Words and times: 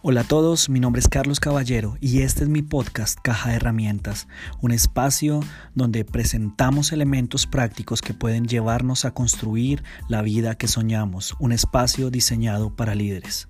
Hola 0.00 0.20
a 0.20 0.24
todos, 0.24 0.68
mi 0.68 0.78
nombre 0.78 1.00
es 1.00 1.08
Carlos 1.08 1.40
Caballero 1.40 1.96
y 2.00 2.22
este 2.22 2.44
es 2.44 2.48
mi 2.48 2.62
podcast 2.62 3.18
Caja 3.20 3.50
de 3.50 3.56
Herramientas, 3.56 4.28
un 4.60 4.70
espacio 4.70 5.40
donde 5.74 6.04
presentamos 6.04 6.92
elementos 6.92 7.48
prácticos 7.48 8.00
que 8.00 8.14
pueden 8.14 8.46
llevarnos 8.46 9.04
a 9.04 9.10
construir 9.10 9.82
la 10.08 10.22
vida 10.22 10.54
que 10.54 10.68
soñamos, 10.68 11.34
un 11.40 11.50
espacio 11.50 12.10
diseñado 12.10 12.70
para 12.76 12.94
líderes. 12.94 13.48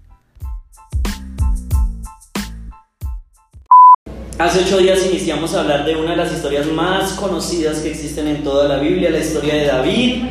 Hace 4.39 4.65
ocho 4.65 4.79
días 4.79 5.05
iniciamos 5.05 5.53
a 5.53 5.61
hablar 5.61 5.85
de 5.85 5.97
una 5.97 6.13
de 6.13 6.17
las 6.17 6.33
historias 6.33 6.67
más 6.69 7.13
conocidas 7.13 7.81
que 7.81 7.91
existen 7.91 8.27
en 8.27 8.43
toda 8.43 8.67
la 8.69 8.79
Biblia, 8.79 9.11
la 9.11 9.19
historia 9.19 9.53
de 9.53 9.67
David 9.67 10.25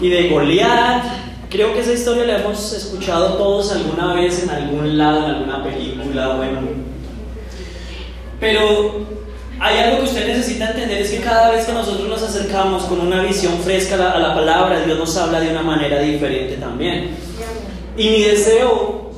y 0.00 0.08
de 0.08 0.30
Goliat 0.30 1.13
Creo 1.54 1.72
que 1.72 1.82
esa 1.82 1.92
historia 1.92 2.24
la 2.24 2.40
hemos 2.40 2.72
escuchado 2.72 3.34
todos 3.36 3.70
alguna 3.70 4.12
vez 4.12 4.42
en 4.42 4.50
algún 4.50 4.98
lado, 4.98 5.18
en 5.18 5.34
alguna 5.36 5.62
película, 5.62 6.34
bueno. 6.34 6.62
Pero 8.40 9.06
hay 9.60 9.78
algo 9.78 9.98
que 9.98 10.02
usted 10.02 10.26
necesita 10.26 10.72
entender, 10.72 11.02
es 11.02 11.12
que 11.12 11.20
cada 11.20 11.52
vez 11.52 11.64
que 11.64 11.72
nosotros 11.72 12.08
nos 12.08 12.20
acercamos 12.24 12.82
con 12.86 12.98
una 12.98 13.22
visión 13.22 13.56
fresca 13.60 13.94
a 13.94 14.18
la, 14.18 14.34
palabra, 14.34 14.84
Dios 14.84 14.98
nos 14.98 15.16
habla 15.16 15.38
de 15.38 15.50
una 15.50 15.62
manera 15.62 16.00
diferente 16.00 16.56
también. 16.56 17.10
Y 17.96 18.08
mi 18.08 18.22
deseo, 18.22 19.12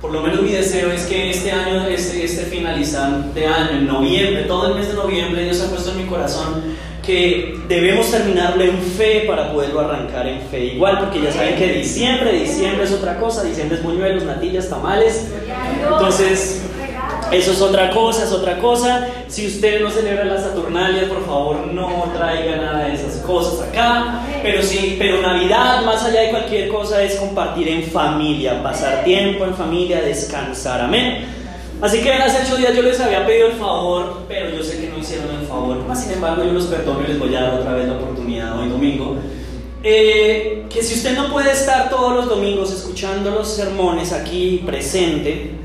por 0.00 0.12
lo 0.12 0.20
menos 0.20 0.40
mi 0.40 0.52
deseo 0.52 0.92
es 0.92 1.06
que 1.06 1.30
este 1.30 1.50
año, 1.50 1.88
este, 1.88 2.24
este 2.24 2.42
finalizar 2.42 3.34
de 3.34 3.44
año, 3.44 3.70
en 3.72 3.88
noviembre, 3.88 4.44
todo 4.44 4.68
el 4.68 4.76
mes 4.76 4.86
de 4.86 4.94
noviembre, 4.94 5.42
Dios 5.42 5.60
ha 5.62 5.68
puesto 5.68 5.90
en 5.90 5.98
mi 5.98 6.04
corazón 6.04 6.62
que 7.02 7.60
debemos 7.66 8.10
terminarlo 8.10 8.62
en 8.62 8.78
fe 8.78 9.24
para 9.26 9.52
poderlo 9.52 9.80
arrancar 9.80 10.26
en 10.26 10.40
fe. 10.42 10.66
Igual, 10.66 11.00
porque 11.00 11.20
ya 11.20 11.32
saben 11.32 11.56
que 11.56 11.72
diciembre, 11.72 12.32
diciembre 12.32 12.84
es 12.84 12.92
otra 12.92 13.18
cosa, 13.18 13.42
diciembre 13.42 13.78
es 13.78 13.82
buñuelos, 13.82 14.24
natillas, 14.24 14.68
tamales. 14.68 15.28
Entonces, 15.82 16.62
eso 17.32 17.52
es 17.52 17.60
otra 17.60 17.90
cosa, 17.90 18.24
es 18.24 18.32
otra 18.32 18.58
cosa. 18.58 19.08
Si 19.26 19.46
usted 19.46 19.80
no 19.80 19.90
celebra 19.90 20.24
las 20.24 20.42
Saturnalias, 20.42 21.06
por 21.06 21.24
favor 21.26 21.66
no 21.66 22.04
traiga 22.14 22.56
nada 22.56 22.84
de 22.86 22.94
esas 22.94 23.16
cosas 23.22 23.68
acá. 23.68 24.20
Pero 24.42 24.62
sí, 24.62 24.96
pero 24.98 25.20
Navidad, 25.20 25.84
más 25.84 26.04
allá 26.04 26.20
de 26.20 26.30
cualquier 26.30 26.68
cosa, 26.68 27.02
es 27.02 27.16
compartir 27.16 27.68
en 27.68 27.82
familia, 27.84 28.62
pasar 28.62 29.02
tiempo 29.02 29.44
en 29.44 29.54
familia, 29.54 30.02
descansar. 30.02 30.82
Amén. 30.82 31.41
Así 31.82 32.00
que 32.00 32.12
hace 32.12 32.44
ocho 32.46 32.58
días 32.58 32.76
yo 32.76 32.82
les 32.82 33.00
había 33.00 33.26
pedido 33.26 33.48
el 33.48 33.54
favor, 33.54 34.20
pero 34.28 34.56
yo 34.56 34.62
sé 34.62 34.80
que 34.80 34.88
no 34.88 34.98
hicieron 34.98 35.34
el 35.34 35.44
favor. 35.44 35.84
sin 35.96 36.12
embargo, 36.12 36.44
yo 36.44 36.52
los 36.52 36.66
perdono 36.66 37.00
y 37.04 37.08
les 37.08 37.18
voy 37.18 37.34
a 37.34 37.40
dar 37.40 37.54
otra 37.54 37.74
vez 37.74 37.88
la 37.88 37.94
oportunidad 37.94 38.56
hoy 38.56 38.68
domingo. 38.68 39.16
Eh, 39.82 40.64
que 40.70 40.80
si 40.80 40.94
usted 40.94 41.16
no 41.16 41.32
puede 41.32 41.50
estar 41.50 41.90
todos 41.90 42.14
los 42.14 42.28
domingos 42.28 42.72
escuchando 42.72 43.32
los 43.32 43.48
sermones 43.48 44.12
aquí 44.12 44.62
presente, 44.64 45.56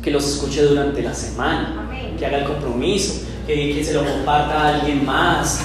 que 0.00 0.12
los 0.12 0.24
escuche 0.28 0.62
durante 0.62 1.02
la 1.02 1.12
semana, 1.12 1.90
que 2.16 2.24
haga 2.24 2.38
el 2.38 2.44
compromiso, 2.44 3.22
que, 3.44 3.74
que 3.74 3.82
se 3.82 3.94
lo 3.94 4.04
comparta 4.04 4.54
a 4.54 4.74
alguien 4.76 5.04
más. 5.04 5.60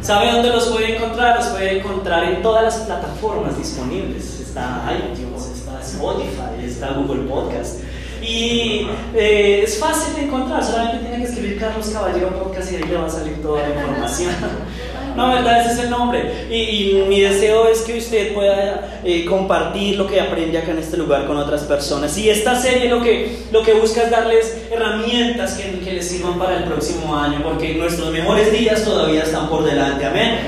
¿Sabe 0.00 0.30
dónde 0.30 0.50
los 0.50 0.68
puede 0.68 0.94
encontrar? 0.94 1.36
Los 1.36 1.48
puede 1.48 1.80
encontrar 1.80 2.22
en 2.32 2.42
todas 2.42 2.62
las 2.62 2.76
plataformas 2.76 3.58
disponibles. 3.58 4.38
Está 4.38 4.88
iTunes, 4.96 5.50
está 5.52 5.80
Spotify, 5.80 6.64
está 6.64 6.92
Google 6.92 7.24
Podcast. 7.24 7.80
Y 8.22 8.86
eh, 9.14 9.62
es 9.64 9.78
fácil 9.78 10.14
de 10.14 10.22
encontrar, 10.22 10.64
solamente 10.64 11.06
tiene 11.06 11.24
que 11.24 11.30
escribir 11.30 11.58
Carlos 11.58 11.88
Caballero 11.90 12.30
Podcast 12.42 12.72
y 12.72 12.76
ahí 12.76 12.82
le 12.82 12.96
va 12.96 13.06
a 13.06 13.10
salir 13.10 13.40
toda 13.40 13.68
la 13.68 13.74
información. 13.74 14.34
No, 15.18 15.32
verdad, 15.32 15.62
ese 15.62 15.72
es 15.72 15.78
el 15.80 15.90
nombre. 15.90 16.46
Y, 16.48 17.02
mi 17.08 17.20
deseo 17.20 17.66
es 17.66 17.80
que 17.80 17.98
usted 17.98 18.32
pueda 18.32 19.00
eh, 19.02 19.24
compartir 19.24 19.96
lo 19.96 20.06
que 20.06 20.20
aprende 20.20 20.56
acá 20.58 20.70
en 20.70 20.78
este 20.78 20.96
lugar 20.96 21.26
con 21.26 21.36
otras 21.36 21.62
personas. 21.62 22.16
Y 22.18 22.30
esta 22.30 22.54
serie 22.54 22.88
lo 22.88 23.02
que, 23.02 23.38
lo 23.50 23.64
que 23.64 23.72
busca 23.72 24.02
es 24.02 24.12
darles 24.12 24.68
herramientas 24.70 25.54
que, 25.54 25.80
que 25.80 25.92
les 25.94 26.08
sirvan 26.08 26.38
para 26.38 26.58
el 26.58 26.64
próximo 26.64 27.18
año, 27.18 27.40
porque 27.42 27.74
nuestros 27.74 28.12
mejores 28.12 28.52
días 28.52 28.84
todavía 28.84 29.24
están 29.24 29.48
por 29.48 29.64
delante. 29.64 30.06
Amén. 30.06 30.38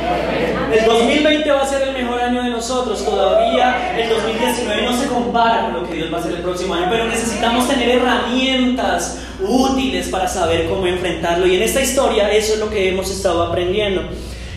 El 0.72 0.84
2020 0.84 1.50
va 1.50 1.62
a 1.62 1.66
ser 1.66 1.88
el 1.88 1.92
mejor 1.92 2.20
año 2.20 2.40
de 2.44 2.50
nosotros. 2.50 3.04
Todavía 3.04 3.98
el 3.98 4.08
2019 4.08 4.82
no 4.82 4.96
se 4.96 5.08
compara 5.08 5.64
con 5.64 5.82
lo 5.82 5.88
que 5.88 5.96
Dios 5.96 6.12
va 6.12 6.18
a 6.18 6.20
hacer 6.20 6.34
el 6.34 6.42
próximo 6.42 6.74
año, 6.74 6.86
pero 6.88 7.06
necesitamos 7.06 7.66
tener 7.66 7.88
herramientas 7.88 9.18
útiles 9.40 10.08
para 10.08 10.28
saber 10.28 10.68
cómo 10.68 10.86
enfrentarlo. 10.86 11.44
Y 11.48 11.56
en 11.56 11.62
esta 11.62 11.80
historia 11.80 12.30
eso 12.30 12.54
es 12.54 12.60
lo 12.60 12.70
que 12.70 12.88
hemos 12.88 13.10
estado 13.10 13.42
aprendiendo. 13.42 14.02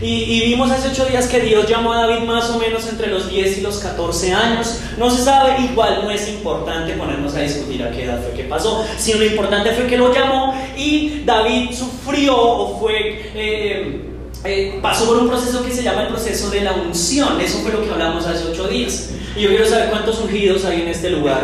Y, 0.02 0.42
vimos 0.46 0.70
hace 0.72 0.90
ocho 0.90 1.06
días 1.06 1.28
que 1.28 1.40
Dios 1.40 1.68
llamó 1.68 1.94
a 1.94 2.08
David 2.08 2.26
más 2.26 2.50
o 2.50 2.59
menos 2.59 2.88
entre 2.88 3.08
los 3.08 3.30
10 3.30 3.59
y 3.59 3.62
los 3.62 3.78
14 3.78 4.34
años. 4.34 4.80
No 4.98 5.09
se 5.09 5.24
sabe, 5.24 5.62
igual 5.62 6.02
no 6.04 6.12
es 6.12 6.28
importante 6.28 6.94
ponernos 6.94 7.36
a 7.36 7.40
discutir 7.40 7.84
a 7.84 7.92
qué 7.92 8.03
edad 8.03 8.22
fue 8.22 8.34
que 8.34 8.44
pasó, 8.44 8.86
sino 8.98 9.20
lo 9.20 9.26
importante 9.26 9.72
fue 9.72 9.88
que 9.88 9.98
lo 9.98 10.14
llamó 10.14 10.53
y 10.78 11.24
David 11.26 11.72
sufrió 11.72 12.36
o 12.38 12.80
fue... 12.80 13.32
Eh, 13.36 14.09
eh, 14.46 14.80
pasó 14.82 15.06
por 15.06 15.18
un 15.20 15.30
proceso 15.30 15.64
que 15.64 15.72
se 15.72 15.84
llama 15.84 16.02
el 16.02 16.08
proceso 16.09 16.50
de 16.50 16.62
la 16.62 16.74
unción. 16.74 17.40
Eso 17.40 17.59
fue 17.59 17.72
lo 17.72 17.82
que 17.82 17.90
hablamos 17.90 18.26
hace 18.26 18.46
ocho 18.50 18.68
días. 18.68 19.12
Y 19.38 19.42
yo 19.42 19.50
quiero 19.50 19.66
saber 19.66 19.90
cuántos 19.90 20.20
ungidos 20.20 20.66
hay 20.66 20.82
en 20.82 20.90
este 20.90 21.09
lugar. 21.12 21.40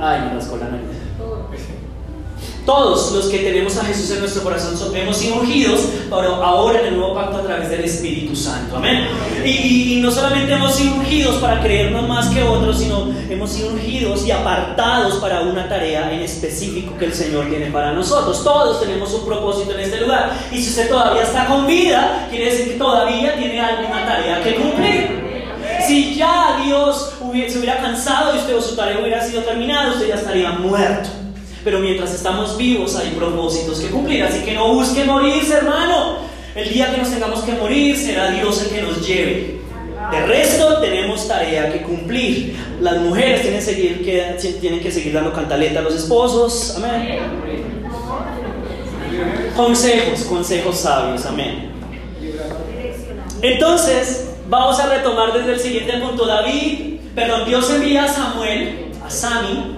Ay, 0.00 0.32
las 0.34 0.46
todos 2.64 3.12
los 3.12 3.26
que 3.26 3.38
tenemos 3.38 3.76
a 3.76 3.84
Jesús 3.84 4.10
en 4.12 4.20
nuestro 4.20 4.42
corazón 4.42 4.76
hemos 4.94 5.16
sido 5.16 5.36
ungidos, 5.36 5.80
pero 6.08 6.34
ahora 6.42 6.80
en 6.80 6.86
el 6.86 6.96
nuevo 6.96 7.14
pacto 7.14 7.38
a 7.38 7.42
través 7.42 7.70
del 7.70 7.84
Espíritu 7.84 8.36
Santo. 8.36 8.76
Amén. 8.76 9.08
Y, 9.44 9.98
no 10.02 10.10
solamente 10.10 10.52
hemos 10.52 10.74
sido 10.74 10.94
ungidos 10.94 11.36
para 11.36 11.60
creernos 11.60 12.08
más 12.08 12.28
que 12.28 12.42
otros, 12.42 12.78
sino 12.78 13.08
hemos 13.30 13.50
sido 13.50 13.68
ungidos 13.68 14.26
y 14.26 14.32
apartados 14.32 15.16
para 15.16 15.42
una 15.42 15.68
tarea 15.68 16.12
en 16.12 16.20
específico 16.20 16.96
que 16.98 17.06
el 17.06 17.14
Señor 17.14 17.48
tiene 17.48 17.66
para 17.66 17.92
nosotros. 17.92 18.42
Todos 18.42 18.80
tenemos 18.80 19.12
un 19.14 19.24
propósito 19.24 19.74
en 19.74 19.80
este 19.80 20.00
lugar. 20.00 20.32
Y 20.50 20.60
si 20.60 20.70
usted 20.70 20.88
todavía 20.88 21.22
está 21.22 21.46
con 21.46 21.66
vida, 21.66 22.26
quiere 22.30 22.46
decir 22.46 22.72
que 22.72 22.78
todavía 22.78 23.36
tiene 23.36 23.60
alguna 23.60 24.04
tarea 24.04 24.42
que 24.42 24.56
cumplir. 24.56 25.22
Si 25.86 26.14
ya 26.14 26.60
Dios 26.64 27.12
se 27.48 27.58
hubiera 27.58 27.78
cansado 27.78 28.34
y 28.34 28.38
usted 28.38 28.56
o 28.56 28.62
su 28.62 28.76
tarea 28.76 28.98
hubiera 28.98 29.24
sido 29.24 29.42
terminada, 29.42 29.92
usted 29.92 30.08
ya 30.08 30.16
estaría 30.16 30.50
muerto. 30.52 31.21
Pero 31.64 31.78
mientras 31.78 32.12
estamos 32.12 32.56
vivos 32.56 32.96
hay 32.96 33.10
propósitos 33.10 33.80
que 33.80 33.88
cumplir, 33.88 34.24
así 34.24 34.40
que 34.40 34.52
no 34.52 34.74
busque 34.74 35.04
morirse, 35.04 35.54
hermano. 35.54 36.16
El 36.54 36.68
día 36.68 36.90
que 36.90 36.98
nos 36.98 37.10
tengamos 37.10 37.40
que 37.40 37.52
morir 37.52 37.96
será 37.96 38.30
Dios 38.30 38.62
el 38.62 38.68
que 38.70 38.82
nos 38.82 39.06
lleve. 39.06 39.62
De 40.10 40.26
resto 40.26 40.80
tenemos 40.80 41.26
tarea 41.26 41.72
que 41.72 41.82
cumplir. 41.82 42.56
Las 42.80 42.98
mujeres 42.98 43.42
tienen, 43.42 43.62
seguir, 43.62 44.04
que, 44.04 44.36
tienen 44.60 44.80
que 44.80 44.90
seguir 44.90 45.14
dando 45.14 45.32
cantaleta 45.32 45.78
a 45.78 45.82
los 45.82 45.94
esposos. 45.94 46.74
Amén. 46.76 47.20
Consejos, 49.56 50.24
consejos 50.24 50.76
sabios. 50.78 51.24
Amén. 51.24 51.70
Entonces, 53.40 54.34
vamos 54.48 54.78
a 54.80 54.88
retomar 54.94 55.32
desde 55.32 55.54
el 55.54 55.60
siguiente 55.60 55.92
punto. 55.98 56.26
David, 56.26 56.96
perdón, 57.14 57.48
Dios 57.48 57.70
envía 57.70 58.04
a 58.04 58.08
Samuel, 58.08 58.90
a 59.04 59.08
Sami, 59.08 59.71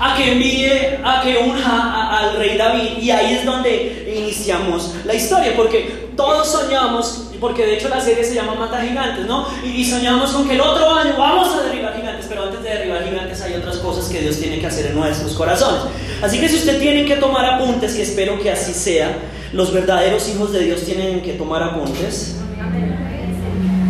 a 0.00 0.16
que 0.16 0.32
envíe, 0.32 0.98
a 1.04 1.20
que 1.22 1.38
unja 1.38 2.18
al 2.18 2.36
rey 2.36 2.56
David. 2.56 2.98
Y 3.00 3.10
ahí 3.10 3.34
es 3.34 3.44
donde 3.44 4.14
iniciamos 4.16 4.94
la 5.04 5.14
historia, 5.14 5.54
porque 5.56 6.08
todos 6.16 6.48
soñamos, 6.48 7.30
porque 7.40 7.66
de 7.66 7.76
hecho 7.76 7.88
la 7.88 8.00
serie 8.00 8.24
se 8.24 8.34
llama 8.34 8.54
Mata 8.54 8.80
Gigantes, 8.80 9.26
¿no? 9.26 9.46
Y, 9.64 9.84
soñamos 9.84 10.30
con 10.30 10.46
que 10.46 10.54
el 10.54 10.60
otro 10.60 10.94
año 10.94 11.14
vamos 11.18 11.54
a 11.56 11.62
derribar 11.64 11.96
gigantes, 11.96 12.26
pero 12.28 12.44
antes 12.44 12.62
de 12.62 12.68
derribar 12.68 13.04
gigantes 13.04 13.40
hay 13.42 13.54
otras 13.54 13.78
cosas 13.78 14.08
que 14.08 14.20
Dios 14.20 14.38
tiene 14.38 14.60
que 14.60 14.66
hacer 14.66 14.86
en 14.86 14.96
nuestros 14.96 15.34
corazones. 15.34 15.82
Así 16.22 16.38
que 16.40 16.48
si 16.48 16.56
usted 16.56 16.78
tiene 16.80 17.04
que 17.04 17.16
tomar 17.16 17.44
apuntes, 17.44 17.96
y 17.96 18.02
espero 18.02 18.40
que 18.40 18.50
así 18.50 18.72
sea, 18.72 19.16
los 19.52 19.72
verdaderos 19.72 20.28
hijos 20.28 20.52
de 20.52 20.60
Dios 20.60 20.82
tienen 20.82 21.22
que 21.22 21.32
tomar 21.32 21.62
apuntes. 21.62 22.36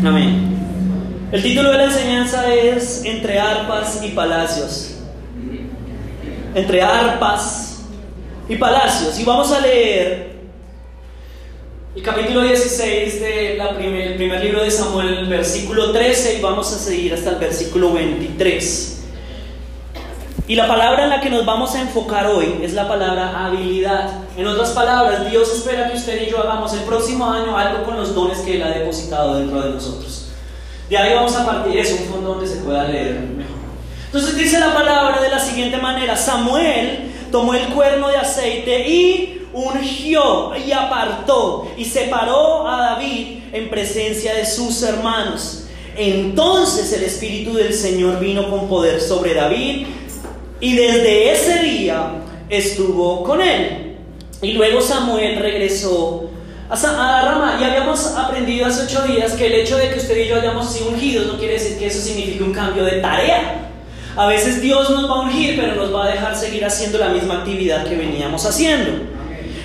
Amén. 0.05 0.57
El 1.33 1.43
título 1.43 1.71
de 1.73 1.77
la 1.77 1.85
enseñanza 1.85 2.55
es 2.55 3.05
Entre 3.05 3.39
arpas 3.39 4.01
y 4.03 4.11
palacios 4.11 4.98
entre 6.59 6.83
arpas 6.83 7.81
y 8.49 8.57
palacios. 8.57 9.19
Y 9.19 9.25
vamos 9.25 9.53
a 9.53 9.61
leer 9.61 10.39
el 11.95 12.03
capítulo 12.03 12.43
16 12.43 13.21
del 13.21 13.69
primer, 13.77 14.45
libro 14.45 14.63
de 14.63 14.71
Samuel, 14.71 15.27
versículo 15.27 15.93
13, 15.93 16.39
y 16.39 16.41
vamos 16.41 16.73
a 16.73 16.79
seguir 16.79 17.15
hasta 17.15 17.31
el 17.31 17.37
versículo 17.37 17.93
23. 17.93 18.95
Y 20.49 20.55
la 20.55 20.67
palabra 20.67 21.05
en 21.05 21.11
la 21.11 21.21
que 21.21 21.29
nos 21.29 21.45
vamos 21.45 21.75
a 21.75 21.83
enfocar 21.83 22.27
hoy 22.27 22.61
es 22.63 22.73
la 22.73 22.89
palabra 22.89 23.47
habilidad. 23.47 24.11
En 24.37 24.47
otras 24.47 24.71
palabras, 24.71 25.31
Dios 25.31 25.53
espera 25.53 25.91
que 25.91 25.97
usted 25.99 26.27
y 26.27 26.31
yo 26.31 26.39
hagamos 26.39 26.73
el 26.73 26.81
próximo 26.81 27.31
año 27.31 27.57
algo 27.57 27.85
con 27.85 27.97
los 27.97 28.15
dones 28.15 28.39
que 28.39 28.57
Él 28.57 28.63
ha 28.63 28.71
depositado 28.71 29.39
dentro 29.39 29.61
de 29.61 29.71
nosotros. 29.71 30.29
De 30.89 30.97
ahí 30.97 31.15
vamos 31.15 31.37
a 31.37 31.45
partir, 31.45 31.79
es 31.79 31.93
un 31.93 32.07
fondo 32.09 32.31
donde 32.31 32.47
se 32.47 32.57
pueda 32.63 32.85
leer 32.85 33.21
mejor. 33.21 33.58
Entonces 34.09 34.39
dice 34.39 34.59
la 34.59 34.73
palabra 34.73 35.21
de 35.21 35.29
la 35.29 35.39
siguiente 35.39 35.77
manera, 35.77 36.17
Samuel 36.17 37.11
tomó 37.31 37.53
el 37.53 37.67
cuerno 37.69 38.09
de 38.09 38.17
aceite 38.17 38.89
y 38.89 39.43
ungió 39.53 40.57
y 40.57 40.73
apartó 40.73 41.71
y 41.77 41.85
separó 41.85 42.67
a 42.67 42.95
David 42.95 43.43
en 43.53 43.69
presencia 43.69 44.33
de 44.33 44.47
sus 44.47 44.83
hermanos. 44.83 45.65
Entonces 45.95 46.91
el 46.95 47.03
Espíritu 47.03 47.53
del 47.53 47.75
Señor 47.75 48.19
vino 48.19 48.49
con 48.49 48.67
poder 48.67 48.99
sobre 48.99 49.35
David 49.35 49.89
y 50.59 50.75
desde 50.75 51.33
ese 51.33 51.63
día 51.65 52.13
estuvo 52.49 53.23
con 53.25 53.43
él. 53.43 53.97
Y 54.41 54.53
luego 54.53 54.81
Samuel 54.81 55.39
regresó 55.39 56.31
a 56.71 57.23
Rama 57.25 57.59
y 57.61 57.65
habíamos 57.65 58.07
aprendido 58.07 58.65
hace 58.65 58.85
ocho 58.85 59.03
días 59.03 59.33
que 59.33 59.49
el 59.49 59.55
hecho 59.55 59.77
de 59.77 59.91
que 59.91 59.99
usted 59.99 60.17
y 60.17 60.29
yo 60.29 60.37
hayamos 60.37 60.73
sido 60.73 60.91
ungidos 60.91 61.27
no 61.27 61.39
quiere 61.39 61.55
decir 61.55 61.79
que 61.79 61.89
eso 61.89 62.01
signifique 62.01 62.43
un 62.43 62.55
cambio 62.55 62.85
de 62.85 63.01
tarea. 63.03 63.68
A 64.19 64.27
veces 64.27 64.61
Dios 64.61 64.91
nos 64.91 65.09
va 65.09 65.15
a 65.15 65.21
ungir, 65.21 65.55
pero 65.57 65.77
nos 65.77 65.95
va 65.95 66.07
a 66.07 66.09
dejar 66.09 66.35
seguir 66.35 66.65
haciendo 66.65 66.99
la 66.99 67.11
misma 67.11 67.35
actividad 67.35 67.87
que 67.87 67.95
veníamos 67.95 68.45
haciendo. 68.45 69.05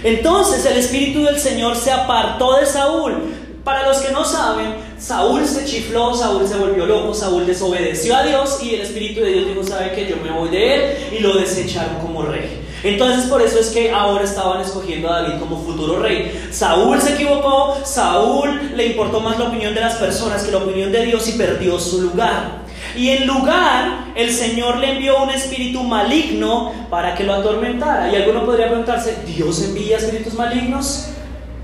Entonces 0.04 0.64
el 0.68 0.78
Espíritu 0.78 1.24
del 1.24 1.40
Señor 1.40 1.76
se 1.76 1.90
apartó 1.90 2.60
de 2.60 2.68
Saúl. 2.68 3.16
Para 3.64 3.88
los 3.88 3.98
que 3.98 4.12
no 4.12 4.24
saben, 4.24 4.76
Saúl 5.00 5.44
se 5.48 5.66
chifló, 5.66 6.14
Saúl 6.14 6.48
se 6.48 6.56
volvió 6.56 6.86
loco, 6.86 7.16
Saúl 7.16 7.48
desobedeció 7.48 8.16
a 8.16 8.22
Dios 8.22 8.60
y 8.62 8.76
el 8.76 8.82
Espíritu 8.82 9.22
de 9.22 9.32
Dios 9.32 9.48
dijo, 9.48 9.64
sabe 9.64 9.92
que 9.94 10.08
yo 10.08 10.18
me 10.18 10.30
voy 10.30 10.50
de 10.50 10.76
él 10.76 10.98
y 11.18 11.20
lo 11.24 11.34
desecharon 11.34 11.96
como 11.96 12.22
rey. 12.22 12.62
Entonces 12.84 13.26
por 13.26 13.42
eso 13.42 13.58
es 13.58 13.70
que 13.70 13.90
ahora 13.90 14.24
estaban 14.24 14.62
escogiendo 14.62 15.10
a 15.10 15.24
David 15.24 15.40
como 15.40 15.64
futuro 15.64 16.00
rey. 16.00 16.48
Saúl 16.52 17.02
se 17.02 17.14
equivocó, 17.14 17.80
Saúl 17.84 18.74
le 18.76 18.86
importó 18.86 19.20
más 19.20 19.40
la 19.40 19.46
opinión 19.46 19.74
de 19.74 19.82
las 19.82 19.96
personas 19.96 20.44
que 20.44 20.52
la 20.52 20.60
opinión 20.60 20.92
de 20.92 21.06
Dios 21.06 21.28
y 21.28 21.32
perdió 21.32 21.80
su 21.80 22.02
lugar. 22.02 22.63
Y 22.96 23.10
en 23.10 23.26
lugar, 23.28 24.12
el 24.16 24.32
Señor 24.32 24.78
le 24.78 24.94
envió 24.94 25.24
un 25.24 25.30
espíritu 25.30 25.84
maligno 25.84 26.72
para 26.90 27.16
que 27.16 27.24
lo 27.24 27.34
atormentara. 27.34 28.12
Y 28.12 28.16
alguno 28.16 28.46
podría 28.46 28.68
preguntarse, 28.68 29.24
¿Dios 29.26 29.64
envía 29.64 29.98
espíritus 29.98 30.34
malignos? 30.36 31.10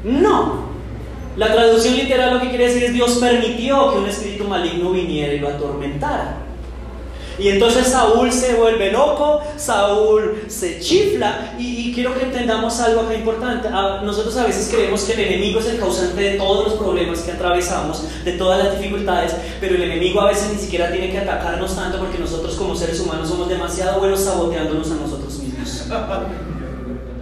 No. 0.04 0.70
La 1.38 1.54
traducción 1.54 1.96
literal 1.96 2.34
lo 2.34 2.42
que 2.42 2.50
quiere 2.50 2.68
decir 2.68 2.84
es 2.84 2.94
Dios 2.94 3.18
permitió 3.20 3.92
que 3.92 4.00
un 4.00 4.10
espíritu 4.10 4.46
maligno 4.46 4.92
viniera 4.92 5.34
y 5.34 5.40
lo 5.40 5.50
atormentara. 5.50 6.49
Y 7.40 7.50
entonces 7.50 7.88
Saúl 7.88 8.32
se 8.32 8.56
vuelve 8.56 8.92
loco, 8.92 9.42
Saúl 9.58 10.44
se 10.48 10.80
chifla 10.80 11.56
y, 11.58 11.94
quiero 11.94 12.14
que 12.14 12.26
entendamos 12.26 12.80
algo 12.80 13.02
acá 13.02 13.14
importante. 13.14 13.70
nosotros 13.70 14.38
a 14.38 14.46
veces 14.46 14.70
creemos 14.74 15.04
que 15.04 15.14
el 15.14 15.20
enemigo 15.22 15.60
es 15.60 15.68
el 15.68 15.80
causante 15.80 16.22
de 16.22 16.38
todos 16.38 16.70
los 16.70 16.74
problemas 16.76 17.20
que 17.20 17.32
atravesamos, 17.32 18.04
de 18.24 18.34
todas 18.34 18.64
las 18.64 18.80
dificultades, 18.80 19.34
pero 19.60 19.76
el 19.76 19.84
enemigo 19.84 20.22
a 20.22 20.28
veces 20.28 20.54
ni 20.54 20.60
siquiera 20.60 20.92
tiene 20.92 21.12
que 21.12 21.18
atacarnos 21.18 21.76
tanto 21.76 22.00
porque 22.00 22.18
nosotros 22.18 22.56
como 22.56 22.76
seres 22.76 23.00
humanos 23.00 23.28
somos 23.28 23.50
demasiado 23.50 24.00
buenos 24.00 24.22
saboteándonos 24.22 24.92
a 24.92 24.96
nosotros 24.96 25.40
mismos. 25.40 25.86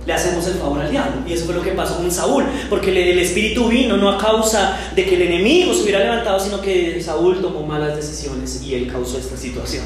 Le 0.08 0.14
hacemos 0.14 0.48
el 0.48 0.54
favor 0.54 0.80
al 0.80 0.90
diablo. 0.90 1.22
Y 1.28 1.34
eso 1.34 1.46
fue 1.46 1.54
lo 1.54 1.62
que 1.62 1.72
pasó 1.72 1.98
con 1.98 2.10
Saúl, 2.10 2.46
porque 2.70 2.92
el 2.92 3.20
espíritu 3.20 3.68
vino 3.68 3.98
no 3.98 4.10
a 4.10 4.18
causa 4.18 4.80
de 4.96 5.06
que 5.06 5.16
el 5.16 5.24
enemigo 5.24 5.74
se 5.74 5.84
hubiera 5.84 6.00
levantado, 6.00 6.40
sino 6.40 6.62
que 6.62 7.02
Saúl 7.02 7.42
tomó 7.42 7.64
malas 7.64 7.98
decisiones 7.98 8.62
y 8.64 8.74
él 8.74 8.88
causó 8.90 9.20
esta 9.20 9.36
situación. 9.36 9.84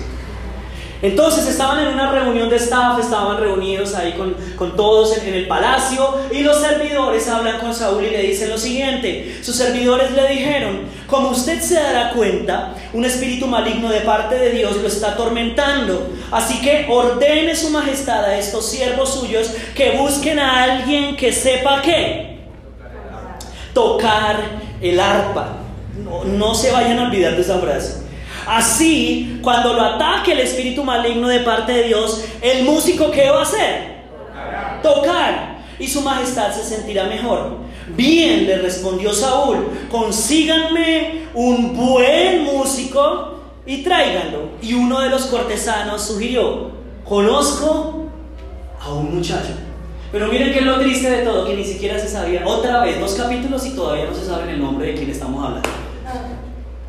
Entonces 1.02 1.48
estaban 1.48 1.80
en 1.80 1.94
una 1.94 2.12
reunión 2.12 2.50
de 2.50 2.58
staff, 2.58 3.00
estaban 3.00 3.38
reunidos 3.38 3.96
ahí 3.96 4.14
con, 4.14 4.76
todos 4.76 5.18
en, 5.18 5.34
el 5.34 5.48
palacio 5.48 6.08
y 6.32 6.42
los 6.42 6.62
servidores 6.62 7.28
hablan 7.28 7.60
con 7.60 7.74
Saúl 7.74 8.06
y 8.06 8.12
le 8.12 8.22
dicen 8.22 8.50
lo 8.50 8.58
siguiente. 8.58 9.40
Sus 9.42 9.56
servidores 9.56 10.12
le 10.12 10.28
dijeron, 10.28 10.82
como 11.08 11.30
usted 11.30 11.60
se 11.60 11.76
dará 11.76 12.12
cuenta, 12.12 12.76
un 12.94 13.04
espíritu 13.04 13.48
maligno 13.48 13.90
de 13.90 14.02
parte 14.02 14.36
de 14.36 14.52
Dios 14.52 14.78
lo 14.78 14.88
está 14.88 15.14
atormentando. 15.14 16.12
Así 16.30 16.62
que 16.62 16.86
ordene 16.88 17.56
su 17.56 17.72
majestad 17.72 18.24
a 18.24 18.38
estos 18.38 18.70
siervos 18.70 19.14
suyos 19.14 19.52
que 19.76 19.98
busquen 19.98 20.38
a 20.38 20.64
alguien 20.64 21.16
que 21.16 21.34
sepa 21.34 21.82
qué. 21.82 22.42
Tocar 23.74 24.38
el 24.82 25.00
arpa. 25.00 25.58
No, 26.04 26.24
no 26.26 26.54
se 26.54 26.72
vayan 26.72 27.00
a 27.00 27.04
olvidar 27.08 27.36
de 27.36 27.42
esa 27.42 27.58
frase. 27.58 28.11
Así, 28.48 29.40
cuando 29.42 29.74
lo 29.74 29.82
ataque 29.82 30.34
el 30.34 30.40
espíritu 30.40 30.84
maligno 30.84 31.28
de 31.28 31.42
parte 31.42 31.72
de 31.72 31.84
Dios, 31.84 32.26
el 32.42 32.64
músico 32.64 33.12
¿qué 33.12 33.30
va 33.30 33.40
a 33.40 33.44
hacer? 33.44 34.02
Tocar. 34.82 35.62
Y 35.80 35.88
su 35.88 36.02
majestad 36.02 36.52
se 36.52 36.64
sentirá 36.64 37.06
mejor. 37.06 37.58
Bien, 37.96 38.46
le 38.46 38.58
respondió 38.60 39.14
Saúl, 39.14 39.68
consíganme 39.90 41.24
un 41.34 41.76
buen 41.76 42.44
músico 42.44 43.40
y 43.66 43.84
tráiganlo. 43.84 44.50
Y 44.62 44.74
uno 44.74 45.00
de 45.02 45.10
los 45.10 45.26
cortesanos 45.26 46.02
sugirió, 46.04 46.72
conozco 47.04 48.06
a 48.80 48.94
un 48.94 49.16
muchacho. 49.16 49.54
Pero 50.12 50.28
miren 50.28 50.52
que 50.52 50.60
es 50.60 50.66
lo 50.66 50.80
triste 50.80 51.10
de 51.10 51.24
todo, 51.24 51.46
que 51.46 51.56
ni 51.56 51.64
siquiera 51.64 51.98
se 51.98 52.08
sabía, 52.08 52.46
otra 52.46 52.84
vez, 52.84 53.00
dos 53.00 53.14
capítulos 53.14 53.66
y 53.66 53.72
todavía 53.72 54.06
no 54.06 54.14
se 54.14 54.26
sabe 54.26 54.52
el 54.52 54.62
nombre 54.62 54.88
de 54.88 54.96
quién 54.96 55.10
estamos 55.10 55.44
hablando. 55.44 55.70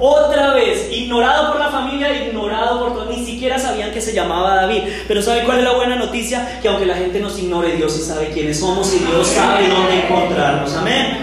Otra 0.04 0.52
vez, 0.54 0.88
ignorado 0.90 1.52
por 1.52 1.60
la 1.60 1.69
familia, 1.69 2.26
ignorado 2.26 2.81
por 2.81 2.93
todos, 2.93 3.16
ni 3.16 3.25
siquiera 3.25 3.56
sabían 3.56 3.93
que 3.93 4.00
se 4.00 4.12
llamaba 4.12 4.56
David. 4.56 4.82
Pero 5.06 5.22
¿sabe 5.22 5.44
cuál 5.44 5.58
es 5.58 5.64
la 5.64 5.75
buena 5.75 5.94
noticia? 5.94 6.58
Que 6.60 6.66
aunque 6.66 6.87
la 6.87 6.96
gente 6.96 7.20
nos 7.20 7.38
ignore, 7.38 7.76
Dios 7.76 7.93
sí 7.93 8.02
sabe 8.02 8.31
quiénes 8.31 8.58
somos 8.58 8.93
y 8.93 8.99
Dios 8.99 9.28
sabe 9.28 9.69
dónde 9.69 10.02
encontrarnos. 10.02 10.75
Amén. 10.75 11.19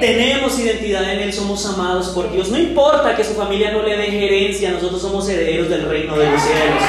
Tenemos 0.00 0.58
identidad 0.58 1.04
en 1.04 1.20
Él, 1.20 1.34
somos 1.34 1.66
amados 1.66 2.08
por 2.08 2.32
Dios. 2.32 2.48
No 2.48 2.58
importa 2.58 3.14
que 3.14 3.22
su 3.22 3.34
familia 3.34 3.72
no 3.72 3.82
le 3.82 3.94
dé 3.94 4.24
herencia, 4.24 4.70
nosotros 4.70 5.02
somos 5.02 5.28
herederos 5.28 5.68
del 5.68 5.86
reino 5.86 6.16
de 6.16 6.30
los 6.30 6.40
cielos. 6.40 6.82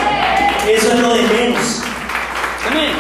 Eso 0.70 0.94
es 0.94 1.00
lo 1.02 1.14
de 1.16 1.22
menos. 1.22 1.82
Amén. 2.66 2.92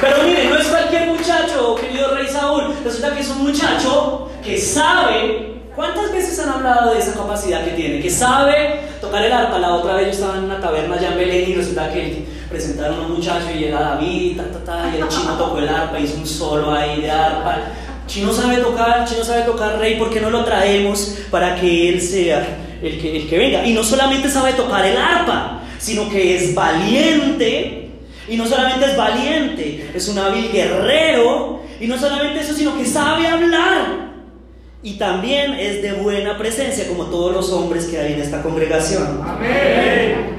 Pero 0.00 0.24
mire, 0.24 0.46
no 0.46 0.58
es 0.58 0.66
cualquier 0.66 1.06
muchacho, 1.06 1.76
querido 1.76 2.16
rey 2.16 2.26
Saúl. 2.26 2.74
Resulta 2.82 3.14
que 3.14 3.20
es 3.20 3.28
un 3.30 3.44
muchacho 3.44 4.28
que 4.42 4.58
sabe 4.58 5.54
¿Cuántas 5.74 6.12
veces 6.12 6.38
han 6.38 6.50
hablado 6.50 6.94
de 6.94 7.00
esa 7.00 7.14
capacidad 7.14 7.64
que 7.64 7.72
tiene? 7.72 8.00
Que 8.00 8.08
sabe 8.08 8.80
tocar 9.00 9.24
el 9.24 9.32
arpa. 9.32 9.58
La 9.58 9.74
otra 9.74 9.94
vez 9.96 10.06
yo 10.06 10.12
estaba 10.12 10.38
en 10.38 10.44
una 10.44 10.60
taberna 10.60 10.94
allá 10.94 11.12
en 11.12 11.18
Belén 11.18 11.50
y 11.50 11.54
resulta 11.54 11.92
que 11.92 12.26
presentaron 12.48 13.00
a 13.00 13.06
un 13.06 13.14
muchacho 13.14 13.46
y 13.58 13.64
era 13.64 13.80
David, 13.80 14.36
ta, 14.36 14.44
ta, 14.44 14.64
ta, 14.64 14.92
y 14.96 15.00
el 15.00 15.08
chino 15.08 15.34
tocó 15.36 15.58
el 15.58 15.68
arpa, 15.68 15.98
hizo 15.98 16.16
un 16.16 16.26
solo 16.26 16.72
ahí 16.72 17.00
de 17.00 17.10
arpa. 17.10 17.58
Chino 18.06 18.32
sabe 18.32 18.58
tocar, 18.58 19.04
Chino 19.04 19.24
sabe 19.24 19.42
tocar 19.42 19.78
rey, 19.78 19.96
¿por 19.96 20.10
qué 20.10 20.20
no 20.20 20.30
lo 20.30 20.44
traemos 20.44 21.16
para 21.30 21.56
que 21.56 21.88
él 21.88 22.00
sea 22.00 22.46
el 22.80 23.00
que, 23.00 23.16
el 23.16 23.28
que 23.28 23.38
venga? 23.38 23.66
Y 23.66 23.72
no 23.72 23.82
solamente 23.82 24.28
sabe 24.28 24.52
tocar 24.52 24.86
el 24.86 24.96
arpa, 24.96 25.60
sino 25.78 26.08
que 26.08 26.36
es 26.36 26.54
valiente. 26.54 27.90
Y 28.28 28.36
no 28.36 28.46
solamente 28.46 28.86
es 28.86 28.96
valiente, 28.96 29.90
es 29.92 30.08
un 30.08 30.18
hábil 30.18 30.52
guerrero. 30.52 31.62
Y 31.80 31.88
no 31.88 31.98
solamente 31.98 32.40
eso, 32.40 32.54
sino 32.54 32.78
que 32.78 32.84
sabe 32.86 33.26
hablar 33.26 34.13
y 34.84 34.98
también 34.98 35.54
es 35.54 35.80
de 35.80 35.94
buena 35.94 36.36
presencia, 36.36 36.86
como 36.86 37.06
todos 37.06 37.32
los 37.32 37.50
hombres 37.50 37.86
que 37.86 37.98
hay 37.98 38.12
en 38.12 38.20
esta 38.20 38.42
congregación. 38.42 39.18
Amén. 39.26 40.38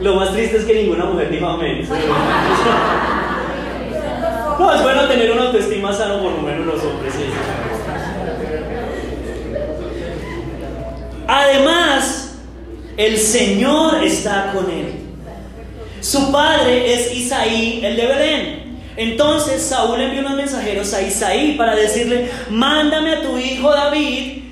Lo 0.00 0.14
más 0.14 0.32
triste 0.32 0.58
es 0.58 0.64
que 0.64 0.84
ninguna 0.84 1.06
mujer 1.06 1.28
dijo 1.28 1.44
amén. 1.46 1.86
No, 4.58 4.72
es 4.72 4.82
bueno 4.82 5.08
tener 5.08 5.32
una 5.32 5.46
autoestima 5.46 5.92
sano 5.92 6.22
por 6.22 6.30
lo 6.32 6.42
menos 6.42 6.66
los 6.66 6.84
hombres. 6.84 7.14
Además, 11.26 12.38
el 12.96 13.18
Señor 13.18 14.04
está 14.04 14.52
con 14.54 14.70
él. 14.70 15.00
Su 16.00 16.30
padre 16.30 16.94
es 16.94 17.12
Isaí, 17.12 17.80
el 17.84 17.96
de 17.96 18.06
Belén. 18.06 18.59
Entonces 19.00 19.62
Saúl 19.62 19.98
envió 19.98 20.20
unos 20.20 20.36
mensajeros 20.36 20.92
a 20.92 21.00
Isaí 21.00 21.54
para 21.56 21.74
decirle, 21.74 22.28
mándame 22.50 23.14
a 23.14 23.22
tu 23.22 23.38
hijo 23.38 23.70
David, 23.70 24.42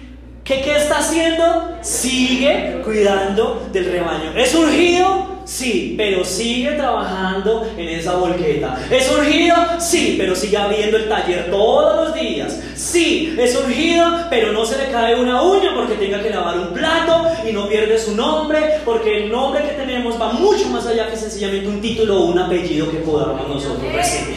que 0.43 0.63
qué 0.63 0.75
está 0.75 1.01
haciendo? 1.01 1.77
Sigue 1.83 2.81
cuidando 2.83 3.69
del 3.71 3.93
rebaño. 3.93 4.33
¿Es 4.35 4.55
urgido? 4.55 5.28
Sí, 5.49 5.95
pero 5.97 6.27
sigue 6.27 6.73
trabajando 6.73 7.67
en 7.75 7.89
esa 7.89 8.17
volqueta. 8.17 8.79
¿Es 8.91 9.11
urgido? 9.11 9.57
Sí, 9.79 10.17
pero 10.19 10.37
sigue 10.37 10.59
abriendo 10.59 10.99
el 10.99 11.09
taller 11.09 11.51
todos 11.51 11.97
los 11.97 12.15
días. 12.15 12.61
Sí, 12.75 13.35
es 13.39 13.57
urgido, 13.57 14.05
pero 14.29 14.53
no 14.53 14.67
se 14.67 14.77
le 14.77 14.93
cae 14.93 15.19
una 15.19 15.41
uña 15.41 15.71
porque 15.75 15.95
tenga 15.95 16.23
que 16.23 16.29
lavar 16.29 16.59
un 16.59 16.75
plato 16.75 17.29
y 17.49 17.53
no 17.53 17.67
pierde 17.67 17.99
su 17.99 18.15
nombre, 18.15 18.81
porque 18.85 19.25
el 19.25 19.33
nombre 19.33 19.63
que 19.63 19.71
tenemos 19.71 20.21
va 20.21 20.35
mucho 20.35 20.69
más 20.69 20.87
allá 20.87 21.09
que 21.09 21.17
sencillamente 21.17 21.67
un 21.67 21.81
título 21.81 22.21
o 22.21 22.25
un 22.27 22.39
apellido 22.39 22.91
que 22.91 22.99
podamos 22.99 23.49
nosotros 23.49 23.91
recibir. 23.91 24.37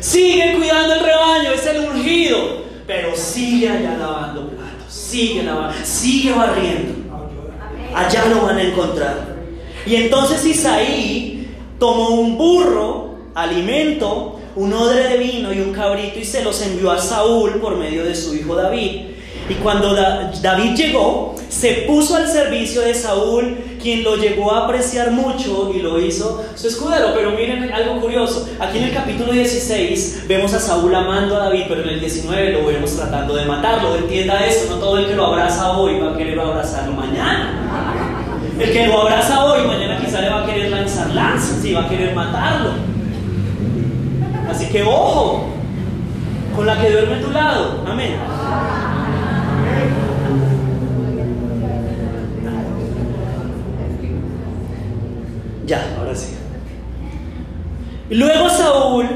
Sigue 0.00 0.54
cuidando 0.58 0.96
el 0.96 1.00
rebaño, 1.00 1.50
es 1.52 1.66
el 1.66 1.88
ungido, 1.88 2.36
pero 2.86 3.16
sigue 3.16 3.70
allá 3.70 3.96
lavando 3.96 4.50
platos, 4.50 4.92
sigue 4.92 5.42
lavando, 5.44 5.74
sigue 5.82 6.32
barriendo. 6.32 6.92
Allá 7.94 8.26
lo 8.26 8.42
van 8.42 8.58
a 8.58 8.62
encontrar. 8.62 9.27
Y 9.88 9.96
entonces 9.96 10.44
Isaí 10.44 11.48
tomó 11.78 12.10
un 12.10 12.36
burro, 12.36 13.14
alimento, 13.34 14.38
un 14.54 14.72
odre 14.74 15.08
de 15.08 15.16
vino 15.16 15.52
y 15.52 15.60
un 15.60 15.72
cabrito 15.72 16.18
y 16.18 16.24
se 16.24 16.44
los 16.44 16.60
envió 16.60 16.90
a 16.90 16.98
Saúl 16.98 17.52
por 17.54 17.76
medio 17.76 18.04
de 18.04 18.14
su 18.14 18.34
hijo 18.34 18.54
David. 18.54 19.02
Y 19.48 19.54
cuando 19.54 19.94
David 19.94 20.74
llegó, 20.76 21.34
se 21.48 21.84
puso 21.86 22.16
al 22.16 22.28
servicio 22.28 22.82
de 22.82 22.92
Saúl, 22.92 23.56
quien 23.80 24.04
lo 24.04 24.16
llegó 24.16 24.52
a 24.52 24.66
apreciar 24.66 25.10
mucho 25.10 25.72
y 25.74 25.78
lo 25.78 25.98
hizo 25.98 26.44
su 26.54 26.68
escudero. 26.68 27.14
Pero 27.14 27.30
miren 27.30 27.72
algo 27.72 27.98
curioso, 27.98 28.46
aquí 28.60 28.76
en 28.76 28.84
el 28.84 28.92
capítulo 28.92 29.32
16 29.32 30.24
vemos 30.28 30.52
a 30.52 30.60
Saúl 30.60 30.94
amando 30.94 31.36
a 31.36 31.44
David, 31.44 31.62
pero 31.66 31.82
en 31.82 31.88
el 31.88 32.00
19 32.00 32.52
lo 32.52 32.66
vemos 32.66 32.94
tratando 32.94 33.34
de 33.34 33.46
matarlo. 33.46 33.96
Entienda 33.96 34.44
eso, 34.44 34.68
no 34.68 34.76
todo 34.76 34.98
el 34.98 35.06
que 35.06 35.14
lo 35.14 35.24
abraza 35.24 35.78
hoy 35.78 35.98
va 35.98 36.12
a 36.12 36.16
querer 36.18 36.38
abrazarlo 36.38 36.92
mañana. 36.92 37.67
El 38.58 38.72
que 38.72 38.86
lo 38.88 39.02
abraza 39.02 39.44
hoy, 39.44 39.66
mañana 39.66 40.00
quizá 40.04 40.20
le 40.20 40.30
va 40.30 40.42
a 40.42 40.46
querer 40.46 40.70
lanzar 40.70 41.14
lanzas 41.14 41.64
y 41.64 41.72
va 41.72 41.84
a 41.84 41.88
querer 41.88 42.12
matarlo. 42.12 42.72
Así 44.50 44.66
que 44.66 44.82
ojo 44.82 45.46
con 46.56 46.66
la 46.66 46.80
que 46.80 46.90
duerme 46.90 47.14
a 47.14 47.20
tu 47.20 47.30
lado. 47.30 47.84
Amén. 47.86 48.16
Ya, 55.64 55.86
ahora 55.96 56.14
sí. 56.16 56.34
Luego 58.10 58.48
Saúl 58.50 59.06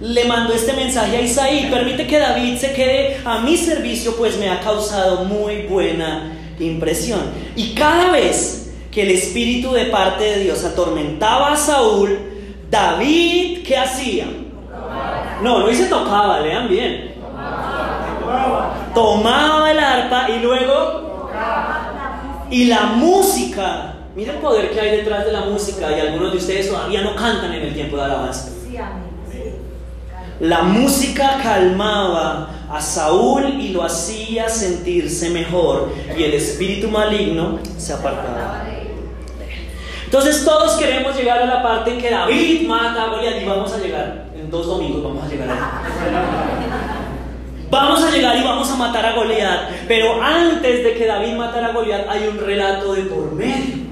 le 0.00 0.24
mandó 0.24 0.54
este 0.54 0.72
mensaje 0.72 1.16
a 1.18 1.20
Isaí, 1.20 1.68
permite 1.70 2.06
que 2.06 2.18
David 2.18 2.56
se 2.56 2.72
quede 2.72 3.18
a 3.24 3.40
mi 3.40 3.56
servicio, 3.56 4.16
pues 4.16 4.38
me 4.38 4.48
ha 4.48 4.60
causado 4.60 5.24
muy 5.24 5.66
buena 5.66 6.32
impresión. 6.58 7.20
Y 7.54 7.74
cada 7.74 8.10
vez 8.12 8.61
que 8.92 9.02
el 9.02 9.10
espíritu 9.10 9.72
de 9.72 9.86
parte 9.86 10.22
de 10.22 10.38
Dios 10.40 10.64
atormentaba 10.64 11.52
a 11.52 11.56
Saúl, 11.56 12.16
David, 12.70 13.64
¿qué 13.66 13.76
hacía? 13.76 14.26
No, 15.42 15.58
no 15.58 15.66
dice 15.66 15.86
tocaba, 15.86 16.38
lean 16.40 16.68
bien. 16.68 17.14
Tomaba 18.94 19.70
el 19.72 19.78
arpa 19.78 20.30
y 20.30 20.38
luego... 20.38 21.30
Y 22.50 22.66
la 22.66 22.82
música 22.82 23.92
Mira 24.14 24.34
el 24.34 24.40
poder 24.40 24.70
que 24.70 24.78
hay 24.78 24.98
detrás 24.98 25.24
de 25.24 25.32
la 25.32 25.46
música 25.46 25.90
y 25.90 26.00
algunos 26.00 26.32
de 26.32 26.38
ustedes 26.38 26.68
todavía 26.68 27.00
no 27.00 27.16
cantan 27.16 27.52
en 27.54 27.62
el 27.62 27.74
tiempo 27.74 27.96
de 27.96 28.02
alabanza. 28.02 28.50
La 30.40 30.62
música 30.62 31.38
calmaba 31.42 32.66
a 32.70 32.80
Saúl 32.80 33.60
y 33.60 33.68
lo 33.68 33.82
hacía 33.82 34.48
sentirse 34.48 35.30
mejor 35.30 35.92
y 36.16 36.24
el 36.24 36.34
espíritu 36.34 36.88
maligno 36.88 37.58
se 37.78 37.94
apartaba. 37.94 38.71
Entonces 40.12 40.44
todos 40.44 40.72
queremos 40.72 41.16
llegar 41.16 41.40
a 41.40 41.46
la 41.46 41.62
parte 41.62 41.92
en 41.92 41.98
que 41.98 42.10
David 42.10 42.68
mata 42.68 43.04
a 43.04 43.06
Goliat 43.06 43.40
y 43.40 43.46
vamos 43.46 43.72
a 43.72 43.78
llegar, 43.78 44.26
en 44.36 44.50
dos 44.50 44.66
domingos 44.66 45.02
vamos 45.02 45.24
a 45.24 45.26
llegar 45.26 45.48
ahí. 45.48 45.58
Vamos 47.70 48.02
a 48.02 48.10
llegar 48.10 48.36
y 48.36 48.42
vamos 48.42 48.70
a 48.70 48.76
matar 48.76 49.06
a 49.06 49.14
Goliat, 49.14 49.70
pero 49.88 50.22
antes 50.22 50.84
de 50.84 50.92
que 50.92 51.06
David 51.06 51.32
matara 51.32 51.68
a 51.68 51.72
Goliat 51.72 52.06
hay 52.10 52.28
un 52.28 52.38
relato 52.38 52.92
de 52.92 53.04
por 53.04 53.32
medio. 53.32 53.86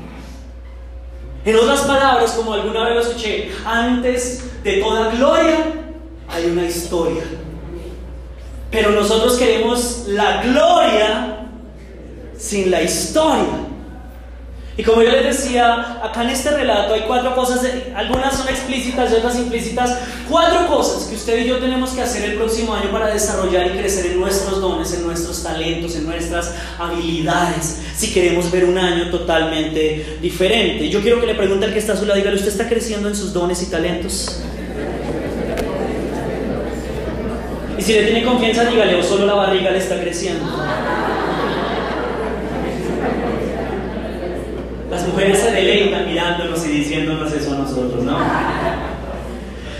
En 1.47 1.57
otras 1.57 1.81
palabras, 1.81 2.33
como 2.33 2.53
alguna 2.53 2.85
vez 2.85 2.97
lo 2.97 3.01
escuché, 3.01 3.51
antes 3.65 4.63
de 4.63 4.75
toda 4.75 5.13
gloria 5.13 5.57
hay 6.29 6.45
una 6.45 6.65
historia. 6.65 7.23
Pero 8.71 8.91
nosotros 8.91 9.39
queremos 9.39 10.05
la 10.09 10.43
gloria 10.43 11.47
sin 12.37 12.71
la 12.71 12.83
historia. 12.83 13.70
Y 14.77 14.83
como 14.83 15.03
yo 15.03 15.11
les 15.11 15.25
decía, 15.25 15.99
acá 16.03 16.23
en 16.23 16.31
este 16.31 16.51
relato 16.51 16.95
hay 16.95 17.03
cuatro 17.03 17.35
cosas, 17.35 17.61
algunas 17.95 18.35
son 18.35 18.49
explícitas 18.49 19.11
y 19.11 19.15
otras 19.17 19.37
implícitas, 19.37 19.99
cuatro 20.29 20.67
cosas 20.69 21.05
que 21.05 21.17
usted 21.17 21.45
y 21.45 21.49
yo 21.49 21.59
tenemos 21.59 21.91
que 21.91 22.01
hacer 22.01 22.31
el 22.31 22.37
próximo 22.37 22.75
año 22.75 22.91
para 22.91 23.09
desarrollar 23.09 23.67
y 23.67 23.79
crecer 23.79 24.07
en 24.07 24.21
nuestros 24.21 24.61
dones, 24.61 24.95
en 24.95 25.07
nuestros 25.07 25.43
talentos, 25.43 25.97
en 25.97 26.07
nuestras 26.07 26.55
habilidades, 26.79 27.79
si 27.95 28.13
queremos 28.13 28.51
ver 28.51 28.65
un 28.65 28.79
año 28.79 29.11
totalmente 29.11 30.19
diferente. 30.23 30.89
Yo 30.89 31.03
quiero 31.03 31.21
que 31.21 31.27
le 31.27 31.35
pregunte 31.35 31.67
al 31.67 31.73
que 31.73 31.79
está 31.79 31.93
a 31.93 31.97
su 31.97 32.07
lado, 32.07 32.19
dígale, 32.19 32.37
¿usted 32.37 32.49
está 32.49 32.69
creciendo 32.69 33.09
en 33.09 33.17
sus 33.17 33.35
dones 33.35 33.63
y 33.63 33.67
talentos? 33.67 34.41
Y 37.77 37.83
si 37.83 37.95
le 37.95 38.05
tiene 38.05 38.25
confianza, 38.25 38.65
dígale, 38.65 38.95
o 38.95 39.03
solo 39.03 39.27
la 39.27 39.35
barriga 39.35 39.71
le 39.71 39.79
está 39.79 40.01
creciendo. 40.01 40.45
Las 45.01 45.09
mujeres 45.09 45.39
se 45.39 45.51
deleitan 45.51 46.07
mirándonos 46.07 46.63
y 46.67 46.69
diciéndonos 46.69 47.33
eso 47.33 47.55
a 47.55 47.59
nosotros, 47.61 48.05
¿no? 48.05 48.19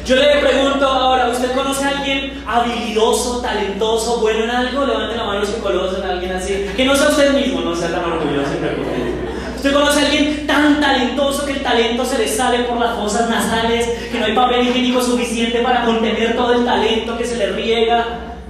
Yo 0.07 0.17
le 0.17 0.39
pregunto 0.39 0.89
ahora, 0.89 1.29
¿usted 1.29 1.53
conoce 1.53 1.85
a 1.85 1.89
alguien 1.89 2.43
habilidoso, 2.47 3.43
talentoso, 3.43 4.19
bueno 4.21 4.45
en 4.45 4.51
algo? 4.51 4.87
Levante 4.87 5.17
la 5.19 5.25
mano 5.25 5.41
los 5.41 5.51
que 5.51 5.61
conocen 5.61 6.05
a 6.05 6.13
alguien 6.13 6.33
así. 6.33 6.65
Que 6.75 6.87
no 6.87 6.97
sea 6.97 7.11
usted 7.11 7.35
mismo, 7.35 7.61
no 7.61 7.77
sea 7.77 7.91
tan 7.91 8.03
orgulloso 8.03 8.49
y 8.55 9.57
¿Usted 9.57 9.75
conoce 9.75 10.01
a 10.01 10.05
alguien 10.07 10.47
tan 10.47 10.81
talentoso 10.81 11.45
que 11.45 11.53
el 11.53 11.63
talento 11.63 12.03
se 12.07 12.17
le 12.17 12.27
sale 12.27 12.61
por 12.61 12.79
las 12.81 12.95
fosas 12.95 13.29
nasales, 13.29 13.91
que 14.11 14.19
no 14.19 14.25
hay 14.25 14.35
papel 14.35 14.69
higiénico 14.69 15.03
suficiente 15.03 15.59
para 15.59 15.85
contener 15.85 16.35
todo 16.35 16.55
el 16.55 16.65
talento 16.65 17.19
que 17.19 17.27
se 17.27 17.37
le 17.37 17.53
riega? 17.53 18.07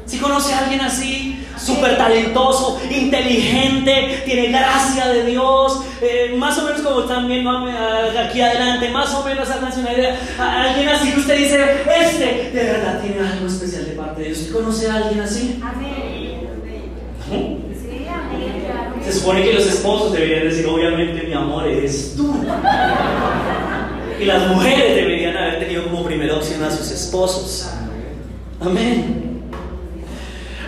¿Si 0.06 0.18
conoce 0.18 0.54
a 0.54 0.60
alguien 0.60 0.82
así? 0.82 1.19
Súper 1.80 1.96
talentoso, 1.96 2.80
inteligente, 2.90 4.22
tiene 4.24 4.48
gracia 4.48 5.08
de 5.08 5.24
Dios, 5.24 5.80
eh, 6.02 6.34
más 6.36 6.58
o 6.58 6.64
menos 6.64 6.82
como 6.82 7.00
están 7.00 7.26
viendo 7.26 7.50
aquí 8.18 8.40
adelante, 8.40 8.90
más 8.90 9.14
o 9.14 9.24
menos 9.24 9.48
háganse 9.50 9.80
una 9.80 9.92
idea. 9.92 10.18
alguien 10.38 10.88
así 10.88 11.12
que 11.12 11.20
usted 11.20 11.38
dice, 11.38 11.64
este 12.02 12.50
de 12.52 12.64
verdad 12.64 13.00
tiene 13.00 13.26
algo 13.26 13.46
especial 13.46 13.86
de 13.86 13.92
parte 13.92 14.20
de 14.20 14.28
Dios. 14.28 14.40
¿Usted 14.40 14.52
conoce 14.52 14.90
a 14.90 14.96
alguien 14.96 15.20
así? 15.20 15.60
Amén. 15.62 16.40
Se 19.02 19.12
supone 19.12 19.42
que 19.42 19.54
los 19.54 19.66
esposos 19.66 20.12
deberían 20.12 20.44
decir, 20.44 20.66
obviamente 20.66 21.26
mi 21.26 21.32
amor 21.32 21.66
eres 21.66 22.14
tú. 22.16 22.34
Y 24.20 24.24
las 24.26 24.48
mujeres 24.48 24.94
deberían 24.94 25.34
haber 25.34 25.60
tenido 25.60 25.84
como 25.84 26.04
primera 26.04 26.36
opción 26.36 26.62
a 26.62 26.70
sus 26.70 26.90
esposos. 26.90 27.70
Amén. 28.60 29.29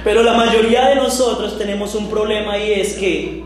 Pero 0.05 0.23
la 0.23 0.35
mayoría 0.35 0.89
de 0.89 0.97
nosotros 0.97 1.57
tenemos 1.59 1.95
un 1.95 2.11
problema 2.11 2.59
y 2.59 2.73
es 2.73 2.95
que 2.95 3.45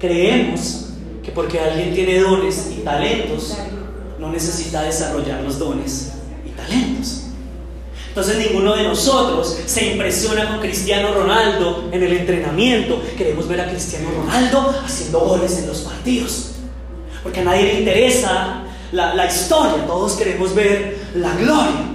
creemos 0.00 0.86
que 1.22 1.30
porque 1.30 1.60
alguien 1.60 1.94
tiene 1.94 2.20
dones 2.20 2.70
y 2.76 2.82
talentos, 2.82 3.56
no 4.18 4.30
necesita 4.30 4.82
desarrollar 4.82 5.42
los 5.42 5.58
dones 5.58 6.12
y 6.46 6.50
talentos. 6.50 7.24
Entonces 8.08 8.38
ninguno 8.38 8.76
de 8.76 8.84
nosotros 8.84 9.58
se 9.66 9.92
impresiona 9.92 10.48
con 10.48 10.60
Cristiano 10.60 11.12
Ronaldo 11.12 11.88
en 11.90 12.02
el 12.02 12.12
entrenamiento. 12.12 13.02
Queremos 13.18 13.48
ver 13.48 13.60
a 13.60 13.68
Cristiano 13.68 14.08
Ronaldo 14.16 14.74
haciendo 14.84 15.20
goles 15.20 15.58
en 15.58 15.66
los 15.66 15.80
partidos. 15.80 16.52
Porque 17.22 17.40
a 17.40 17.44
nadie 17.44 17.64
le 17.64 17.80
interesa 17.80 18.62
la, 18.92 19.14
la 19.14 19.26
historia, 19.26 19.84
todos 19.86 20.12
queremos 20.12 20.54
ver 20.54 20.96
la 21.16 21.34
gloria. 21.34 21.93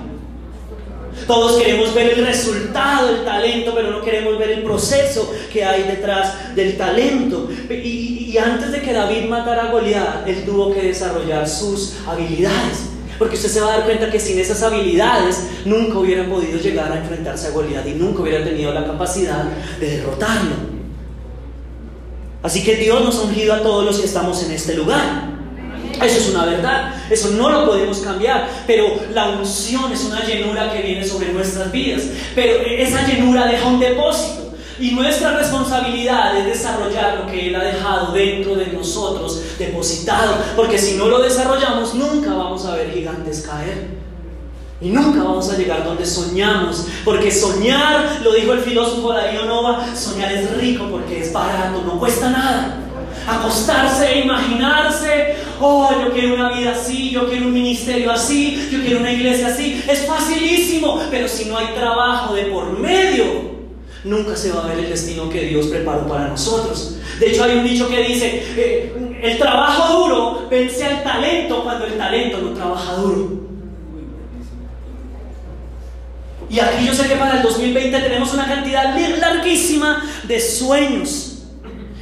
Todos 1.29 1.61
queremos 1.61 1.93
ver 1.93 2.17
el 2.17 2.25
resultado 2.25 3.13
del 3.13 3.23
talento, 3.23 3.71
pero 3.75 3.91
no 3.91 4.01
queremos 4.01 4.39
ver 4.39 4.49
el 4.49 4.63
proceso 4.63 5.31
que 5.53 5.63
hay 5.63 5.83
detrás 5.83 6.55
del 6.55 6.75
talento. 6.75 7.47
Y, 7.69 8.35
antes 8.35 8.71
de 8.71 8.81
que 8.81 8.91
David 8.91 9.25
matara 9.29 9.65
a 9.65 9.71
Goliat, 9.71 10.27
él 10.27 10.43
tuvo 10.43 10.73
que 10.73 10.81
desarrollar 10.81 11.47
sus 11.47 11.97
habilidades. 12.07 12.79
Porque 13.19 13.35
usted 13.35 13.49
se 13.49 13.61
va 13.61 13.67
a 13.67 13.77
dar 13.77 13.85
cuenta 13.85 14.09
que 14.09 14.19
sin 14.19 14.39
esas 14.39 14.63
habilidades 14.63 15.43
nunca 15.65 15.99
hubiera 15.99 16.27
podido 16.27 16.57
llegar 16.57 16.91
a 16.91 16.97
enfrentarse 16.97 17.49
a 17.49 17.51
Goliat 17.51 17.85
y 17.85 17.91
nunca 17.91 18.23
hubiera 18.23 18.43
tenido 18.43 18.73
la 18.73 18.87
capacidad 18.87 19.43
de 19.79 19.97
derrotarlo. 19.97 20.55
Así 22.41 22.63
que 22.63 22.75
Dios 22.77 23.05
nos 23.05 23.19
ha 23.19 23.21
ungido 23.21 23.53
a 23.53 23.61
todos 23.61 23.85
los 23.85 23.99
que 23.99 24.07
estamos 24.07 24.41
en 24.41 24.51
este 24.53 24.73
lugar. 24.73 25.28
Eso 26.01 26.17
es 26.17 26.29
una 26.29 26.45
verdad, 26.45 26.93
eso 27.09 27.31
no 27.31 27.49
lo 27.49 27.65
podemos 27.65 27.99
cambiar, 27.99 28.47
pero 28.65 28.99
la 29.13 29.29
unción 29.29 29.91
es 29.91 30.05
una 30.05 30.23
llenura 30.25 30.71
que 30.71 30.81
viene 30.81 31.05
sobre 31.05 31.33
nuestras 31.33 31.71
vidas, 31.71 32.03
pero 32.35 32.61
esa 32.65 33.05
llenura 33.05 33.45
deja 33.45 33.67
un 33.67 33.79
depósito. 33.79 34.49
Y 34.79 34.91
nuestra 34.91 35.35
responsabilidad 35.35 36.37
es 36.37 36.45
desarrollar 36.45 37.19
lo 37.19 37.29
que 37.29 37.49
Él 37.49 37.55
ha 37.55 37.63
dejado 37.65 38.13
dentro 38.13 38.55
de 38.55 38.67
nosotros, 38.67 39.41
depositado. 39.57 40.37
Porque 40.55 40.77
si 40.77 40.95
no 40.95 41.09
lo 41.09 41.21
desarrollamos, 41.21 41.95
nunca 41.95 42.33
vamos 42.33 42.65
a 42.65 42.75
ver 42.75 42.93
gigantes 42.93 43.41
caer. 43.41 43.99
Y 44.79 44.91
nunca 44.91 45.21
vamos 45.21 45.49
a 45.49 45.57
llegar 45.57 45.83
donde 45.83 46.05
soñamos. 46.05 46.85
Porque 47.03 47.29
soñar, 47.29 48.21
lo 48.23 48.31
dijo 48.31 48.53
el 48.53 48.61
filósofo 48.61 49.11
Darío 49.11 49.43
Nova, 49.43 49.85
soñar 49.93 50.31
es 50.31 50.49
rico 50.55 50.87
porque 50.89 51.23
es 51.23 51.33
barato, 51.33 51.83
no 51.85 51.99
cuesta 51.99 52.29
nada 52.29 52.88
acostarse 53.35 54.11
e 54.11 54.21
imaginarse, 54.21 55.35
oh, 55.59 55.89
yo 56.03 56.11
quiero 56.11 56.35
una 56.35 56.51
vida 56.51 56.71
así, 56.71 57.11
yo 57.11 57.29
quiero 57.29 57.45
un 57.45 57.53
ministerio 57.53 58.11
así, 58.11 58.69
yo 58.71 58.79
quiero 58.81 58.99
una 58.99 59.11
iglesia 59.11 59.47
así. 59.47 59.83
Es 59.87 60.05
facilísimo, 60.05 61.01
pero 61.09 61.27
si 61.27 61.45
no 61.45 61.57
hay 61.57 61.67
trabajo 61.75 62.33
de 62.33 62.43
por 62.45 62.77
medio, 62.77 63.25
nunca 64.03 64.35
se 64.35 64.51
va 64.51 64.63
a 64.63 64.67
ver 64.67 64.79
el 64.79 64.89
destino 64.89 65.29
que 65.29 65.41
Dios 65.41 65.67
preparó 65.67 66.07
para 66.07 66.27
nosotros. 66.27 66.97
De 67.19 67.29
hecho, 67.29 67.43
hay 67.43 67.57
un 67.57 67.63
dicho 67.63 67.89
que 67.89 68.01
dice, 68.01 68.43
eh, 68.55 69.19
el 69.21 69.37
trabajo 69.37 69.99
duro 69.99 70.47
vence 70.49 70.85
al 70.85 71.03
talento 71.03 71.63
cuando 71.63 71.85
el 71.85 71.97
talento 71.97 72.37
no 72.39 72.51
trabaja 72.51 72.93
duro. 72.93 73.49
Y 76.49 76.59
aquí 76.59 76.85
yo 76.87 76.93
sé 76.93 77.07
que 77.07 77.15
para 77.15 77.37
el 77.37 77.43
2020 77.43 77.99
tenemos 77.99 78.33
una 78.33 78.47
cantidad 78.47 78.95
larguísima 79.19 80.03
de 80.23 80.39
sueños. 80.39 81.28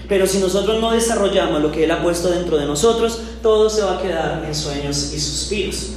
Pero 0.07 0.25
si 0.25 0.39
nosotros 0.39 0.79
no 0.79 0.91
desarrollamos 0.91 1.61
lo 1.61 1.71
que 1.71 1.83
Él 1.83 1.91
ha 1.91 2.01
puesto 2.01 2.29
dentro 2.29 2.57
de 2.57 2.65
nosotros, 2.65 3.19
todo 3.41 3.69
se 3.69 3.81
va 3.81 3.97
a 3.97 4.01
quedar 4.01 4.45
en 4.45 4.55
sueños 4.55 5.11
y 5.13 5.19
suspiros. 5.19 5.93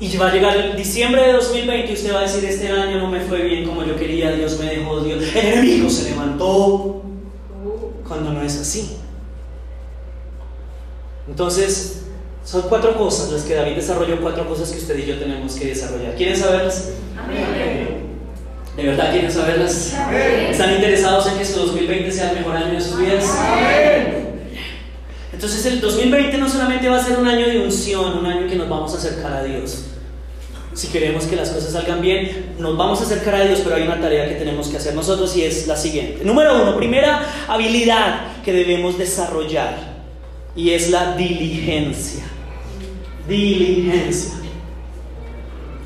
Y 0.00 0.16
va 0.16 0.28
a 0.28 0.32
llegar 0.34 0.76
diciembre 0.76 1.22
de 1.22 1.32
2020 1.34 1.90
y 1.90 1.94
usted 1.94 2.14
va 2.14 2.20
a 2.20 2.22
decir, 2.22 2.44
este 2.44 2.68
año 2.68 2.98
no 2.98 3.08
me 3.08 3.20
fue 3.20 3.42
bien 3.42 3.64
como 3.64 3.84
yo 3.84 3.96
quería, 3.96 4.32
Dios 4.32 4.58
me 4.58 4.66
dejó, 4.66 5.00
Dios, 5.00 5.22
el 5.22 5.46
enemigo 5.46 5.88
se 5.88 6.10
levantó. 6.10 7.02
Cuando 8.06 8.32
no 8.32 8.42
es 8.42 8.58
así. 8.58 8.96
Entonces, 11.26 12.02
son 12.44 12.62
cuatro 12.62 12.96
cosas 12.98 13.30
las 13.30 13.42
que 13.42 13.54
David 13.54 13.76
desarrolló, 13.76 14.20
cuatro 14.20 14.46
cosas 14.46 14.70
que 14.70 14.78
usted 14.78 14.98
y 14.98 15.06
yo 15.06 15.18
tenemos 15.18 15.54
que 15.54 15.68
desarrollar. 15.68 16.14
¿Quieren 16.14 16.36
saberlas? 16.36 16.90
¿De 18.76 18.82
verdad 18.82 19.12
quieren 19.12 19.30
saberlas? 19.30 19.94
¿Están 20.50 20.74
interesados 20.74 21.28
en 21.28 21.36
que 21.36 21.42
este 21.42 21.58
2020 21.58 22.10
sea 22.10 22.30
el 22.30 22.38
mejor 22.38 22.56
año 22.56 22.72
de 22.72 22.80
sus 22.80 22.98
vidas? 22.98 23.24
Entonces 25.32 25.66
el 25.66 25.80
2020 25.80 26.38
no 26.38 26.48
solamente 26.48 26.88
va 26.88 26.96
a 26.96 27.04
ser 27.04 27.18
un 27.18 27.28
año 27.28 27.46
de 27.46 27.60
unción, 27.60 28.18
un 28.18 28.26
año 28.26 28.48
que 28.48 28.56
nos 28.56 28.68
vamos 28.68 28.92
a 28.94 28.96
acercar 28.96 29.32
a 29.32 29.44
Dios. 29.44 29.84
Si 30.72 30.88
queremos 30.88 31.24
que 31.26 31.36
las 31.36 31.50
cosas 31.50 31.72
salgan 31.72 32.00
bien, 32.00 32.54
nos 32.58 32.76
vamos 32.76 33.00
a 33.00 33.04
acercar 33.04 33.36
a 33.36 33.44
Dios, 33.44 33.60
pero 33.62 33.76
hay 33.76 33.82
una 33.82 34.00
tarea 34.00 34.28
que 34.28 34.34
tenemos 34.34 34.66
que 34.66 34.76
hacer 34.76 34.94
nosotros 34.94 35.36
y 35.36 35.42
es 35.42 35.68
la 35.68 35.76
siguiente. 35.76 36.24
Número 36.24 36.60
uno, 36.60 36.76
primera 36.76 37.24
habilidad 37.46 38.42
que 38.44 38.52
debemos 38.52 38.98
desarrollar 38.98 39.76
y 40.56 40.70
es 40.70 40.90
la 40.90 41.16
diligencia. 41.16 42.24
Diligencia. 43.28 44.43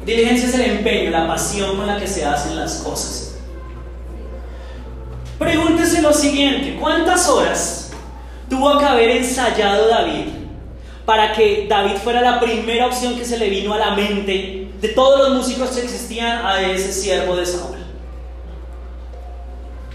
Diligencia 0.09 0.49
es 0.49 0.55
el 0.55 0.63
empeño, 0.63 1.11
la 1.11 1.27
pasión 1.27 1.77
con 1.77 1.87
la 1.87 1.99
que 1.99 2.07
se 2.07 2.25
hacen 2.25 2.57
las 2.57 2.77
cosas. 2.77 3.35
Pregúntese 5.39 6.01
lo 6.01 6.15
siguiente, 6.15 6.79
¿cuántas 6.81 7.29
horas 7.29 7.91
tuvo 8.49 8.79
que 8.79 8.87
haber 8.87 9.11
ensayado 9.11 9.87
David 9.87 10.29
para 11.05 11.33
que 11.35 11.67
David 11.69 11.97
fuera 12.03 12.23
la 12.23 12.41
primera 12.41 12.87
opción 12.87 13.19
que 13.19 13.25
se 13.27 13.37
le 13.37 13.51
vino 13.51 13.75
a 13.75 13.79
la 13.79 13.91
mente 13.91 14.71
de 14.81 14.89
todos 14.95 15.29
los 15.29 15.37
músicos 15.37 15.77
que 15.77 15.83
existían 15.83 16.39
a 16.47 16.59
ese 16.63 16.91
siervo 16.91 17.37
de 17.37 17.45
Saúl? 17.45 17.77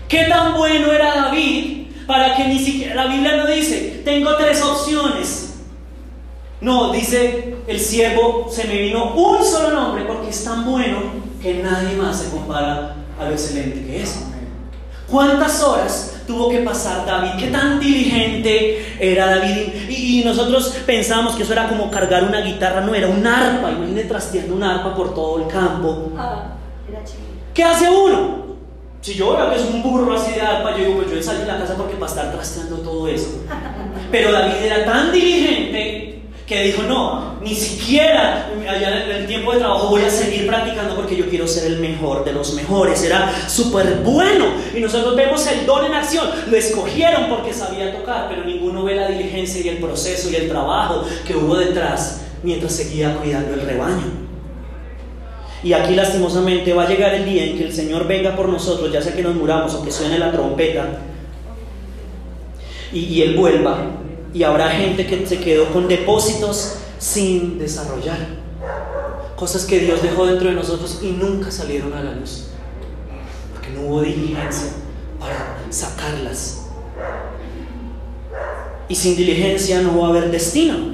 ¿Qué 0.08 0.25
tan 0.25 0.53
bueno 0.53 0.91
era 0.91 1.15
David 1.15 1.88
para 2.05 2.36
que 2.36 2.50
ni 2.50 2.60
siquiera 2.60 2.93
la 2.93 3.08
Biblia 3.08 3.38
no 3.38 3.48
dice, 3.48 4.03
tengo 4.05 4.36
tres 4.36 4.62
opciones? 4.62 5.43
No, 6.63 6.93
dice 6.93 7.58
el 7.67 7.77
siervo, 7.77 8.48
se 8.50 8.63
me 8.63 8.77
vino 8.77 9.13
un 9.15 9.43
solo 9.43 9.72
nombre 9.72 10.05
porque 10.05 10.29
es 10.29 10.46
tan 10.46 10.65
bueno 10.65 11.00
que 11.41 11.55
nadie 11.55 11.98
más 11.98 12.17
se 12.17 12.29
compara 12.29 12.96
a 13.20 13.25
lo 13.25 13.32
excelente 13.32 13.86
que 13.86 14.01
es. 14.01 14.24
¿Cuántas 15.12 15.62
horas 15.62 16.22
tuvo 16.25 16.50
que 16.50 16.60
pasar 16.60 17.05
David? 17.05 17.32
¿Qué 17.38 17.48
tan 17.48 17.82
diligente 17.82 18.96
era 18.98 19.36
David? 19.36 19.89
Y, 19.89 20.24
nosotros 20.24 20.77
pensamos 20.86 21.36
que 21.36 21.43
eso 21.43 21.51
era 21.51 21.67
como 21.67 21.91
cargar 21.91 22.24
una 22.24 22.39
guitarra, 22.39 22.79
no, 22.79 22.96
era 22.96 23.10
un 23.10 23.27
arpa. 23.27 23.70
Imagínate 23.70 24.08
trasteando 24.08 24.55
un 24.55 24.63
arpa 24.63 24.96
por 24.96 25.13
todo 25.13 25.43
el 25.43 25.48
campo. 25.48 26.13
Ah, 26.17 26.53
¿Qué 27.53 27.62
hace 27.62 27.89
uno? 27.89 28.41
Si 29.01 29.15
yo 29.15 29.36
veo 29.36 29.50
que 29.50 29.58
es 29.58 29.65
un 29.65 29.84
burro 29.84 30.15
así 30.15 30.32
de 30.32 30.41
arpa, 30.41 30.72
yo 30.72 30.86
digo, 30.86 31.01
pues 31.01 31.12
yo 31.12 31.22
salí 31.22 31.41
de 31.41 31.48
la 31.48 31.60
casa 31.60 31.75
porque 31.75 31.96
para 31.96 32.10
estar 32.10 32.32
trasteando 32.32 32.77
todo 32.77 33.05
eso. 33.10 33.43
Pero 34.10 34.32
David 34.32 34.63
era 34.63 34.86
tan 34.86 35.12
diligente 35.12 36.12
que 36.53 36.63
dijo, 36.65 36.83
no, 36.83 37.33
ni 37.41 37.55
siquiera 37.55 38.48
allá 38.69 39.05
en 39.05 39.12
el 39.12 39.25
tiempo 39.25 39.53
de 39.53 39.60
trabajo 39.60 39.89
voy 39.89 40.03
a 40.03 40.10
seguir 40.10 40.45
practicando 40.45 40.95
porque 40.95 41.15
yo 41.15 41.27
quiero 41.27 41.48
ser 41.48 41.65
el 41.65 41.79
mejor 41.79 42.24
de 42.24 42.31
los 42.31 42.53
mejores, 42.53 43.01
era 43.03 43.33
súper 43.48 44.01
bueno. 44.03 44.45
Y 44.75 44.79
nosotros 44.79 45.15
vemos 45.15 45.45
el 45.48 45.65
don 45.65 45.83
en 45.86 45.95
acción, 45.95 46.27
lo 46.48 46.55
escogieron 46.55 47.27
porque 47.27 47.53
sabía 47.53 47.91
tocar, 47.98 48.27
pero 48.29 48.45
ninguno 48.45 48.83
ve 48.83 48.95
la 48.95 49.07
diligencia 49.07 49.62
y 49.62 49.69
el 49.69 49.77
proceso 49.77 50.29
y 50.29 50.36
el 50.36 50.48
trabajo 50.48 51.03
que 51.25 51.36
hubo 51.36 51.55
detrás 51.57 52.22
mientras 52.43 52.74
seguía 52.74 53.15
cuidando 53.15 53.55
el 53.55 53.62
rebaño. 53.62 54.24
Y 55.63 55.74
aquí 55.74 55.95
lastimosamente 55.95 56.72
va 56.74 56.83
a 56.83 56.88
llegar 56.88 57.15
el 57.15 57.25
día 57.25 57.45
en 57.45 57.57
que 57.57 57.63
el 57.63 57.74
Señor 57.74 58.05
venga 58.05 58.36
por 58.36 58.48
nosotros, 58.48 58.91
ya 58.91 59.01
sea 59.01 59.15
que 59.15 59.24
nos 59.24 59.33
muramos 59.33 59.74
o 59.74 59.83
que 59.83 59.91
suene 59.91 60.19
la 60.19 60.31
trompeta, 60.31 61.00
y, 62.92 63.00
y 63.00 63.22
Él 63.24 63.35
vuelva 63.35 64.03
y 64.33 64.43
habrá 64.43 64.69
gente 64.69 65.05
que 65.05 65.25
se 65.27 65.39
quedó 65.39 65.72
con 65.72 65.87
depósitos 65.87 66.75
sin 66.98 67.59
desarrollar. 67.59 68.17
Cosas 69.35 69.65
que 69.65 69.79
Dios 69.79 70.01
dejó 70.01 70.25
dentro 70.25 70.50
de 70.50 70.55
nosotros 70.55 71.00
y 71.01 71.11
nunca 71.11 71.51
salieron 71.51 71.93
a 71.93 72.01
la 72.01 72.13
luz. 72.13 72.46
Porque 73.53 73.69
no 73.69 73.81
hubo 73.81 74.01
diligencia 74.01 74.72
para 75.19 75.57
sacarlas. 75.69 76.67
Y 78.87 78.96
sin 78.96 79.15
diligencia 79.15 79.81
no 79.81 80.00
va 80.00 80.07
a 80.07 80.09
haber 80.09 80.31
destino. 80.31 80.93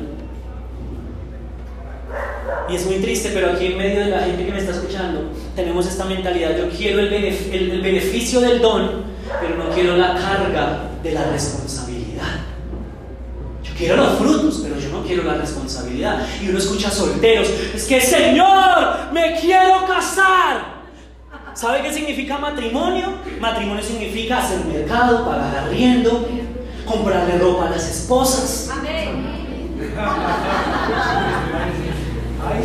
Y 2.69 2.75
es 2.75 2.85
muy 2.85 2.95
triste, 2.95 3.31
pero 3.33 3.51
aquí 3.51 3.67
en 3.67 3.77
medio 3.77 4.01
de 4.01 4.11
la 4.11 4.21
gente 4.21 4.45
que 4.45 4.51
me 4.51 4.59
está 4.59 4.71
escuchando, 4.73 5.31
tenemos 5.55 5.87
esta 5.87 6.05
mentalidad. 6.05 6.55
Yo 6.55 6.69
quiero 6.69 6.99
el, 6.99 7.81
beneficio 7.81 8.41
del 8.41 8.61
don, 8.61 9.03
pero 9.41 9.55
no 9.55 9.69
quiero 9.73 9.97
la 9.97 10.13
carga 10.13 10.89
de 11.01 11.11
la 11.11 11.31
responsabilidad. 11.31 11.88
Quiero 13.79 13.95
los 13.95 14.17
frutos, 14.17 14.59
pero 14.61 14.77
yo 14.77 14.89
no 14.89 15.03
quiero 15.03 15.23
la 15.23 15.35
responsabilidad. 15.35 16.27
Y 16.43 16.49
uno 16.49 16.57
escucha 16.57 16.91
solteros, 16.91 17.47
es 17.73 17.85
que 17.85 18.01
Señor, 18.01 19.13
me 19.13 19.39
quiero 19.39 19.85
casar. 19.87 20.79
¿Sabe 21.53 21.81
qué 21.81 21.93
significa 21.93 22.37
matrimonio? 22.37 23.13
Matrimonio 23.39 23.81
significa 23.81 24.39
hacer 24.39 24.65
mercado, 24.65 25.25
pagar 25.25 25.63
arriendo, 25.63 26.27
comprarle 26.85 27.37
ropa 27.37 27.67
a 27.67 27.69
las 27.69 27.89
esposas. 27.89 28.69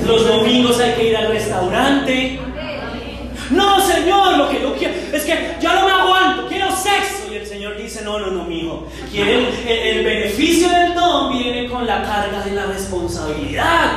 Los 0.04 0.26
domingos 0.26 0.80
hay 0.80 0.94
que 0.94 1.10
ir 1.10 1.16
al 1.16 1.28
restaurante. 1.28 2.40
No, 3.50 3.80
Señor, 3.80 4.36
lo 4.36 4.50
que 4.50 4.60
yo 4.60 4.74
quiero 4.74 4.94
es 5.12 5.22
que 5.22 5.56
ya 5.60 5.74
no 5.74 5.86
me 5.86 5.92
aguanto, 5.92 6.48
quiero 6.48 6.74
sexo. 6.74 7.13
Señor 7.54 7.76
dice, 7.76 8.02
no, 8.02 8.18
no, 8.18 8.32
no, 8.32 8.42
mi 8.46 8.62
hijo. 8.62 8.88
El, 9.14 9.46
el 9.68 10.04
beneficio 10.04 10.68
del 10.68 10.92
don 10.92 11.38
viene 11.38 11.68
con 11.68 11.86
la 11.86 12.02
carga 12.02 12.44
de 12.44 12.50
la 12.50 12.66
responsabilidad. 12.66 13.92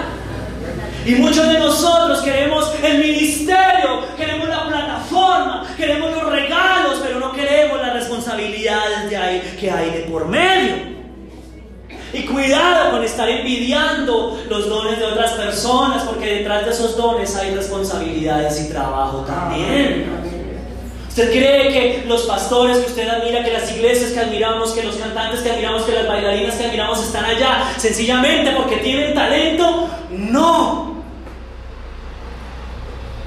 Y 1.04 1.16
muchos 1.16 1.52
de 1.52 1.58
nosotros 1.58 2.22
queremos 2.22 2.72
el 2.84 3.00
ministerio, 3.00 4.04
queremos 4.16 4.48
la 4.48 4.68
plataforma, 4.68 5.68
queremos 5.76 6.12
los 6.12 6.32
regalos, 6.32 7.02
pero 7.04 7.20
no 7.20 7.34
queremos 7.34 7.82
las 7.82 7.96
responsabilidades 7.96 9.12
que 9.60 9.72
hay 9.72 9.90
de 9.90 10.02
por 10.02 10.28
medio. 10.28 10.76
Y 12.14 12.26
cuidado 12.26 12.92
con 12.92 13.04
estar 13.04 13.28
envidiando 13.28 14.40
los 14.52 14.70
dones 14.70 15.00
de 15.00 15.06
otras 15.06 15.32
personas, 15.32 16.04
porque 16.04 16.28
detrás 16.28 16.64
de 16.64 16.70
esos 16.74 16.96
dones 16.96 17.36
hay 17.36 17.56
responsabilidades 17.56 18.64
y 18.64 18.70
trabajo 18.70 19.22
también. 19.22 20.28
¿Usted 21.18 21.32
cree 21.32 21.74
que 21.74 22.04
los 22.06 22.28
pastores 22.28 22.78
que 22.78 22.86
usted 22.86 23.10
admira, 23.10 23.44
que 23.44 23.52
las 23.52 23.72
iglesias 23.72 24.12
que 24.12 24.20
admiramos, 24.20 24.72
que 24.74 24.84
los 24.84 24.98
cantantes 24.98 25.40
que 25.40 25.50
admiramos, 25.50 25.82
que 25.82 25.94
las 25.94 26.08
bailarinas 26.08 26.54
que 26.54 26.66
admiramos 26.66 27.04
están 27.04 27.26
allá 27.26 27.74
sencillamente 27.76 28.52
porque 28.52 28.76
tienen 28.78 29.16
talento? 29.16 29.90
No. 30.12 31.04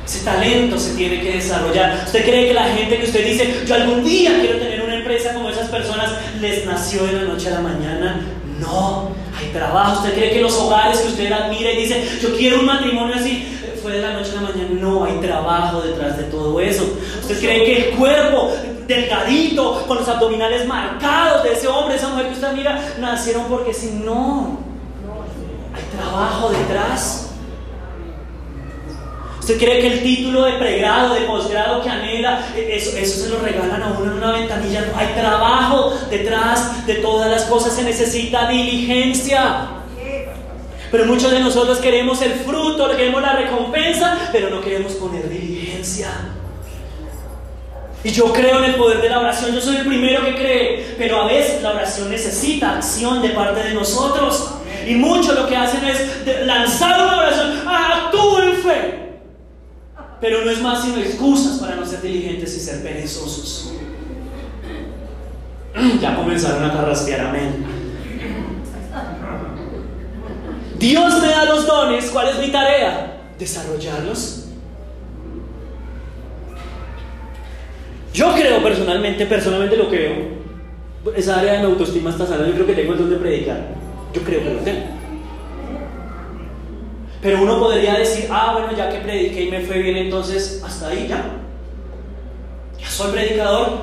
Ese 0.07 0.25
talento 0.25 0.79
se 0.79 0.95
tiene 0.95 1.21
que 1.21 1.33
desarrollar. 1.33 2.05
¿Usted 2.07 2.25
cree 2.25 2.47
que 2.47 2.55
la 2.55 2.69
gente 2.69 2.97
que 2.97 3.07
usted 3.07 3.27
dice, 3.27 3.63
yo 3.67 3.75
algún 3.75 4.05
día 4.05 4.39
quiero 4.41 4.61
tener 4.61 4.83
una 4.83 4.95
empresa 4.95 5.35
como 5.35 5.51
esas 5.51 5.69
personas, 5.69 6.13
les 6.41 6.65
nació 6.65 7.05
de 7.07 7.15
la 7.15 7.23
noche 7.23 7.49
a 7.49 7.55
la 7.55 7.61
mañana? 7.61 8.21
No, 8.61 9.11
hay 9.37 9.49
trabajo. 9.49 10.01
¿Usted 10.01 10.15
cree 10.15 10.31
que 10.31 10.41
los 10.41 10.57
hogares 10.57 11.01
que 11.01 11.09
usted 11.09 11.33
admira 11.33 11.73
y 11.73 11.79
dice, 11.79 12.09
yo 12.23 12.37
quiero 12.37 12.61
un 12.61 12.67
matrimonio 12.67 13.17
así? 13.17 13.57
fue 13.81 13.93
de 13.93 14.03
la 14.03 14.13
noche 14.13 14.33
a 14.33 14.43
la 14.43 14.49
mañana. 14.49 14.69
No, 14.81 15.05
hay 15.05 15.19
trabajo 15.21 15.81
detrás 15.81 16.17
de 16.17 16.25
todo 16.25 16.61
eso. 16.61 16.85
¿Usted 17.31 17.47
cree 17.47 17.65
que 17.65 17.77
el 17.77 17.97
cuerpo 17.97 18.51
delgadito, 18.89 19.85
con 19.87 19.99
los 19.99 20.09
abdominales 20.09 20.67
marcados 20.67 21.45
de 21.45 21.53
ese 21.53 21.69
hombre, 21.69 21.95
esa 21.95 22.09
mujer 22.09 22.27
que 22.27 22.33
usted 22.33 22.53
mira, 22.55 22.95
nacieron 22.99 23.45
porque 23.45 23.73
si 23.73 23.91
no, 23.91 24.59
hay 25.73 25.97
trabajo 25.97 26.51
detrás. 26.51 27.29
¿Usted 29.39 29.59
cree 29.59 29.81
que 29.81 29.93
el 29.93 30.03
título 30.03 30.45
de 30.45 30.55
pregrado, 30.55 31.15
de 31.15 31.21
posgrado 31.21 31.83
que 31.83 31.89
anhela, 31.89 32.45
eso, 32.57 32.97
eso 32.97 33.25
se 33.25 33.29
lo 33.29 33.39
regalan 33.39 33.81
a 33.81 33.97
uno 33.97 34.11
en 34.11 34.19
una 34.19 34.33
ventanilla? 34.33 34.85
Hay 34.97 35.15
trabajo 35.15 35.95
detrás 36.11 36.85
de 36.85 36.97
todas 36.97 37.31
las 37.31 37.45
cosas, 37.45 37.75
se 37.75 37.85
necesita 37.85 38.49
diligencia. 38.49 39.69
Pero 40.91 41.07
muchos 41.07 41.31
de 41.31 41.39
nosotros 41.39 41.79
queremos 41.79 42.21
el 42.23 42.33
fruto, 42.33 42.89
queremos 42.97 43.23
la 43.23 43.35
recompensa, 43.35 44.19
pero 44.33 44.51
no 44.51 44.61
queremos 44.61 44.95
poner 44.95 45.29
diligencia. 45.29 46.09
Y 48.03 48.11
yo 48.11 48.33
creo 48.33 48.59
en 48.59 48.71
el 48.71 48.75
poder 48.77 49.03
de 49.03 49.11
la 49.11 49.21
oración, 49.21 49.55
yo 49.55 49.61
soy 49.61 49.77
el 49.77 49.87
primero 49.87 50.25
que 50.25 50.35
cree, 50.35 50.95
pero 50.97 51.21
a 51.21 51.27
veces 51.27 51.63
la 51.63 51.73
oración 51.73 52.11
necesita 52.11 52.77
acción 52.77 53.21
de 53.21 53.31
parte 53.31 53.63
de 53.63 53.75
nosotros. 53.75 54.55
Y 54.87 54.95
muchos 54.95 55.35
lo 55.35 55.47
que 55.47 55.57
hacen 55.57 55.85
es 55.85 56.47
lanzar 56.47 57.03
una 57.03 57.19
oración, 57.19 57.69
actúo 57.69 58.43
en 58.43 58.57
fe. 58.57 58.97
pero 60.21 60.45
no 60.45 60.51
es 60.51 60.61
más 60.61 60.83
sino 60.83 60.99
excusas 60.99 61.59
para 61.59 61.77
no 61.77 61.87
ser 61.87 62.01
diligentes 62.01 62.57
y 62.57 62.61
ser 62.61 62.83
perezosos. 62.83 63.73
Ya 66.01 66.17
comenzaron 66.17 66.65
a 66.65 66.73
carraspear, 66.73 67.21
amén. 67.21 67.65
Dios 70.79 71.21
me 71.21 71.29
da 71.29 71.45
los 71.45 71.67
dones, 71.67 72.11
¿cuál 72.11 72.31
es 72.31 72.39
mi 72.39 72.49
tarea? 72.49 73.21
Desarrollarlos. 73.39 74.40
Yo 78.13 78.35
creo 78.35 78.63
personalmente, 78.63 79.27
personalmente 79.27 79.77
lo 79.77 79.89
creo. 79.89 80.41
Esa 81.17 81.39
área 81.39 81.55
de 81.55 81.59
mi 81.61 81.65
autoestima 81.67 82.11
está 82.11 82.27
sana, 82.27 82.47
yo 82.47 82.55
creo 82.55 82.67
que 82.67 82.75
tengo 82.75 82.93
el 82.93 82.99
don 82.99 83.11
de 83.11 83.17
predicar. 83.17 83.61
Yo 84.13 84.23
creo 84.23 84.43
que 84.43 84.55
lo 84.55 84.61
tengo. 84.61 84.87
Pero 87.23 87.43
uno 87.43 87.59
podría 87.59 87.95
decir, 87.95 88.29
ah, 88.31 88.53
bueno, 88.55 88.77
ya 88.77 88.91
que 88.91 88.99
prediqué 88.99 89.45
y 89.45 89.51
me 89.51 89.61
fue 89.61 89.79
bien, 89.79 89.97
entonces 89.97 90.63
hasta 90.65 90.89
ahí 90.89 91.07
ya. 91.09 91.23
Ya 92.79 92.89
soy 92.89 93.13
predicador 93.13 93.81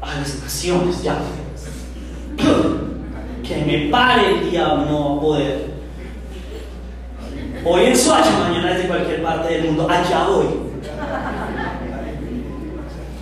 a 0.00 0.06
las 0.06 0.42
naciones, 0.42 1.02
ya. 1.02 1.16
Que 3.44 3.56
me 3.56 3.90
pare 3.90 4.38
el 4.38 4.50
diablo, 4.50 4.86
no 4.86 5.10
va 5.10 5.16
a 5.16 5.20
poder. 5.20 5.66
Hoy 7.62 7.84
en 7.84 7.96
Suacha, 7.96 8.30
mañana 8.38 8.72
desde 8.72 8.88
cualquier 8.88 9.22
parte 9.22 9.52
del 9.52 9.64
mundo, 9.64 9.86
allá 9.86 10.26
voy. 10.28 10.46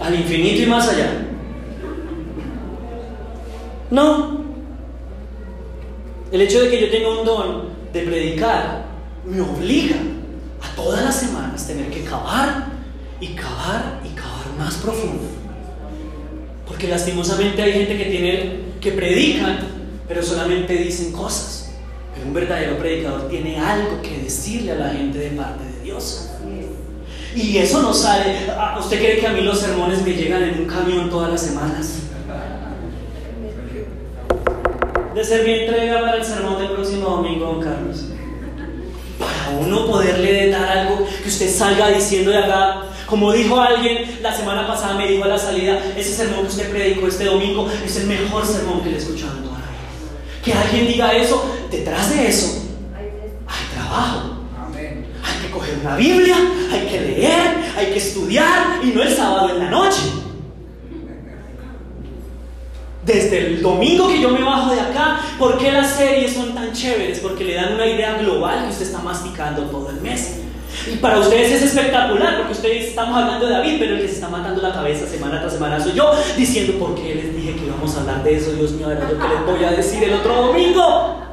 Al 0.02 0.14
infinito 0.14 0.62
y 0.62 0.66
más 0.66 0.88
allá. 0.88 1.28
No. 3.90 4.42
El 6.32 6.40
hecho 6.40 6.62
de 6.62 6.70
que 6.70 6.80
yo 6.80 6.90
tenga 6.90 7.20
un 7.20 7.24
don 7.24 7.68
de 7.92 8.02
predicar 8.02 8.86
me 9.24 9.40
obliga 9.40 9.96
a 10.60 10.74
todas 10.74 11.04
las 11.04 11.14
semanas 11.14 11.66
tener 11.66 11.90
que 11.90 12.02
cavar 12.02 12.66
y 13.20 13.28
cavar 13.28 14.00
y 14.04 14.08
cavar 14.14 14.46
más 14.58 14.74
profundo. 14.76 15.22
Porque 16.66 16.88
lastimosamente 16.88 17.62
hay 17.62 17.72
gente 17.72 17.96
que 17.96 18.04
tiene 18.06 18.60
que 18.80 18.92
predican, 18.92 19.58
pero 20.08 20.22
solamente 20.22 20.74
dicen 20.74 21.12
cosas. 21.12 21.74
Pero 22.14 22.26
un 22.26 22.34
verdadero 22.34 22.78
predicador 22.78 23.28
tiene 23.28 23.58
algo 23.58 24.02
que 24.02 24.18
decirle 24.18 24.72
a 24.72 24.76
la 24.76 24.90
gente 24.90 25.18
de 25.18 25.30
parte 25.30 25.64
de 25.64 25.84
Dios. 25.84 26.31
Y 27.34 27.58
eso 27.58 27.82
no 27.82 27.94
sale. 27.94 28.50
Ah, 28.50 28.76
¿Usted 28.78 28.98
cree 28.98 29.18
que 29.18 29.26
a 29.26 29.32
mí 29.32 29.40
los 29.40 29.58
sermones 29.60 30.02
me 30.02 30.12
llegan 30.12 30.42
en 30.42 30.60
un 30.60 30.66
camión 30.66 31.10
todas 31.10 31.30
las 31.30 31.40
semanas? 31.40 31.98
De 35.14 35.24
ser 35.24 35.44
mi 35.44 35.52
entrega 35.52 36.00
para 36.00 36.16
el 36.16 36.24
sermón 36.24 36.58
del 36.58 36.72
próximo 36.72 37.08
domingo, 37.08 37.46
don 37.46 37.60
Carlos 37.60 38.04
para 39.22 39.56
uno 39.58 39.86
poderle 39.86 40.50
dar 40.50 40.78
algo 40.78 41.06
que 41.22 41.28
usted 41.28 41.52
salga 41.52 41.88
diciendo 41.88 42.30
de 42.30 42.38
acá. 42.38 42.82
Como 43.06 43.32
dijo 43.32 43.60
alguien 43.60 44.18
la 44.22 44.34
semana 44.34 44.66
pasada, 44.66 44.94
me 44.94 45.06
dijo 45.06 45.24
a 45.24 45.28
la 45.28 45.38
salida, 45.38 45.78
ese 45.96 46.14
sermón 46.14 46.42
que 46.42 46.48
usted 46.48 46.70
predicó 46.70 47.06
este 47.06 47.24
domingo 47.24 47.68
es 47.84 47.96
el 47.96 48.06
mejor 48.06 48.46
sermón 48.46 48.82
que 48.82 48.90
le 48.90 48.96
he 48.96 48.98
escuchado 48.98 49.36
en 49.36 49.44
toda 49.44 49.58
la. 49.58 50.42
Que 50.42 50.52
alguien 50.52 50.86
diga 50.86 51.12
eso, 51.12 51.44
detrás 51.70 52.10
de 52.10 52.28
eso 52.28 52.62
hay 52.96 53.74
trabajo. 53.74 54.31
Coger 55.72 55.86
una 55.86 55.96
Biblia, 55.96 56.36
hay 56.72 56.86
que 56.86 57.00
leer, 57.00 57.56
hay 57.76 57.86
que 57.86 57.98
estudiar 57.98 58.80
y 58.82 58.88
no 58.88 59.02
el 59.02 59.14
sábado 59.14 59.50
en 59.50 59.58
la 59.58 59.70
noche. 59.70 60.02
Desde 63.04 63.46
el 63.46 63.62
domingo 63.62 64.08
que 64.08 64.20
yo 64.20 64.30
me 64.30 64.42
bajo 64.42 64.72
de 64.72 64.80
acá, 64.80 65.20
¿por 65.38 65.58
qué 65.58 65.72
las 65.72 65.90
series 65.90 66.32
son 66.32 66.54
tan 66.54 66.72
chéveres? 66.72 67.18
Porque 67.18 67.44
le 67.44 67.54
dan 67.54 67.74
una 67.74 67.86
idea 67.86 68.14
global 68.18 68.64
que 68.64 68.70
usted 68.70 68.86
está 68.86 68.98
masticando 68.98 69.62
todo 69.62 69.90
el 69.90 70.00
mes. 70.00 70.38
Y 70.90 70.96
para 70.96 71.18
ustedes 71.18 71.52
es 71.52 71.62
espectacular, 71.62 72.38
porque 72.38 72.52
ustedes 72.52 72.88
estamos 72.88 73.16
hablando 73.16 73.46
de 73.46 73.52
David, 73.52 73.76
pero 73.78 73.94
el 73.96 74.02
que 74.02 74.08
se 74.08 74.14
está 74.14 74.28
matando 74.28 74.62
la 74.62 74.72
cabeza 74.72 75.06
semana 75.06 75.40
tras 75.40 75.52
semana 75.52 75.80
soy 75.80 75.92
yo, 75.92 76.12
diciendo, 76.36 76.78
¿por 76.78 76.94
qué 76.94 77.14
les 77.14 77.36
dije 77.36 77.56
que 77.56 77.66
íbamos 77.66 77.94
a 77.96 78.00
hablar 78.00 78.22
de 78.22 78.36
eso? 78.36 78.52
Dios 78.52 78.72
mío, 78.72 78.90
era 78.90 79.00
lo 79.00 79.18
que 79.18 79.28
les 79.28 79.44
voy 79.44 79.64
a 79.64 79.72
decir 79.72 80.02
el 80.04 80.14
otro 80.14 80.46
domingo. 80.46 81.31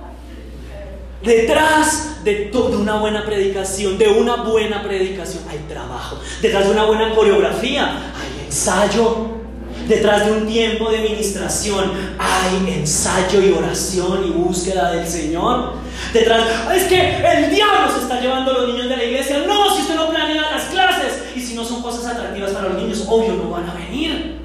Detrás 1.24 2.24
de 2.24 2.34
toda 2.52 2.78
una 2.78 2.96
buena 2.96 3.26
predicación, 3.26 3.98
de 3.98 4.08
una 4.08 4.38
buena 4.38 4.82
predicación, 4.84 5.44
hay 5.50 5.60
trabajo. 5.68 6.18
Detrás 6.42 6.66
de 6.66 6.72
una 6.72 6.86
buena 6.86 7.14
coreografía, 7.14 8.14
hay 8.16 8.46
ensayo. 8.46 9.40
Detrás 9.88 10.26
de 10.26 10.32
un 10.34 10.48
tiempo 10.48 10.92
de 10.92 11.00
ministración 11.00 11.92
hay 12.20 12.74
ensayo 12.74 13.42
y 13.42 13.52
oración 13.52 14.24
y 14.24 14.30
búsqueda 14.30 14.92
del 14.92 15.08
Señor. 15.08 15.74
Detrás, 16.14 16.44
es 16.76 16.84
que 16.84 17.18
el 17.18 17.50
diablo 17.50 17.92
se 17.92 18.02
está 18.04 18.22
llevando 18.22 18.52
a 18.52 18.54
los 18.54 18.68
niños 18.70 18.88
de 18.88 18.96
la 18.96 19.04
iglesia. 19.04 19.44
No, 19.48 19.76
si 19.76 19.82
usted 19.82 19.96
no 19.96 20.10
planea 20.10 20.52
las 20.52 20.66
clases 20.66 21.24
y 21.36 21.42
si 21.42 21.56
no 21.56 21.66
son 21.66 21.82
cosas 21.82 22.06
atractivas 22.06 22.52
para 22.52 22.70
los 22.70 22.82
niños, 22.82 23.04
obvio 23.08 23.34
no 23.34 23.50
van 23.50 23.68
a 23.68 23.74
venir. 23.74 24.38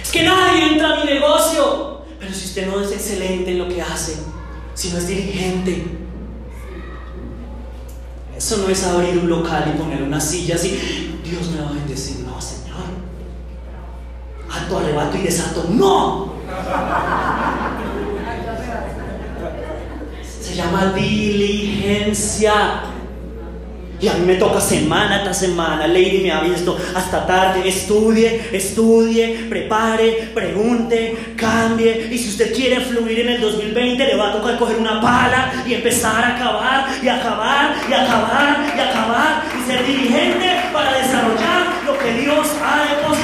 Es 0.00 0.10
que 0.10 0.22
nadie 0.22 0.72
entra 0.72 0.94
a 0.94 1.04
mi 1.04 1.10
negocio. 1.10 1.97
Pero 2.28 2.40
si 2.40 2.44
usted 2.44 2.66
no 2.66 2.82
es 2.82 2.92
excelente 2.92 3.52
en 3.52 3.58
lo 3.58 3.68
que 3.70 3.80
hace, 3.80 4.16
si 4.74 4.90
no 4.90 4.98
es 4.98 5.08
dirigente, 5.08 5.82
eso 8.36 8.58
no 8.58 8.68
es 8.68 8.84
abrir 8.84 9.16
un 9.16 9.30
local 9.30 9.72
y 9.74 9.78
poner 9.78 10.02
una 10.02 10.20
silla 10.20 10.56
así. 10.56 11.20
Dios 11.24 11.48
me 11.52 11.62
va 11.62 11.70
a 11.70 11.72
bendecir. 11.72 12.26
No, 12.26 12.38
Señor. 12.38 12.84
Ato, 14.50 14.78
arrebato 14.78 15.16
y 15.16 15.22
desato. 15.22 15.68
No. 15.70 16.34
Se 20.22 20.54
llama 20.54 20.92
diligencia. 20.92 22.82
Y 24.00 24.06
a 24.06 24.14
mí 24.14 24.24
me 24.24 24.36
toca 24.36 24.60
semana 24.60 25.22
tras 25.24 25.40
semana. 25.40 25.86
Lady 25.88 26.20
me 26.22 26.30
ha 26.30 26.40
visto 26.40 26.78
hasta 26.94 27.26
tarde. 27.26 27.68
Estudie, 27.68 28.48
estudie, 28.52 29.46
prepare, 29.48 30.30
pregunte, 30.32 31.34
cambie. 31.36 32.08
Y 32.10 32.18
si 32.18 32.28
usted 32.28 32.54
quiere 32.54 32.80
fluir 32.80 33.20
en 33.20 33.28
el 33.30 33.40
2020, 33.40 34.06
le 34.06 34.16
va 34.16 34.28
a 34.28 34.32
tocar 34.32 34.56
coger 34.56 34.76
una 34.76 35.00
pala 35.00 35.64
y 35.66 35.74
empezar 35.74 36.24
a 36.24 36.36
acabar 36.36 36.86
y 37.02 37.08
acabar 37.08 37.74
y 37.88 37.92
acabar 37.92 38.72
y 38.76 38.80
acabar 38.80 39.42
y 39.58 39.70
ser 39.70 39.84
dirigente 39.84 40.46
para 40.72 40.96
desarrollar 40.96 41.66
lo 41.84 41.98
que 41.98 42.12
Dios 42.12 42.46
ha 42.62 42.94
depositado. 42.94 43.17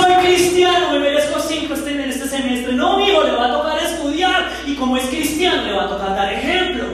Soy 0.00 0.14
cristiano, 0.24 0.92
me 0.92 0.98
merezco 1.00 1.38
cinco 1.40 1.74
este, 1.74 1.92
en 1.92 2.00
este 2.00 2.26
semestre. 2.26 2.72
No, 2.72 2.94
amigo, 2.94 3.22
le 3.22 3.32
va 3.32 3.46
a 3.46 3.52
tocar 3.52 3.82
estudiar 3.82 4.50
y 4.66 4.74
como 4.76 4.96
es 4.96 5.04
cristiano, 5.04 5.64
le 5.64 5.72
va 5.72 5.84
a 5.84 5.88
tocar 5.88 6.16
dar 6.16 6.32
ejemplo. 6.32 6.84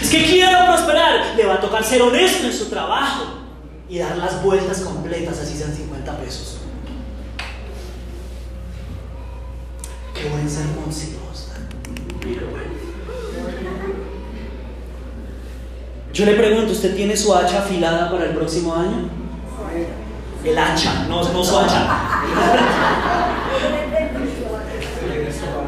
Es 0.00 0.10
que 0.10 0.24
quiero 0.24 0.66
prosperar, 0.66 1.36
le 1.36 1.44
va 1.44 1.54
a 1.54 1.60
tocar 1.60 1.84
ser 1.84 2.02
honesto 2.02 2.46
en 2.46 2.52
su 2.52 2.66
trabajo 2.70 3.24
y 3.88 3.98
dar 3.98 4.16
las 4.16 4.42
vueltas 4.42 4.80
completas, 4.80 5.38
así 5.40 5.58
sean 5.58 5.74
50 5.74 6.16
pesos. 6.18 6.58
Qué 10.14 10.28
buen 10.28 10.48
sermón, 10.48 10.90
sí, 10.90 11.10
Yo 16.14 16.24
le 16.24 16.34
pregunto, 16.34 16.70
¿usted 16.70 16.94
tiene 16.94 17.16
su 17.16 17.34
hacha 17.34 17.58
afilada 17.58 18.08
para 18.08 18.26
el 18.26 18.36
próximo 18.36 18.72
año? 18.72 19.23
El 20.44 20.58
hacha, 20.58 21.06
no, 21.08 21.22
no 21.32 21.42
su 21.42 21.58
hacha. 21.58 21.86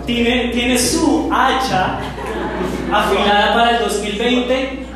¿Tiene, 0.05 0.49
¿Tiene 0.53 0.79
su 0.79 1.29
hacha 1.33 1.99
afilada 2.93 3.55
para 3.55 3.71
el 3.71 3.85
2020? 3.85 4.87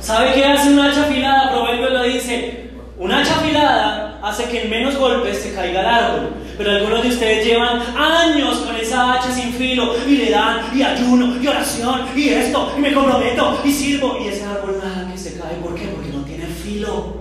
¿Sabe 0.00 0.34
qué 0.34 0.44
hace 0.44 0.70
un 0.70 0.80
hacha 0.80 1.02
afilada? 1.02 1.50
Proverbio 1.50 1.90
lo 1.90 2.02
dice. 2.04 2.70
Un 2.98 3.10
hacha 3.12 3.34
afilada 3.36 4.20
hace 4.22 4.44
que 4.44 4.62
en 4.62 4.70
menos 4.70 4.96
golpes 4.96 5.42
se 5.42 5.54
caiga 5.54 5.80
el 5.80 5.86
árbol. 5.86 6.30
Pero 6.56 6.70
algunos 6.70 7.02
de 7.02 7.08
ustedes 7.08 7.44
llevan 7.44 7.82
años 7.96 8.58
con 8.58 8.76
esa 8.76 9.14
hacha 9.14 9.32
sin 9.32 9.52
filo 9.52 9.94
y 10.06 10.16
le 10.16 10.30
dan 10.30 10.60
y 10.74 10.82
ayuno 10.82 11.36
y 11.42 11.46
oración 11.46 12.02
y 12.14 12.28
esto 12.28 12.72
y 12.76 12.80
me 12.80 12.94
comprometo 12.94 13.58
y 13.64 13.72
sirvo 13.72 14.18
y 14.24 14.28
ese 14.28 14.44
árbol 14.44 14.80
nada 14.82 15.10
que 15.10 15.18
se 15.18 15.38
cae. 15.38 15.56
¿Por 15.56 15.74
qué? 15.74 15.86
Porque 15.88 16.10
no 16.10 16.22
tiene 16.22 16.46
filo. 16.46 17.13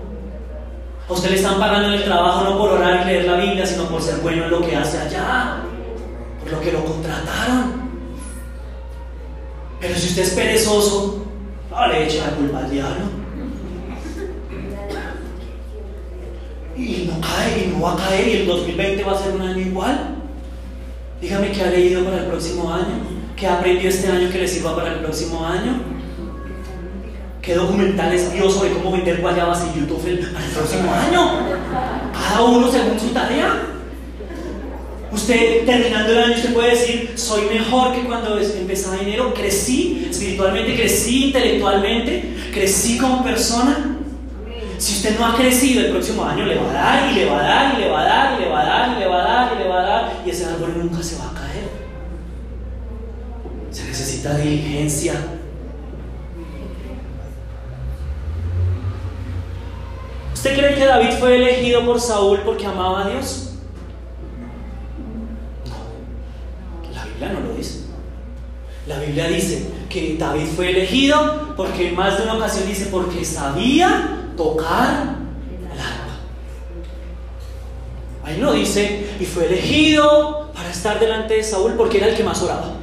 Usted 1.13 1.30
le 1.30 1.36
están 1.36 1.60
pagando 1.60 1.89
el 1.89 2.04
trabajo 2.04 2.43
no 2.43 2.58
por 2.58 2.71
orar 2.71 3.04
y 3.04 3.06
leer 3.06 3.26
la 3.26 3.38
Biblia, 3.38 3.65
sino 3.65 3.86
por 3.86 4.02
ser 4.02 4.17
bueno 4.17 4.45
en 4.45 4.52
lo 4.52 4.62
que 4.62 4.76
hace 4.76 4.99
allá, 4.99 5.58
por 6.41 6.52
lo 6.52 6.60
que 6.60 6.71
lo 6.71 6.84
contrataron. 6.84 7.84
Pero 9.80 9.95
si 9.95 10.08
usted 10.08 10.23
es 10.23 10.30
perezoso, 10.32 11.26
no 11.69 11.88
le 11.88 12.06
eche 12.06 12.19
la 12.19 12.32
culpa 12.32 12.60
al 12.60 12.69
diablo. 12.69 13.23
y 16.76 17.08
no 17.08 17.21
cae 17.21 17.65
y 17.65 17.67
no 17.71 17.82
va 17.82 17.93
a 17.93 17.97
caer 17.97 18.28
y 18.28 18.32
el 18.38 18.47
2020 18.47 19.04
va 19.04 19.12
a 19.12 19.23
ser 19.23 19.36
un 19.36 19.41
año 19.41 19.60
igual. 19.60 20.15
Dígame 21.21 21.52
qué 21.52 21.62
ha 21.62 21.69
leído 21.69 22.04
para 22.04 22.17
el 22.17 22.26
próximo 22.26 22.73
año, 22.73 22.95
qué 23.36 23.47
ha 23.47 23.60
aprendido 23.60 23.89
este 23.89 24.10
año 24.10 24.30
que 24.32 24.39
le 24.39 24.47
sirva 24.47 24.76
para 24.76 24.93
el 24.93 24.99
próximo 24.99 25.45
año. 25.45 25.92
¿Qué 27.43 27.56
documentales 27.56 28.32
vio 28.32 28.49
sobre 28.49 28.71
cómo 28.71 28.93
vender 28.93 29.19
guayabas 29.19 29.63
en 29.63 29.82
YouTube 29.82 29.99
para 30.32 30.45
el 30.45 30.51
próximo 30.51 30.93
año? 30.93 31.39
Cada 32.13 32.41
uno 32.41 32.71
según 32.71 32.97
su 32.97 33.08
tarea. 33.08 33.63
Usted 35.12 35.65
terminando 35.65 36.13
el 36.13 36.19
año, 36.19 36.36
usted 36.36 36.53
puede 36.53 36.69
decir, 36.69 37.12
soy 37.15 37.47
mejor 37.47 37.93
que 37.93 38.03
cuando 38.03 38.39
empezaba 38.39 38.97
enero, 38.97 39.34
crecí 39.34 40.08
espiritualmente, 40.10 40.73
crecí 40.73 41.25
intelectualmente, 41.25 42.34
crecí 42.53 42.97
como 42.97 43.21
persona. 43.25 43.97
Si 44.77 44.93
usted 44.93 45.19
no 45.19 45.25
ha 45.25 45.36
crecido, 45.36 45.82
el 45.82 45.91
próximo 45.91 46.23
año 46.23 46.45
le 46.45 46.56
va 46.56 46.69
a 46.69 46.73
dar 46.73 47.12
y 47.12 47.15
le 47.15 47.25
va 47.25 47.39
a 47.39 47.43
dar 47.43 47.75
y 47.77 47.82
le 47.82 47.89
va 47.89 48.01
a 48.01 48.06
dar 48.06 48.39
y 48.39 48.43
le 48.43 48.49
va 48.49 48.62
a 48.62 48.65
dar 48.65 48.95
y 48.95 48.99
le 49.01 49.08
va 49.10 49.21
a 49.21 49.27
dar 49.27 49.53
y 49.53 49.60
le 49.60 49.67
va 49.67 49.79
a 49.79 49.84
dar 49.84 50.13
y 50.25 50.29
ese 50.29 50.45
árbol 50.45 50.75
nunca 50.77 51.03
se 51.03 51.17
va 51.17 51.25
a 51.25 51.34
caer. 51.34 51.67
Se 53.69 53.84
necesita 53.84 54.38
diligencia. 54.38 55.15
¿Usted 60.43 60.58
cree 60.58 60.75
que 60.75 60.86
David 60.86 61.12
fue 61.21 61.38
elegido 61.38 61.86
por 61.86 62.01
Saúl 62.01 62.41
porque 62.43 62.65
amaba 62.65 63.06
a 63.06 63.10
Dios? 63.10 63.51
no 67.32 67.39
lo 67.39 67.53
dice. 67.56 67.84
La 68.86 68.99
Biblia 68.99 69.29
dice 69.29 69.65
que 69.89 70.17
David 70.19 70.47
fue 70.53 70.71
elegido 70.71 71.53
porque 71.56 71.88
en 71.88 71.95
más 71.95 72.17
de 72.17 72.23
una 72.23 72.34
ocasión 72.34 72.67
dice 72.67 72.88
porque 72.91 73.23
sabía 73.23 74.34
tocar 74.36 75.15
el 75.71 75.79
arpa. 75.79 76.17
Ahí 78.25 78.38
no 78.38 78.51
dice 78.51 79.15
y 79.21 79.25
fue 79.25 79.45
elegido 79.45 80.51
para 80.53 80.69
estar 80.71 80.99
delante 80.99 81.36
de 81.36 81.43
Saúl 81.45 81.75
porque 81.77 81.99
era 81.99 82.08
el 82.08 82.17
que 82.17 82.23
más 82.25 82.43
oraba. 82.43 82.73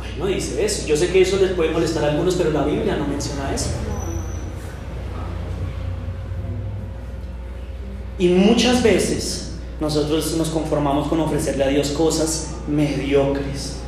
Ahí 0.00 0.14
no 0.16 0.26
dice 0.26 0.64
eso. 0.64 0.86
Yo 0.86 0.96
sé 0.96 1.10
que 1.10 1.22
eso 1.22 1.38
les 1.38 1.50
puede 1.54 1.70
molestar 1.70 2.04
a 2.04 2.10
algunos, 2.12 2.36
pero 2.36 2.52
la 2.52 2.62
Biblia 2.62 2.94
no 2.94 3.08
menciona 3.08 3.52
eso. 3.52 3.70
Y 8.20 8.28
muchas 8.28 8.82
veces 8.82 9.52
nosotros 9.80 10.36
nos 10.36 10.50
conformamos 10.50 11.08
con 11.08 11.20
ofrecerle 11.20 11.64
a 11.64 11.68
Dios 11.68 11.88
cosas 11.92 12.54
mediocres. 12.68 13.78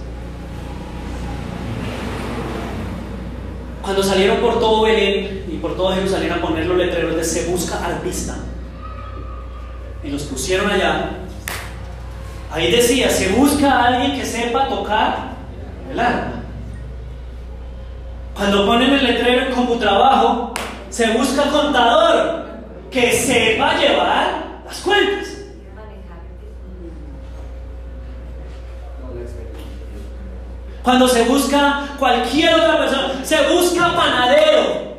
Cuando 3.82 4.02
salieron 4.02 4.38
por 4.38 4.58
todo 4.58 4.84
Belén 4.84 5.44
y 5.52 5.58
por 5.58 5.76
todo 5.76 5.92
Jerusalén 5.92 6.32
a 6.32 6.40
poner 6.40 6.64
los 6.64 6.78
letreros 6.78 7.14
de 7.14 7.22
se 7.22 7.44
busca 7.50 7.84
artista 7.84 8.36
y 10.02 10.08
los 10.08 10.22
pusieron 10.22 10.70
allá, 10.70 11.10
ahí 12.50 12.72
decía, 12.72 13.10
se 13.10 13.28
busca 13.32 13.70
a 13.70 13.86
alguien 13.88 14.18
que 14.18 14.24
sepa 14.24 14.66
tocar 14.66 15.32
el 15.92 16.00
arpa. 16.00 16.40
Cuando 18.34 18.64
ponen 18.64 18.94
el 18.94 19.04
letrero 19.04 19.48
en 19.48 19.52
Computrabajo, 19.52 20.54
se 20.88 21.10
busca 21.10 21.50
contador 21.50 22.41
que 22.92 23.12
sepa 23.12 23.78
llevar 23.78 24.62
las 24.66 24.80
cuentas. 24.80 25.28
Cuando 30.82 31.08
se 31.08 31.22
busca 31.24 31.86
cualquier 31.98 32.54
otra 32.54 32.78
persona, 32.78 33.24
se 33.24 33.36
busca 33.54 33.96
panadero 33.96 34.96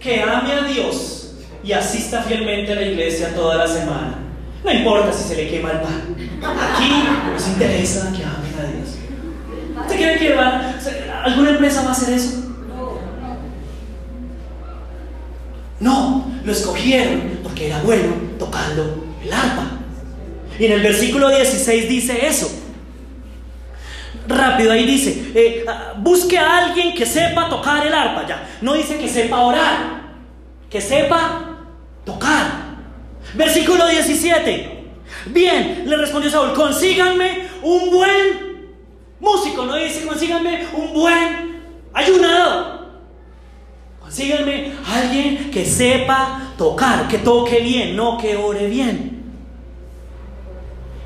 que 0.00 0.22
ame 0.22 0.52
a 0.52 0.62
Dios 0.62 1.34
y 1.62 1.72
asista 1.72 2.22
fielmente 2.22 2.72
a 2.72 2.76
la 2.76 2.82
iglesia 2.82 3.34
toda 3.34 3.56
la 3.56 3.66
semana. 3.68 4.14
No 4.64 4.72
importa 4.72 5.12
si 5.12 5.28
se 5.28 5.36
le 5.36 5.50
quema 5.50 5.72
el 5.72 5.80
pan. 5.80 6.16
Aquí 6.42 7.04
nos 7.30 7.46
interesa 7.48 8.10
que 8.16 8.24
amen 8.24 8.54
a 8.58 8.72
Dios. 8.72 8.96
¿Usted 9.80 9.96
cree 9.96 10.18
que 10.18 10.38
alguna 11.24 11.50
empresa 11.50 11.82
va 11.82 11.88
a 11.90 11.92
hacer 11.92 12.14
eso? 12.14 12.38
No, 15.78 16.31
lo 16.44 16.52
escogieron 16.52 17.38
porque 17.42 17.66
era 17.66 17.80
bueno 17.82 18.14
tocando 18.38 19.04
el 19.22 19.32
arpa. 19.32 19.78
Y 20.58 20.66
en 20.66 20.72
el 20.72 20.82
versículo 20.82 21.28
16 21.30 21.88
dice 21.88 22.26
eso 22.26 22.62
rápido, 24.26 24.72
ahí 24.72 24.86
dice, 24.86 25.32
eh, 25.34 25.64
ah, 25.68 25.94
busque 25.96 26.38
a 26.38 26.66
alguien 26.66 26.94
que 26.94 27.06
sepa 27.06 27.48
tocar 27.48 27.86
el 27.86 27.92
arpa, 27.92 28.26
ya. 28.26 28.48
No 28.60 28.74
dice 28.74 28.98
que 28.98 29.08
sepa 29.08 29.40
orar, 29.40 30.02
que 30.70 30.80
sepa 30.80 31.58
tocar. 32.04 32.62
Versículo 33.34 33.86
17. 33.86 34.84
Bien, 35.26 35.84
le 35.86 35.96
respondió 35.96 36.30
Saúl, 36.30 36.52
consíganme 36.52 37.48
un 37.62 37.90
buen 37.90 38.72
músico, 39.20 39.64
no 39.64 39.76
dice 39.76 40.06
consíganme 40.06 40.66
un 40.74 40.92
buen 40.92 41.62
ayunador. 41.92 42.81
Consíganme 44.12 44.72
alguien 44.86 45.50
que 45.50 45.64
sepa 45.64 46.52
tocar, 46.58 47.08
que 47.08 47.16
toque 47.16 47.60
bien, 47.60 47.96
no 47.96 48.18
que 48.18 48.36
ore 48.36 48.66
bien. 48.66 49.22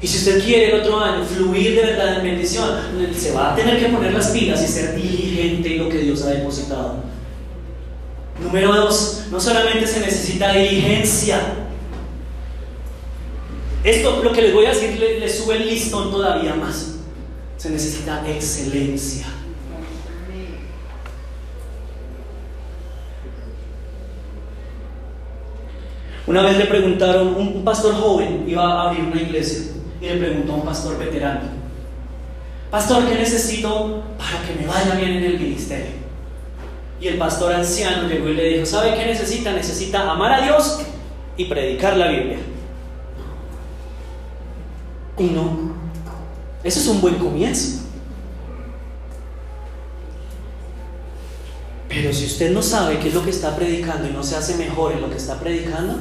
Y 0.01 0.09
si 0.09 0.19
usted 0.19 0.45
quiere 0.45 0.75
el 0.75 0.81
otro 0.81 0.99
año 0.99 1.25
fluir 1.25 1.77
de 1.77 1.83
verdad 1.83 2.17
en 2.17 2.25
bendición, 2.25 2.69
se 3.17 3.33
va 3.33 3.53
a 3.53 3.55
tener 3.55 3.79
que 3.79 3.91
poner 3.91 4.13
las 4.13 4.31
pilas 4.31 4.61
y 4.61 4.67
ser 4.67 4.97
diligente 4.97 5.77
en 5.77 5.85
lo 5.85 5.89
que 5.89 5.99
Dios 5.99 6.21
ha 6.25 6.31
depositado. 6.31 6.97
Número 8.43 8.75
dos, 8.75 9.27
no 9.31 9.39
solamente 9.39 9.87
se 9.87 10.01
necesita 10.01 10.53
diligencia. 10.53 11.41
Esto, 13.85 14.21
lo 14.25 14.33
que 14.33 14.43
les 14.43 14.53
voy 14.53 14.67
a 14.67 14.71
decir, 14.71 14.99
le, 14.99 15.29
sube 15.29 15.59
el 15.59 15.69
listón 15.69 16.11
todavía 16.11 16.57
más. 16.57 16.97
Se 17.57 17.71
necesita 17.71 18.29
excelencia. 18.29 19.27
Una 26.27 26.43
vez 26.43 26.57
le 26.59 26.67
preguntaron, 26.67 27.37
un 27.37 27.65
pastor 27.65 27.95
joven 27.95 28.45
iba 28.49 28.65
a 28.65 28.89
abrir 28.89 29.05
una 29.05 29.21
iglesia 29.21 29.73
y 30.01 30.07
le 30.07 30.17
preguntó 30.17 30.53
a 30.53 30.57
un 30.57 30.65
pastor 30.65 30.99
veterano, 30.99 31.43
pastor, 32.71 33.07
¿qué 33.07 33.15
necesito 33.15 34.03
para 34.19 34.45
que 34.45 34.61
me 34.61 34.67
vaya 34.67 34.97
bien 34.97 35.19
en 35.19 35.25
el 35.25 35.39
ministerio? 35.39 35.93
Y 37.01 37.09
el 37.09 37.19
pastor 37.19 37.53
anciano 37.53 38.09
llegó 38.09 38.29
y 38.29 38.35
le 38.35 38.49
dijo, 38.49 38.67
¿sabe 38.67 38.95
qué 38.95 39.07
necesita? 39.07 39.53
Necesita 39.53 40.11
amar 40.11 40.33
a 40.33 40.41
Dios 40.43 40.81
y 41.37 41.45
predicar 41.45 41.97
la 41.97 42.09
Biblia. 42.09 42.39
Y 45.19 45.25
no, 45.25 45.75
eso 46.65 46.81
es 46.81 46.89
un 46.89 47.01
buen 47.01 47.15
comienzo. 47.17 47.86
Pero 51.97 52.13
si 52.13 52.27
usted 52.27 52.51
no 52.51 52.61
sabe 52.61 52.99
qué 52.99 53.09
es 53.09 53.15
lo 53.15 53.25
que 53.25 53.31
está 53.31 53.57
predicando 53.57 54.07
y 54.07 54.13
no 54.13 54.23
se 54.23 54.37
hace 54.37 54.57
mejor 54.57 54.93
en 54.93 55.01
lo 55.01 55.09
que 55.09 55.17
está 55.17 55.41
predicando, 55.41 55.97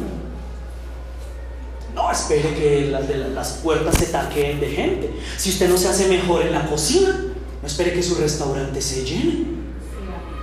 no 1.93 2.11
espere 2.11 2.53
que 2.53 2.91
las, 3.33 3.51
puertas 3.63 3.95
se 3.95 4.07
taqueen 4.07 4.59
de 4.59 4.67
gente. 4.71 5.13
Si 5.37 5.51
usted 5.51 5.69
no 5.69 5.77
se 5.77 5.87
hace 5.87 6.09
mejor 6.09 6.41
en 6.41 6.51
la 6.51 6.65
cocina, 6.65 7.17
no 7.61 7.65
espere 7.65 7.93
que 7.93 8.03
su 8.03 8.15
restaurante 8.15 8.81
se 8.81 9.05
llene. 9.05 9.55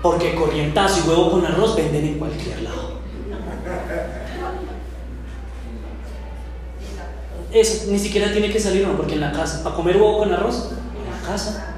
Porque 0.01 0.35
corrientazo 0.35 1.05
y 1.05 1.09
huevo 1.11 1.33
con 1.33 1.45
arroz 1.45 1.77
venden 1.77 2.07
en 2.07 2.19
cualquier 2.19 2.62
lado. 2.62 2.93
Ni 7.53 7.99
siquiera 7.99 8.33
tiene 8.33 8.51
que 8.51 8.59
salir 8.59 8.87
uno, 8.87 8.97
porque 8.97 9.15
en 9.15 9.21
la 9.21 9.33
casa, 9.33 9.62
para 9.62 9.77
comer 9.77 9.97
huevo 9.97 10.21
con 10.21 10.33
arroz, 10.33 10.71
en 10.73 11.12
la 11.12 11.29
casa. 11.29 11.75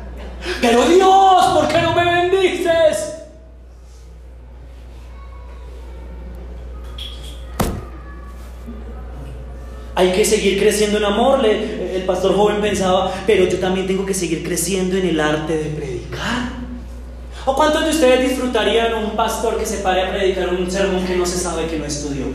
Pero 0.61 0.87
Dios, 0.87 1.47
¿por 1.55 1.67
qué 1.67 1.83
no 1.83 1.93
me 1.93 2.05
bendices? 2.05 3.14
Hay 10.05 10.13
que 10.13 10.25
seguir 10.27 10.61
creciendo 10.61 10.99
en 10.99 11.05
amor. 11.07 11.43
el 11.47 12.03
pastor 12.03 12.37
joven 12.37 12.61
pensaba, 12.61 13.11
pero 13.27 13.47
yo 13.47 13.59
también 13.59 13.87
tengo 13.87 14.05
que 14.05 14.13
seguir 14.13 14.45
creciendo 14.45 14.99
en 14.99 15.07
el 15.07 15.19
arte 15.19 15.57
de 15.57 15.71
predicar. 15.71 16.51
¿O 17.47 17.55
cuántos 17.55 17.85
de 17.85 17.91
ustedes 17.91 18.29
disfrutarían 18.29 18.93
un 19.03 19.17
pastor 19.17 19.57
que 19.57 19.65
se 19.65 19.79
pare 19.79 20.03
a 20.03 20.11
predicar 20.11 20.51
un 20.51 20.71
sermón 20.71 21.07
que 21.07 21.17
no 21.17 21.25
se 21.25 21.39
sabe 21.39 21.67
que 21.69 21.79
no 21.79 21.87
estudió? 21.87 22.27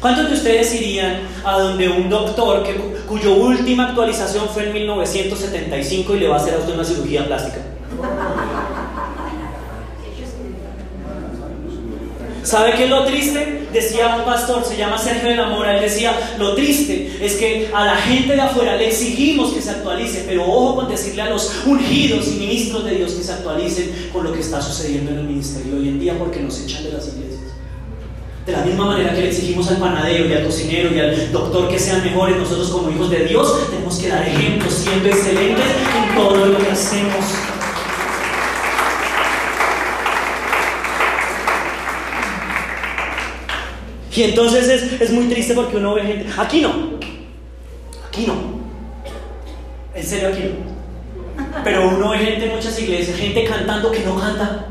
¿Cuántos 0.00 0.30
de 0.30 0.34
ustedes 0.36 0.74
irían 0.74 1.20
a 1.44 1.58
donde 1.58 1.90
un 1.90 2.08
doctor 2.08 2.62
que, 2.62 2.74
cuya 3.06 3.28
última 3.28 3.88
actualización 3.88 4.48
fue 4.48 4.68
en 4.68 4.72
1975 4.72 6.16
y 6.16 6.20
le 6.20 6.28
va 6.28 6.36
a 6.36 6.38
hacer 6.38 6.54
a 6.54 6.58
usted 6.58 6.72
una 6.72 6.84
cirugía 6.84 7.26
plástica? 7.26 7.58
¿Sabe 12.42 12.74
qué 12.74 12.84
es 12.84 12.90
lo 12.90 13.04
triste? 13.04 13.68
Decía 13.72 14.16
un 14.16 14.24
pastor, 14.24 14.64
se 14.64 14.76
llama 14.76 14.98
Sergio 14.98 15.30
de 15.30 15.36
la 15.36 15.48
Mora, 15.48 15.76
él 15.76 15.82
decía, 15.82 16.34
lo 16.38 16.54
triste 16.54 17.18
es 17.20 17.34
que 17.34 17.70
a 17.72 17.84
la 17.84 17.96
gente 17.96 18.34
de 18.34 18.40
afuera 18.40 18.76
le 18.76 18.88
exigimos 18.88 19.52
que 19.52 19.62
se 19.62 19.70
actualice, 19.70 20.24
pero 20.26 20.42
ojo 20.44 20.76
con 20.76 20.88
decirle 20.88 21.22
a 21.22 21.30
los 21.30 21.52
ungidos 21.64 22.26
y 22.28 22.40
ministros 22.40 22.84
de 22.84 22.96
Dios 22.96 23.12
que 23.12 23.22
se 23.22 23.32
actualicen 23.32 24.10
con 24.12 24.24
lo 24.24 24.32
que 24.32 24.40
está 24.40 24.60
sucediendo 24.60 25.12
en 25.12 25.18
el 25.18 25.24
ministerio 25.24 25.76
hoy 25.76 25.88
en 25.88 26.00
día 26.00 26.18
porque 26.18 26.40
nos 26.40 26.60
echan 26.60 26.82
de 26.82 26.92
las 26.92 27.06
iglesias. 27.08 27.52
De 28.44 28.50
la 28.50 28.64
misma 28.64 28.86
manera 28.86 29.14
que 29.14 29.20
le 29.20 29.28
exigimos 29.28 29.68
al 29.68 29.76
panadero 29.76 30.26
y 30.26 30.32
al 30.32 30.44
cocinero 30.44 30.92
y 30.92 30.98
al 30.98 31.30
doctor 31.30 31.68
que 31.68 31.78
sean 31.78 32.02
mejores, 32.02 32.36
nosotros 32.36 32.70
como 32.70 32.90
hijos 32.90 33.08
de 33.08 33.24
Dios 33.24 33.70
tenemos 33.70 33.96
que 34.00 34.08
dar 34.08 34.26
ejemplos 34.26 34.74
siendo 34.74 35.08
excelentes 35.08 35.64
en 35.64 36.16
todo 36.16 36.46
lo 36.46 36.58
que 36.58 36.70
hacemos. 36.72 37.24
Y 44.14 44.22
entonces 44.24 44.68
es, 44.68 45.00
es 45.00 45.10
muy 45.10 45.28
triste 45.28 45.54
porque 45.54 45.78
uno 45.78 45.94
ve 45.94 46.02
gente, 46.02 46.26
aquí 46.36 46.60
no, 46.60 46.98
aquí 48.06 48.26
no, 48.26 48.34
en 49.94 50.06
serio 50.06 50.28
aquí 50.28 50.42
no. 50.42 50.72
Pero 51.64 51.88
uno 51.88 52.10
ve 52.10 52.18
gente 52.18 52.46
en 52.46 52.56
muchas 52.56 52.78
iglesias, 52.78 53.16
gente 53.16 53.44
cantando 53.44 53.90
que 53.90 54.00
no 54.00 54.18
canta. 54.18 54.66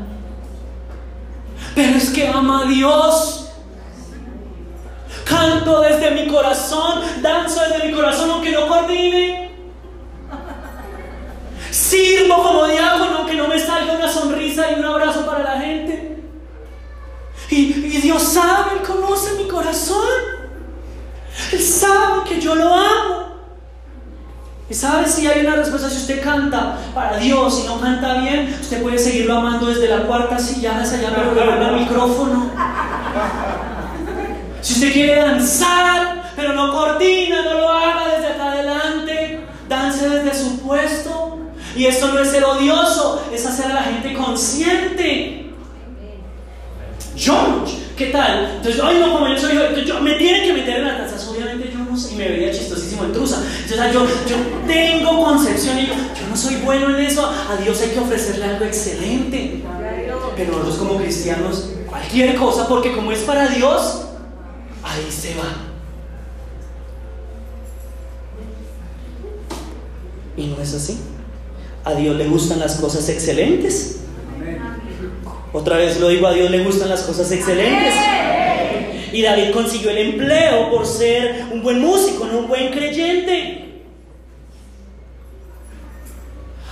Pero 1.74 1.96
es 1.96 2.10
que 2.10 2.28
ama 2.28 2.62
a 2.62 2.66
Dios. 2.66 3.38
Canto 5.24 5.80
desde 5.80 6.10
mi 6.10 6.28
corazón, 6.28 7.00
danzo 7.22 7.62
desde 7.62 7.88
mi 7.88 7.94
corazón 7.94 8.30
aunque 8.30 8.52
no 8.52 8.68
coordine. 8.68 9.50
Sirvo 11.70 12.42
como 12.42 12.66
diácono 12.66 13.18
aunque 13.18 13.34
no 13.34 13.48
me 13.48 13.58
salga 13.58 13.94
una 13.94 14.08
sonrisa 14.08 14.70
y 14.70 14.78
un 14.78 14.84
abrazo 14.84 15.24
para 15.24 15.42
la 15.42 15.60
gente. 15.60 16.01
Y, 17.52 18.00
Dios 18.00 18.22
sabe, 18.22 18.78
Él 18.78 18.86
conoce 18.86 19.34
mi 19.34 19.46
corazón. 19.46 20.06
Él 21.52 21.60
sabe 21.60 22.24
que 22.26 22.40
yo 22.40 22.54
lo 22.54 22.74
amo. 22.74 23.32
Y 24.70 24.74
sabe 24.74 25.06
si 25.06 25.26
hay 25.26 25.44
una 25.44 25.56
respuesta, 25.56 25.90
si 25.90 25.98
usted 25.98 26.22
canta 26.22 26.78
para 26.94 27.18
Dios 27.18 27.60
y 27.62 27.66
no 27.66 27.78
canta 27.78 28.14
bien, 28.14 28.56
usted 28.58 28.82
puede 28.82 28.98
seguirlo 28.98 29.36
amando 29.36 29.66
desde 29.66 29.86
la 29.86 30.06
cuarta 30.06 30.38
silla 30.38 30.80
hasta 30.80 30.96
allá, 30.96 31.12
pero 31.14 31.34
devuelve 31.34 31.68
el 31.68 31.80
micrófono. 31.80 32.50
Si 34.62 34.74
usted 34.74 34.92
quiere 34.94 35.16
danzar, 35.16 36.32
pero 36.34 36.54
no 36.54 36.72
coordina, 36.72 37.42
no 37.42 37.54
lo 37.54 37.68
haga 37.68 38.16
desde 38.16 38.32
acá 38.32 38.52
adelante, 38.52 39.46
dance 39.68 40.08
desde 40.08 40.42
su 40.42 40.58
puesto. 40.60 41.38
Y 41.76 41.84
esto 41.84 42.08
no 42.08 42.20
es 42.20 42.30
ser 42.30 42.44
odioso, 42.44 43.26
es 43.30 43.44
hacer 43.44 43.72
a 43.72 43.74
la 43.74 43.82
gente 43.82 44.14
consciente. 44.14 45.41
George, 47.16 47.78
¿qué 47.96 48.06
tal? 48.06 48.56
Entonces, 48.56 48.80
ay 48.82 48.98
no, 48.98 49.12
como 49.12 49.28
yo 49.28 49.38
soy 49.38 49.54
yo, 49.86 50.00
me 50.00 50.14
tienen 50.14 50.44
que 50.44 50.52
meter 50.52 50.78
en 50.78 50.86
la 50.86 50.98
danza. 50.98 51.30
Obviamente 51.30 51.70
yo 51.72 51.78
no 51.78 51.96
sé, 51.96 52.14
y 52.14 52.16
me 52.16 52.28
veía 52.28 52.50
chistosísimo 52.50 53.04
en 53.04 53.12
truza. 53.12 53.42
Entonces, 53.62 53.92
yo, 53.92 54.06
yo 54.28 54.36
tengo 54.66 55.24
concepción 55.24 55.78
y 55.78 55.86
yo, 55.86 55.94
yo 55.94 56.28
no 56.28 56.36
soy 56.36 56.56
bueno 56.56 56.96
en 56.96 57.04
eso. 57.04 57.26
A 57.26 57.56
Dios 57.56 57.80
hay 57.82 57.90
que 57.90 58.00
ofrecerle 58.00 58.44
algo 58.44 58.64
excelente. 58.64 59.62
Pero 60.36 60.52
nosotros 60.52 60.76
como 60.76 60.96
cristianos, 60.96 61.70
cualquier 61.86 62.36
cosa, 62.36 62.66
porque 62.66 62.92
como 62.92 63.12
es 63.12 63.20
para 63.20 63.48
Dios, 63.48 64.02
ahí 64.82 65.10
se 65.10 65.34
va. 65.34 65.72
Y 70.36 70.46
no 70.46 70.60
es 70.60 70.74
así. 70.74 70.98
A 71.84 71.94
Dios 71.94 72.16
le 72.16 72.26
gustan 72.26 72.60
las 72.60 72.76
cosas 72.76 73.08
excelentes. 73.08 74.01
Otra 75.52 75.76
vez 75.76 76.00
lo 76.00 76.08
digo, 76.08 76.26
a 76.26 76.32
Dios 76.32 76.50
le 76.50 76.64
gustan 76.64 76.88
las 76.88 77.02
cosas 77.02 77.30
excelentes. 77.30 77.94
Y 79.12 79.20
David 79.20 79.52
consiguió 79.52 79.90
el 79.90 79.98
empleo 79.98 80.70
por 80.70 80.86
ser 80.86 81.46
un 81.52 81.62
buen 81.62 81.80
músico, 81.80 82.24
un 82.24 82.48
buen 82.48 82.70
creyente. 82.70 83.82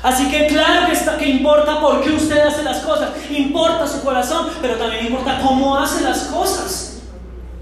Así 0.02 0.30
que 0.30 0.46
claro 0.46 0.86
que, 0.86 0.92
está, 0.92 1.18
que 1.18 1.28
importa 1.28 1.78
por 1.78 2.02
qué 2.02 2.10
usted 2.10 2.38
hace 2.38 2.62
las 2.62 2.78
cosas, 2.78 3.10
importa 3.30 3.86
su 3.86 4.02
corazón, 4.02 4.48
pero 4.62 4.76
también 4.76 5.06
importa 5.06 5.40
cómo 5.46 5.76
hace 5.76 6.02
las 6.02 6.20
cosas. 6.24 7.02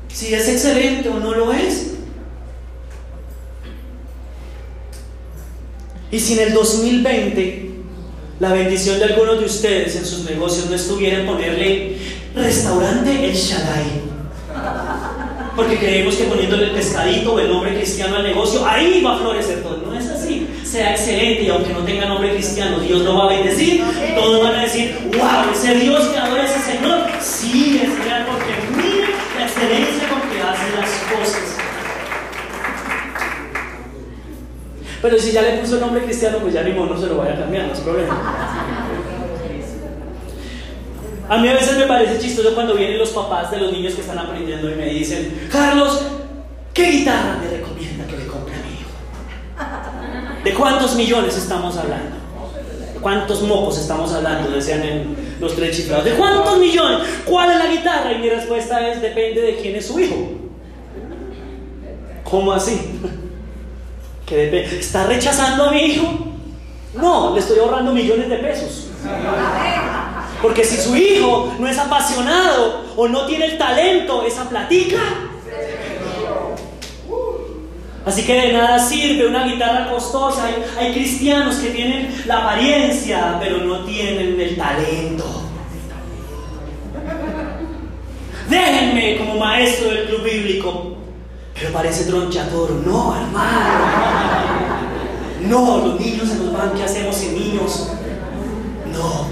Si 0.06 0.32
es 0.32 0.48
excelente 0.48 1.08
o 1.08 1.14
no 1.14 1.34
lo 1.34 1.52
es. 1.52 1.94
Y 6.12 6.20
si 6.20 6.34
en 6.34 6.48
el 6.48 6.54
2020 6.54 7.67
la 8.40 8.52
bendición 8.52 8.98
de 8.98 9.06
algunos 9.06 9.40
de 9.40 9.46
ustedes 9.46 9.96
en 9.96 10.06
sus 10.06 10.24
negocios 10.24 10.66
no 10.66 10.76
estuviera 10.76 11.18
en 11.18 11.26
ponerle 11.26 11.96
restaurante 12.36 13.30
El 13.30 13.34
Shaddai. 13.34 14.08
Porque 15.56 15.76
creemos 15.76 16.14
que 16.14 16.24
poniéndole 16.24 16.66
el 16.66 16.70
pescadito 16.70 17.34
o 17.34 17.38
el 17.40 17.48
nombre 17.48 17.74
cristiano 17.74 18.14
al 18.14 18.22
negocio, 18.22 18.64
ahí 18.64 19.02
va 19.02 19.16
a 19.16 19.18
florecer 19.18 19.60
todo. 19.64 19.78
No 19.78 19.98
es 19.98 20.06
así. 20.06 20.46
Sea 20.62 20.92
excelente 20.92 21.42
y 21.42 21.48
aunque 21.48 21.72
no 21.72 21.80
tenga 21.80 22.06
nombre 22.06 22.32
cristiano, 22.32 22.78
Dios 22.78 23.00
lo 23.02 23.16
va 23.16 23.24
a 23.24 23.28
bendecir. 23.36 23.82
Todos 24.14 24.40
van 24.44 24.54
a 24.54 24.62
decir, 24.62 24.96
wow, 25.16 25.52
ese 25.52 25.74
Dios 25.74 26.06
que 26.06 26.18
adora 26.18 26.42
a 26.42 26.46
ese 26.46 26.60
Señor. 26.60 27.06
Sí, 27.20 27.80
es 27.82 28.04
real 28.04 28.24
porque 28.26 28.52
mire 28.76 29.08
la 29.36 29.46
excelencia 29.46 30.08
con 30.08 30.20
que 30.30 30.40
hace 30.40 30.76
las 30.76 30.90
cosas. 31.10 31.58
Pero 35.08 35.22
si 35.22 35.32
ya 35.32 35.40
le 35.40 35.52
puso 35.56 35.76
el 35.76 35.80
nombre 35.80 36.04
cristiano, 36.04 36.36
pues 36.36 36.52
ya 36.52 36.62
ni 36.62 36.72
modo 36.72 36.92
no 36.92 37.00
se 37.00 37.06
lo 37.06 37.16
vaya 37.16 37.32
a 37.32 37.38
cambiar, 37.38 37.66
no 37.66 37.72
es 37.72 37.80
problema. 37.80 38.14
A 41.30 41.38
mí 41.38 41.48
a 41.48 41.54
veces 41.54 41.78
me 41.78 41.86
parece 41.86 42.18
chistoso 42.18 42.54
cuando 42.54 42.74
vienen 42.74 42.98
los 42.98 43.08
papás 43.08 43.50
de 43.50 43.56
los 43.56 43.72
niños 43.72 43.94
que 43.94 44.02
están 44.02 44.18
aprendiendo 44.18 44.70
y 44.70 44.74
me 44.74 44.84
dicen, 44.84 45.48
Carlos, 45.50 46.02
¿qué 46.74 46.90
guitarra 46.90 47.38
me 47.42 47.48
recomienda 47.56 48.06
que 48.06 48.18
le 48.18 48.26
compre 48.26 48.54
a 48.54 48.58
mi 48.58 48.72
hijo? 48.74 50.44
¿De 50.44 50.52
cuántos 50.52 50.94
millones 50.94 51.38
estamos 51.38 51.74
hablando? 51.78 52.16
¿Cuántos 53.00 53.40
mocos 53.40 53.78
estamos 53.78 54.12
hablando? 54.12 54.50
Decían 54.50 55.16
los 55.40 55.56
tres 55.56 55.74
chiflados. 55.74 56.04
¿De 56.04 56.12
cuántos 56.16 56.58
millones? 56.58 57.08
¿Cuál 57.24 57.52
es 57.52 57.56
la 57.56 57.66
guitarra? 57.68 58.12
Y 58.12 58.18
mi 58.18 58.28
respuesta 58.28 58.86
es, 58.90 59.00
depende 59.00 59.40
de 59.40 59.56
quién 59.56 59.74
es 59.74 59.86
su 59.86 59.98
hijo. 59.98 60.32
¿Cómo 62.24 62.52
así? 62.52 62.78
¿Está 64.30 65.04
rechazando 65.04 65.64
a 65.64 65.72
mi 65.72 65.80
hijo? 65.80 66.06
No, 66.94 67.34
le 67.34 67.40
estoy 67.40 67.58
ahorrando 67.58 67.92
millones 67.92 68.28
de 68.28 68.36
pesos. 68.38 68.88
Porque 70.42 70.64
si 70.64 70.76
su 70.76 70.96
hijo 70.96 71.54
no 71.58 71.66
es 71.66 71.78
apasionado 71.78 72.84
o 72.96 73.08
no 73.08 73.26
tiene 73.26 73.46
el 73.46 73.58
talento, 73.58 74.24
esa 74.24 74.48
platica. 74.48 74.98
Así 78.04 78.24
que 78.24 78.34
de 78.34 78.52
nada 78.52 78.78
sirve 78.78 79.26
una 79.26 79.44
guitarra 79.44 79.90
costosa. 79.90 80.46
Hay, 80.46 80.64
hay, 80.78 80.92
cristianos 80.94 81.56
que 81.56 81.70
tienen 81.70 82.22
la 82.26 82.38
apariencia, 82.38 83.36
pero 83.40 83.58
no 83.58 83.84
tienen 83.84 84.40
el 84.40 84.56
talento. 84.56 85.42
Déjenme 88.48 89.18
como 89.18 89.36
maestro 89.36 89.90
del 89.90 90.06
club 90.06 90.22
bíblico. 90.22 90.96
Pero 91.58 91.72
parece 91.72 92.04
tronchador. 92.04 92.70
No, 92.86 93.16
hermano. 93.16 94.58
No, 95.48 95.78
los 95.78 96.00
niños 96.00 96.28
se 96.28 96.36
nos 96.36 96.52
van. 96.52 96.72
¿Qué 96.74 96.84
hacemos 96.84 97.16
sin 97.16 97.34
niños? 97.34 97.90
No. 98.92 99.26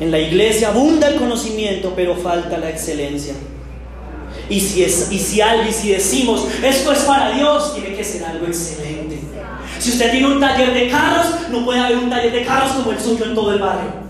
En 0.00 0.10
la 0.10 0.18
iglesia 0.18 0.68
abunda 0.68 1.08
el 1.08 1.16
conocimiento, 1.16 1.92
pero 1.94 2.16
falta 2.16 2.58
la 2.58 2.68
excelencia. 2.68 3.34
Y 4.50 4.60
si, 4.60 4.82
es, 4.82 5.10
y 5.10 5.18
si 5.18 5.40
algo, 5.40 5.68
y 5.68 5.72
si 5.72 5.92
decimos, 5.92 6.46
esto 6.62 6.92
es 6.92 6.98
para 7.00 7.30
Dios, 7.30 7.74
tiene 7.74 7.96
que 7.96 8.04
ser 8.04 8.24
algo 8.24 8.46
excelente. 8.46 9.20
Si 9.78 9.90
usted 9.90 10.10
tiene 10.10 10.26
un 10.26 10.40
taller 10.40 10.74
de 10.74 10.90
carros, 10.90 11.26
no 11.50 11.64
puede 11.64 11.80
haber 11.80 11.98
un 11.98 12.10
taller 12.10 12.32
de 12.32 12.44
carros 12.44 12.72
como 12.72 12.90
el 12.90 13.00
suyo 13.00 13.24
en 13.24 13.34
todo 13.34 13.52
el 13.52 13.60
barrio. 13.60 14.03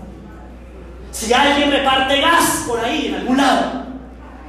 Si 1.15 1.31
alguien 1.31 1.71
reparte 1.71 2.19
gas 2.19 2.65
por 2.67 2.77
ahí, 2.77 3.07
en 3.07 3.15
algún 3.15 3.37
lado, 3.37 3.85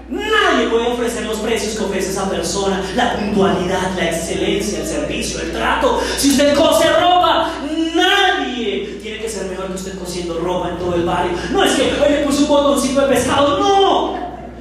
nadie 0.08 0.66
puede 0.68 0.88
ofrecer 0.88 1.24
los 1.24 1.38
precios 1.38 1.76
que 1.76 1.84
ofrece 1.84 2.10
esa 2.10 2.28
persona, 2.28 2.82
la 2.96 3.14
puntualidad, 3.14 3.92
la 3.96 4.10
excelencia, 4.10 4.80
el 4.80 4.86
servicio, 4.86 5.40
el 5.42 5.52
trato. 5.52 6.00
Si 6.18 6.30
usted 6.30 6.56
cose 6.56 6.90
ropa, 6.90 7.52
nadie 7.94 8.98
tiene 9.00 9.20
que 9.20 9.28
ser 9.28 9.46
mejor 9.46 9.68
que 9.68 9.74
usted 9.74 9.96
cosiendo 9.96 10.40
ropa 10.40 10.70
en 10.70 10.78
todo 10.78 10.96
el 10.96 11.04
barrio. 11.04 11.38
No 11.52 11.62
es 11.62 11.70
que 11.74 11.82
hoy 11.82 12.10
le 12.10 12.24
puse 12.24 12.42
un 12.42 12.48
botoncito 12.48 13.02
de 13.02 13.14
pescado, 13.14 13.60
no. 13.60 14.18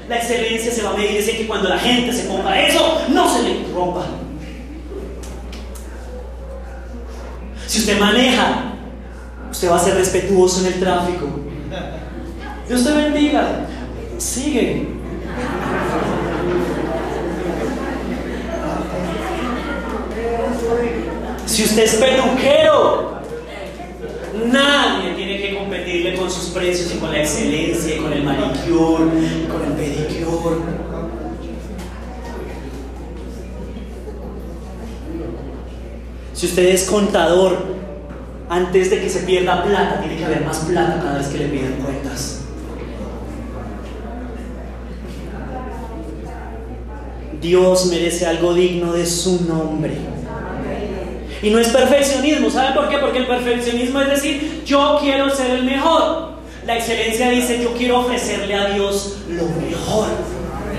La 0.07 0.17
excelencia 0.17 0.71
se 0.71 0.83
va 0.83 0.91
a 0.91 0.97
medir 0.97 1.27
en 1.27 1.37
que 1.37 1.47
cuando 1.47 1.69
la 1.69 1.79
gente 1.79 2.13
se 2.13 2.27
compra 2.27 2.61
eso, 2.61 3.01
no 3.09 3.35
se 3.35 3.41
le 3.41 3.65
ropa. 3.73 4.05
Si 7.65 7.79
usted 7.79 7.99
maneja, 7.99 8.75
usted 9.49 9.71
va 9.71 9.77
a 9.77 9.79
ser 9.79 9.95
respetuoso 9.95 10.59
en 10.59 10.67
el 10.67 10.79
tráfico. 10.79 11.54
Dios 12.67 12.83
te 12.83 12.91
bendiga. 12.91 13.67
Sigue. 14.17 14.87
Si 21.45 21.63
usted 21.63 21.83
es 21.83 21.95
peluquero, 21.95 23.19
nadie 24.51 25.13
tiene 25.15 25.41
que 25.41 25.55
competirle 25.55 26.15
con 26.15 26.29
sus 26.29 26.49
precios 26.49 26.93
y 26.93 26.97
con 26.97 27.11
la 27.11 27.19
excelencia 27.19 27.95
y 27.95 27.99
con 27.99 28.11
el 28.11 28.23
manicure 28.23 29.05
y 29.15 29.47
con 29.47 29.63
el 29.63 29.73
pedicure. 29.73 30.55
Si 36.33 36.47
usted 36.47 36.65
es 36.65 36.83
contador, 36.89 37.57
antes 38.49 38.89
de 38.89 38.99
que 38.99 39.09
se 39.09 39.21
pierda 39.21 39.63
plata, 39.63 40.01
tiene 40.01 40.17
que 40.17 40.25
haber 40.25 40.43
más 40.43 40.57
plata 40.59 40.99
cada 41.01 41.17
vez 41.19 41.27
que 41.27 41.37
le 41.37 41.45
piden 41.45 41.73
cuentas. 41.75 42.44
Dios 47.45 47.85
merece 47.87 48.25
algo 48.25 48.53
digno 48.55 48.93
de 48.93 49.05
su 49.05 49.45
nombre. 49.45 49.93
Y 51.43 51.51
no 51.51 51.59
es 51.59 51.67
perfeccionismo, 51.67 52.49
¿saben 52.49 52.73
por 52.73 52.89
qué? 52.89 52.97
Porque 52.97 53.19
el 53.19 53.27
perfeccionismo 53.27 54.01
es 54.01 54.09
decir, 54.09 54.63
yo 54.65 54.97
quiero 54.99 55.29
ser 55.29 55.51
el 55.51 55.63
mejor. 55.63 56.33
La 56.65 56.77
excelencia 56.77 57.29
dice, 57.29 57.61
yo 57.61 57.73
quiero 57.73 57.99
ofrecerle 57.99 58.55
a 58.55 58.73
Dios 58.73 59.17
lo 59.29 59.43
mejor. 59.43 60.07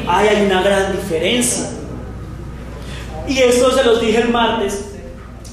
Ay, 0.09 0.29
hay 0.29 0.47
una 0.47 0.63
gran 0.63 0.93
diferencia. 0.97 1.69
Y 3.29 3.39
esto 3.39 3.71
se 3.71 3.85
los 3.85 4.01
dije 4.01 4.23
el 4.23 4.31
martes. 4.31 4.87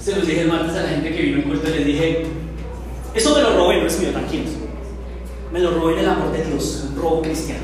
Se 0.04 0.16
los 0.16 0.26
dije 0.26 0.42
el 0.42 0.48
martes 0.48 0.76
a 0.76 0.82
la 0.82 0.90
gente 0.90 1.14
que 1.16 1.22
vino 1.22 1.38
en 1.38 1.44
culto 1.44 1.70
les 1.70 1.86
dije, 1.86 2.26
eso 3.14 3.36
me 3.36 3.42
lo 3.44 3.56
robé, 3.56 3.82
no 3.82 3.88
es 3.88 4.00
mío, 4.00 4.10
tranquilos. 4.10 4.54
Me 5.52 5.60
lo 5.60 5.72
robé 5.76 5.94
en 5.94 6.00
el 6.00 6.10
amor 6.10 6.32
de 6.32 6.44
Dios, 6.44 6.86
un 6.90 7.00
robo 7.00 7.22
cristiano. 7.22 7.62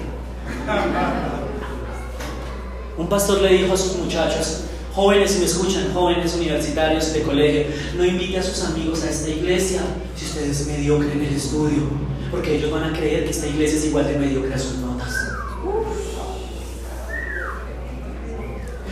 Un 3.00 3.08
pastor 3.08 3.42
le 3.42 3.54
dijo 3.54 3.74
a 3.74 3.78
sus 3.78 3.96
muchachos, 3.96 4.66
jóvenes, 4.94 5.32
si 5.32 5.40
me 5.40 5.46
escuchan, 5.46 5.94
jóvenes 5.94 6.36
universitarios 6.36 7.14
de 7.14 7.22
colegio, 7.22 7.64
no 7.96 8.04
invite 8.04 8.38
a 8.38 8.44
sus 8.44 8.62
amigos 8.66 9.02
a 9.04 9.10
esta 9.10 9.30
iglesia 9.30 9.80
si 10.18 10.26
ustedes 10.26 10.60
es 10.60 10.68
mediocre 10.68 11.14
en 11.14 11.22
el 11.24 11.34
estudio, 11.34 11.84
porque 12.30 12.58
ellos 12.58 12.70
van 12.70 12.84
a 12.84 12.92
creer 12.92 13.24
que 13.24 13.30
esta 13.30 13.48
iglesia 13.48 13.80
es 13.80 13.86
igual 13.86 14.06
de 14.06 14.20
mediocre 14.20 14.54
a 14.54 14.60
sus 14.60 14.80
notas. 14.80 15.14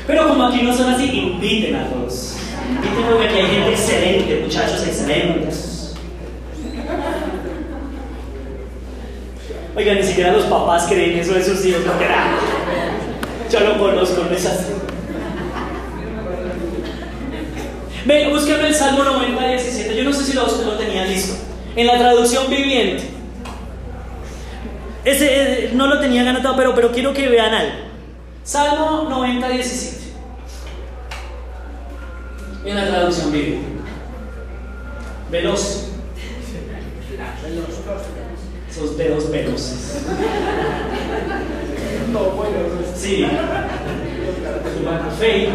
Pero 0.07 0.29
como 0.29 0.45
aquí 0.45 0.61
no 0.61 0.73
son 0.73 0.93
así, 0.93 1.03
inviten 1.03 1.75
a 1.75 1.89
todos. 1.89 2.37
Inviten 2.69 3.05
porque 3.11 3.27
aquí 3.27 3.39
hay 3.39 3.47
gente 3.47 3.71
excelente, 3.71 4.41
muchachos 4.41 4.87
excelentes. 4.87 5.93
Oiga, 9.75 9.93
ni 9.95 10.03
siquiera 10.03 10.31
los 10.31 10.45
papás 10.45 10.85
creen 10.87 11.19
eso 11.19 11.33
de 11.33 11.43
sus 11.43 11.65
hijos, 11.65 11.85
no. 11.85 12.56
Yo 13.51 13.59
lo 13.61 13.77
conozco, 13.77 14.23
no 14.23 14.35
es 14.35 14.45
así. 14.45 14.73
Ven, 18.05 18.29
búsqueme 18.31 18.67
el 18.67 18.75
Salmo 18.75 19.03
90, 19.03 19.47
17. 19.47 19.95
Yo 19.95 20.03
no 20.03 20.13
sé 20.13 20.23
si 20.23 20.33
lo, 20.33 20.45
lo 20.45 20.77
tenía 20.77 21.05
listo. 21.05 21.35
En 21.75 21.87
la 21.87 21.97
traducción 21.97 22.49
viviente. 22.49 23.03
Ese 25.03 25.27
eh, 25.65 25.71
no 25.73 25.87
lo 25.87 25.99
tenía 25.99 26.29
anotado, 26.29 26.55
pero, 26.57 26.75
pero 26.75 26.91
quiero 26.91 27.13
que 27.13 27.29
vean 27.29 27.53
algo. 27.53 27.73
Salmo 28.43 29.07
90, 29.09 29.49
17. 29.49 29.97
En 32.65 32.75
la 32.75 32.87
traducción 32.87 33.31
viviente. 33.31 33.67
Veloz. 35.31 35.87
Esos 38.69 38.97
dedos 38.97 39.31
veloces. 39.31 40.01
Sí. 42.95 43.27
Café. 44.85 45.49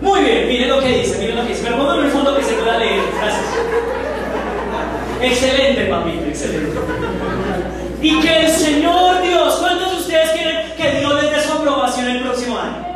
Muy 0.00 0.20
bien, 0.20 0.48
miren 0.48 0.68
lo 0.68 0.80
que 0.80 0.98
dice, 0.98 1.18
miren 1.18 1.36
lo 1.36 1.42
que 1.42 1.48
dice. 1.48 1.62
Pero 1.64 1.76
póngame 1.76 2.04
el 2.06 2.10
fondo 2.10 2.36
que 2.36 2.42
se 2.42 2.52
pueda 2.54 2.78
leer. 2.78 3.00
Gracias. 3.18 3.44
Excelente, 5.22 5.86
papito, 5.86 6.24
excelente. 6.26 6.78
Y 8.02 8.20
que 8.20 8.40
el 8.40 8.48
Señor 8.48 9.22
Dios, 9.22 9.56
¿cuántos 9.56 9.90
de 9.92 9.96
ustedes 9.96 10.30
quieren 10.30 10.72
que 10.76 11.00
Dios 11.00 11.22
les 11.22 11.30
dé 11.30 11.40
su 11.40 11.52
aprobación 11.52 12.08
el 12.08 12.22
próximo 12.22 12.58
año? 12.58 12.86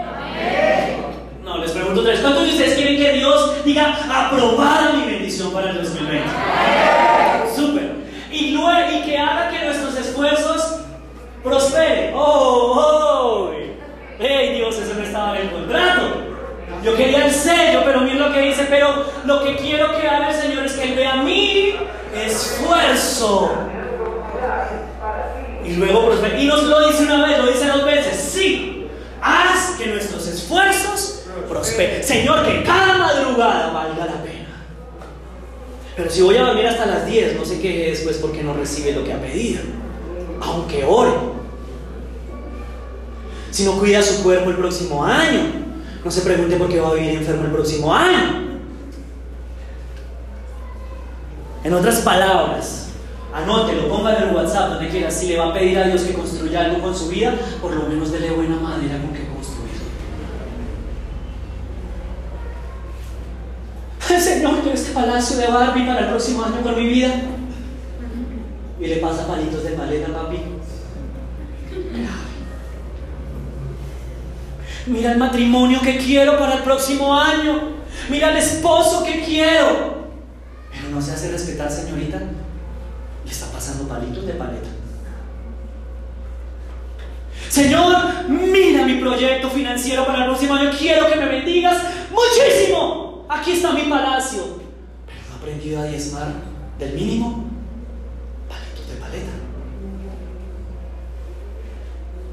No, 1.45 1.59
les 1.59 1.71
pregunto 1.73 2.03
vez. 2.03 2.21
¿Cuántos 2.21 2.45
de 2.45 2.51
ustedes 2.51 2.75
quieren 2.75 2.97
que 2.97 3.13
Dios 3.13 3.65
diga 3.65 3.99
aprobada 4.09 4.93
mi 4.93 5.13
bendición 5.13 5.53
para 5.53 5.71
el 5.71 5.79
2020? 5.79 7.20
Y, 8.41 9.03
que 9.05 9.19
haga 9.19 9.51
que 9.51 9.65
nuestros 9.65 9.97
esfuerzos 9.97 10.81
prosperen. 11.43 12.13
¡Oh, 12.15 12.75
oh! 12.77 13.51
¡Hey, 14.19 14.55
Dios! 14.57 14.79
Eso 14.79 14.95
no 14.95 15.03
estaba 15.03 15.37
en 15.37 15.47
el 15.47 15.53
contrato. 15.53 16.03
Yo 16.83 16.97
quería 16.97 17.27
el 17.27 17.33
sello, 17.33 17.83
pero 17.85 18.01
miren 18.01 18.21
lo 18.21 18.33
que 18.33 18.41
dice. 18.41 18.67
Pero 18.69 19.05
lo 19.25 19.45
que 19.45 19.57
quiero 19.57 19.99
que 19.99 20.09
haga 20.09 20.31
el 20.31 20.37
Señor 20.37 20.65
es 20.65 20.73
que 20.73 20.85
Él 20.85 20.95
vea 20.95 21.17
mi 21.17 21.75
esfuerzo. 22.15 23.53
Y 25.65 25.75
luego 25.75 26.07
prospera. 26.07 26.39
Y 26.39 26.47
nos 26.47 26.63
lo 26.65 26.89
dice 26.89 27.05
una 27.05 27.27
vez, 27.27 27.39
lo 27.39 27.47
dice 27.47 27.67
dos 27.67 27.85
veces. 27.85 28.17
Sí, 28.17 28.89
haz 29.21 29.77
que 29.79 29.87
nuestros 29.87 30.27
esfuerzos 30.27 31.25
prosperen. 31.49 32.03
Señor, 32.03 32.45
que 32.45 32.63
cada 32.63 32.97
madrugada 32.99 33.71
valga 33.71 34.07
la 34.07 34.23
pena. 34.23 34.40
Pero 35.97 36.11
si 36.11 36.23
voy 36.23 36.37
a 36.37 36.43
dormir 36.45 36.67
hasta 36.67 36.87
las 36.87 37.07
10, 37.07 37.37
no 37.37 37.45
sé 37.45 37.61
qué 37.61 37.91
después 37.91 38.17
porque 38.19 38.43
no 38.43 38.55
recibe 38.55 38.93
lo 38.93 39.05
que 39.05 39.13
ha 39.13 39.21
pedido. 39.21 39.63
Aunque 40.41 40.85
ore. 40.85 41.13
Si 43.51 43.65
no 43.65 43.79
cuida 43.79 44.03
su 44.03 44.23
cuerpo 44.23 44.51
el 44.51 44.57
próximo 44.57 45.05
año, 45.05 45.41
no 46.05 46.11
se 46.11 46.23
pregunte 46.23 46.57
por 46.57 46.69
qué 46.69 46.81
va 46.81 46.91
a 46.91 46.95
vivir 46.95 47.11
enfermo 47.11 47.45
el 47.45 47.51
próximo 47.51 47.95
año. 47.95 48.51
En 51.63 51.75
otras 51.75 52.01
palabras, 52.01 52.89
anótelo, 53.35 53.89
póngalo 53.89 54.29
en 54.29 54.35
WhatsApp, 54.35 54.71
donde 54.71 54.89
quiera. 54.89 55.11
Si 55.11 55.27
le 55.27 55.37
va 55.37 55.49
a 55.49 55.53
pedir 55.53 55.79
a 55.79 55.87
Dios 55.89 56.03
que 56.03 56.15
construya 56.15 56.65
algo 56.65 56.81
con 56.81 56.97
su 56.97 57.09
vida, 57.09 57.35
por 57.61 57.75
lo 57.75 57.83
menos 57.83 58.11
dele 58.13 58.31
buena 58.31 58.57
madera 58.57 58.99
con 58.99 59.13
que 59.13 59.27
construir. 59.27 59.75
Señor, 64.21 64.65
yo 64.65 64.73
este 64.73 64.93
palacio 64.93 65.37
de 65.37 65.47
Barbie 65.47 65.87
para 65.87 66.01
el 66.01 66.07
próximo 66.09 66.45
año 66.45 66.63
con 66.63 66.77
mi 66.77 66.89
vida. 66.89 67.13
Y 68.81 68.87
le 68.87 68.97
pasa 68.97 69.27
palitos 69.27 69.63
de 69.63 69.71
paleta, 69.71 70.13
papi. 70.13 70.39
Mira 74.87 75.13
el 75.13 75.19
matrimonio 75.19 75.81
que 75.81 75.99
quiero 75.99 76.39
para 76.39 76.55
el 76.55 76.63
próximo 76.63 77.15
año. 77.15 77.81
Mira 78.09 78.31
el 78.31 78.39
esposo 78.39 79.05
que 79.05 79.23
quiero. 79.23 80.09
Pero 80.73 80.89
no 80.91 81.01
se 81.01 81.13
hace 81.13 81.31
respetar, 81.31 81.71
señorita. 81.71 82.19
Le 82.19 83.31
está 83.31 83.47
pasando 83.53 83.87
palitos 83.87 84.27
de 84.27 84.33
paleta. 84.33 84.69
Señor, 87.49 88.29
mira 88.29 88.85
mi 88.87 88.95
proyecto 88.95 89.51
financiero 89.51 90.07
para 90.07 90.21
el 90.21 90.25
próximo 90.25 90.55
año. 90.55 90.71
Quiero 90.77 91.09
que 91.09 91.17
me 91.17 91.27
bendigas 91.27 91.77
muchísimo. 92.11 93.10
Aquí 93.31 93.53
está 93.53 93.73
mi 93.73 93.83
palacio. 93.83 94.59
Pero 95.07 95.21
no 95.29 95.35
he 95.35 95.39
aprendido 95.39 95.81
a 95.81 95.85
diezmar 95.85 96.33
del 96.81 96.95
mínimo. 96.95 97.45
Palitos 98.49 98.89
de 98.89 98.95
paleta. 98.97 99.31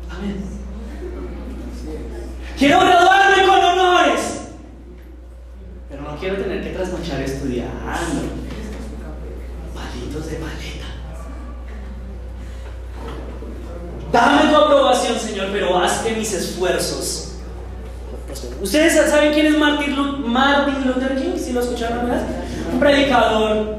Amén. 0.10 0.44
Quiero 2.58 2.80
graduarme 2.80 3.46
con 3.46 3.64
honores. 3.64 4.22
Pero 5.88 6.02
no 6.02 6.18
quiero 6.18 6.38
tener 6.38 6.64
que 6.64 6.72
trasnochar 6.72 7.22
estudiando. 7.22 7.76
Palitos 9.76 10.26
de 10.26 10.36
paleta. 10.38 10.88
Dame 14.12 14.50
tu 14.50 14.56
aprobación, 14.56 15.20
Señor, 15.20 15.50
pero 15.52 15.78
haz 15.78 16.00
que 16.00 16.16
mis 16.16 16.34
esfuerzos. 16.34 17.27
¿Ustedes 18.62 18.94
saben 19.10 19.34
quién 19.34 19.46
es 19.48 19.58
Martin, 19.58 19.96
Luther 19.96 21.16
King? 21.16 21.38
¿Sí 21.38 21.54
lo 21.54 21.62
escucharon 21.62 22.00
alguna 22.00 22.16
vez? 22.16 22.24
Un 22.74 22.80
predicador 22.80 23.78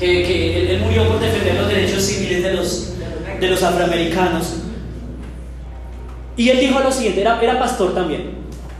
que, 0.00 0.06
que 0.06 0.74
él, 0.74 0.80
murió 0.80 1.06
por 1.08 1.20
defender 1.20 1.54
los 1.56 1.68
derechos 1.68 2.02
civiles 2.02 2.42
de 2.42 2.54
los, 2.54 2.94
de 3.38 3.48
los 3.48 3.62
afroamericanos. 3.62 4.54
Y 6.36 6.48
él 6.48 6.60
dijo 6.60 6.80
lo 6.80 6.90
siguiente, 6.90 7.20
era, 7.20 7.40
era 7.42 7.58
pastor 7.58 7.94
también. 7.94 8.38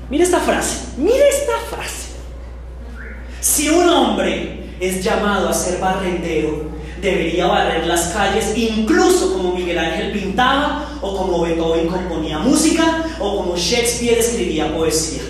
Mira 0.08 0.24
esta 0.24 0.40
frase, 0.40 0.92
mira 0.96 1.28
esta 1.28 1.76
frase. 1.76 2.08
Si 3.40 3.68
un 3.68 3.88
hombre 3.88 4.70
es 4.80 5.04
llamado 5.04 5.48
a 5.48 5.52
ser 5.52 5.78
barrendero, 5.78 6.68
debería 7.02 7.46
barrer 7.46 7.86
las 7.86 8.08
calles, 8.08 8.56
incluso 8.56 9.34
como 9.34 9.52
Miguel 9.52 9.78
Ángel 9.78 10.12
pintaba, 10.12 10.88
o 11.00 11.16
como 11.16 11.42
Beethoven 11.42 11.88
componía 11.88 12.38
música, 12.38 13.04
o 13.20 13.36
como 13.36 13.56
Shakespeare 13.56 14.18
escribía 14.18 14.74
poesía. 14.74 15.22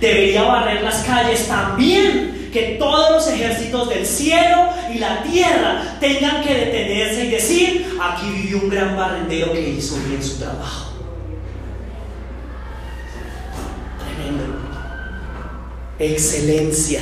Debería 0.00 0.42
barrer 0.42 0.82
las 0.82 1.04
calles 1.04 1.46
también, 1.46 2.50
que 2.52 2.76
todos 2.78 3.10
los 3.12 3.28
ejércitos 3.28 3.88
del 3.88 4.04
cielo 4.04 4.68
y 4.92 4.98
la 4.98 5.22
tierra 5.22 5.96
tengan 6.00 6.42
que 6.42 6.52
detenerse 6.52 7.24
y 7.24 7.30
decir, 7.30 7.98
aquí 8.00 8.28
vivió 8.30 8.58
un 8.58 8.68
gran 8.68 8.96
barrendero 8.96 9.52
que 9.52 9.70
hizo 9.70 9.96
bien 10.08 10.22
su 10.22 10.38
trabajo. 10.38 10.92
Tremendo. 14.04 14.44
Excelencia. 15.98 17.00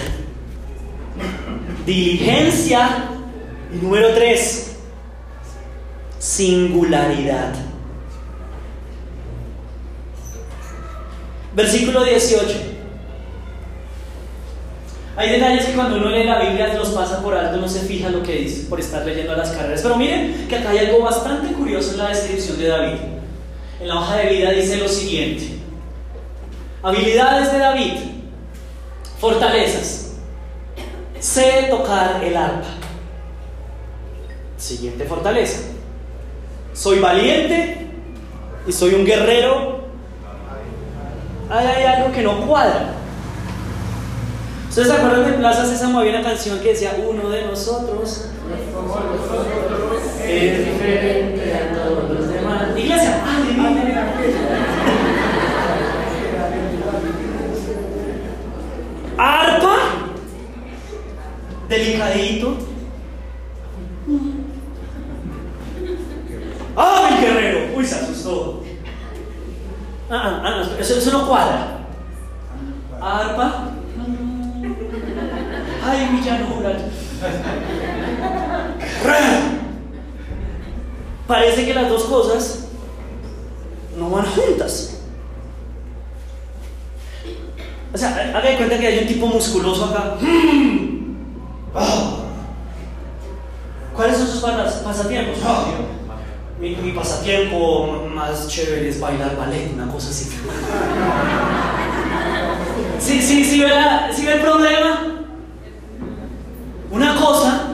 Diligencia 1.86 3.08
y 3.72 3.76
número 3.82 4.14
tres, 4.14 4.76
singularidad. 6.18 7.69
Versículo 11.54 12.04
18. 12.04 12.70
Hay 15.16 15.30
detalles 15.32 15.66
que 15.66 15.72
cuando 15.72 15.96
uno 15.96 16.08
lee 16.08 16.24
la 16.24 16.40
Biblia 16.40 16.72
los 16.74 16.90
pasa 16.90 17.20
por 17.22 17.34
alto, 17.34 17.58
no 17.58 17.68
se 17.68 17.80
fija 17.80 18.08
lo 18.08 18.22
que 18.22 18.36
dice 18.36 18.68
por 18.68 18.80
estar 18.80 19.04
leyendo 19.04 19.36
las 19.36 19.50
carreras. 19.50 19.82
Pero 19.82 19.96
miren 19.96 20.46
que 20.48 20.56
acá 20.56 20.70
hay 20.70 20.78
algo 20.78 21.00
bastante 21.00 21.52
curioso 21.52 21.92
en 21.92 21.98
la 21.98 22.08
descripción 22.08 22.58
de 22.58 22.68
David. 22.68 22.98
En 23.80 23.88
la 23.88 24.00
hoja 24.00 24.16
de 24.16 24.30
vida 24.30 24.50
dice 24.52 24.76
lo 24.78 24.88
siguiente. 24.88 25.58
Habilidades 26.82 27.52
de 27.52 27.58
David. 27.58 27.92
Fortalezas. 29.18 30.12
Sé 31.18 31.66
tocar 31.68 32.22
el 32.24 32.36
arpa. 32.36 32.68
Siguiente 34.56 35.04
fortaleza. 35.04 35.60
Soy 36.72 36.98
valiente 36.98 37.88
y 38.66 38.72
soy 38.72 38.94
un 38.94 39.04
guerrero. 39.04 39.79
Ahí 41.50 41.66
hay 41.66 41.84
algo 41.84 42.12
que 42.12 42.22
no 42.22 42.46
cuadra. 42.46 42.94
¿Ustedes 44.68 44.86
se 44.86 44.94
acuerdan 44.94 45.24
de 45.28 45.32
Plaza 45.36 45.66
Sésamo? 45.66 45.98
Había 45.98 46.20
una 46.20 46.22
canción 46.22 46.60
que 46.60 46.68
decía, 46.68 46.92
uno 46.96 47.28
de 47.28 47.44
nosotros 47.46 48.28
es 50.24 50.64
diferente 50.64 51.54
a 51.54 51.74
todos 51.74 52.10
los 52.10 52.28
demás. 52.32 52.68
Iglesia, 52.76 53.20
Arpa, 59.18 59.76
delicadito. 61.68 62.56
¡Ay, 66.76 67.20
guerrero! 67.20 67.76
Uy, 67.76 67.84
se 67.84 67.96
asustó. 67.96 68.59
Ah, 70.10 70.42
ah, 70.42 70.42
ah 70.44 70.64
eso, 70.78 70.96
eso 70.96 71.12
no 71.12 71.28
cuadra. 71.28 71.86
Arpa. 73.00 73.70
Ay, 75.86 76.08
mi 76.12 76.20
llanura. 76.20 76.76
Parece 81.26 81.64
que 81.64 81.74
las 81.74 81.88
dos 81.88 82.04
cosas 82.04 82.66
no 83.96 84.10
van 84.10 84.26
juntas. 84.26 84.96
O 87.92 87.98
sea, 87.98 88.32
haga 88.34 88.50
de 88.50 88.56
cuenta 88.56 88.78
que 88.78 88.86
hay 88.86 88.98
un 88.98 89.06
tipo 89.06 89.26
musculoso 89.26 89.84
acá. 89.86 90.16
¿Cuáles 93.94 94.16
son 94.16 94.26
sus 94.26 94.40
pasatiempos? 94.40 95.38
Mi, 96.60 96.92
pasatiempo 96.92 98.06
más 98.14 98.46
chévere 98.48 98.90
es 98.90 99.00
bailar 99.00 99.34
ballet, 99.36 99.72
una 99.72 99.90
cosa 99.90 100.10
así. 100.10 100.28
Sí, 102.98 103.22
sí, 103.22 103.44
sí, 103.44 103.60
ve, 103.60 103.70
¿sí 104.14 104.26
ve 104.26 104.34
el 104.34 104.40
problema? 104.40 105.24
Una 106.90 107.16
cosa 107.16 107.70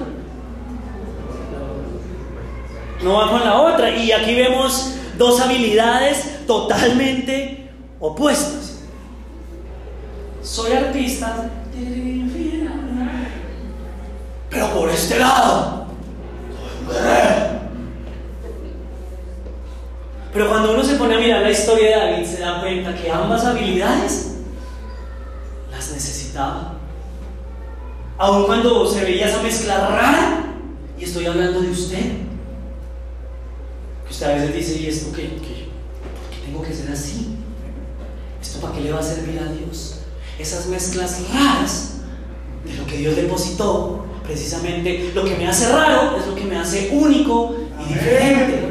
no 3.03 3.15
va 3.15 3.31
con 3.31 3.41
la 3.45 3.61
otra. 3.61 3.91
Y 3.91 4.13
aquí 4.13 4.35
vemos 4.35 4.95
dos 5.19 5.41
habilidades 5.41 6.47
totalmente 6.47 7.71
opuestas. 7.99 8.81
Soy 10.43 10.73
artista, 10.73 11.51
pero 14.49 14.69
por 14.71 14.91
este 14.91 15.19
lado. 15.19 15.87
Pero 20.37 20.51
cuando 20.51 20.75
uno 20.75 20.85
se 20.85 20.97
pone 20.97 21.15
a 21.15 21.19
mirar 21.19 21.41
la 21.41 21.51
historia 21.51 21.89
de 21.89 21.97
David, 21.97 22.27
se 22.27 22.41
da 22.41 22.61
cuenta 22.61 22.95
que 22.95 23.11
ambas 23.11 23.43
habilidades 23.47 24.33
las 25.73 25.93
necesitaba. 25.93 26.75
Aun 28.19 28.45
cuando 28.45 28.87
se 28.87 29.03
veía 29.03 29.29
esa 29.29 29.41
mezcla 29.41 29.89
rara, 29.89 30.45
y 30.99 31.05
estoy 31.05 31.25
hablando 31.25 31.63
de 31.63 31.71
usted, 31.71 32.03
que 34.05 34.11
usted 34.11 34.27
a 34.27 34.35
veces 34.35 34.55
dice, 34.55 34.79
¿y 34.79 34.87
esto 34.89 35.11
qué? 35.17 35.23
¿Qué, 35.23 35.71
tengo 36.45 36.61
que 36.61 36.75
ser 36.75 36.91
así? 36.93 37.39
¿Esto 38.39 38.61
para 38.61 38.75
qué 38.75 38.83
le 38.83 38.93
va 38.93 39.01
a 39.01 39.03
servir 39.03 39.41
a 39.41 39.51
Dios? 39.51 40.01
Esas 40.39 40.67
mezclas 40.67 41.19
raras 41.33 41.95
de 42.63 42.75
lo 42.75 42.85
que 42.85 42.99
Dios 42.99 43.17
depositó, 43.17 44.05
precisamente 44.23 45.13
lo 45.15 45.25
que 45.25 45.35
me 45.37 45.49
hace 45.49 45.73
raro 45.73 46.19
es 46.19 46.27
lo 46.27 46.35
que 46.35 46.45
me 46.45 46.59
hace 46.59 46.91
único 46.93 47.57
y 47.83 47.95
diferente. 47.95 48.66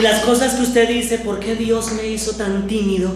Y 0.00 0.02
las 0.02 0.20
cosas 0.20 0.54
que 0.54 0.62
usted 0.62 0.88
dice, 0.88 1.18
¿por 1.18 1.40
qué 1.40 1.54
Dios 1.54 1.92
me 1.92 2.06
hizo 2.06 2.32
tan 2.32 2.66
tímido? 2.66 3.10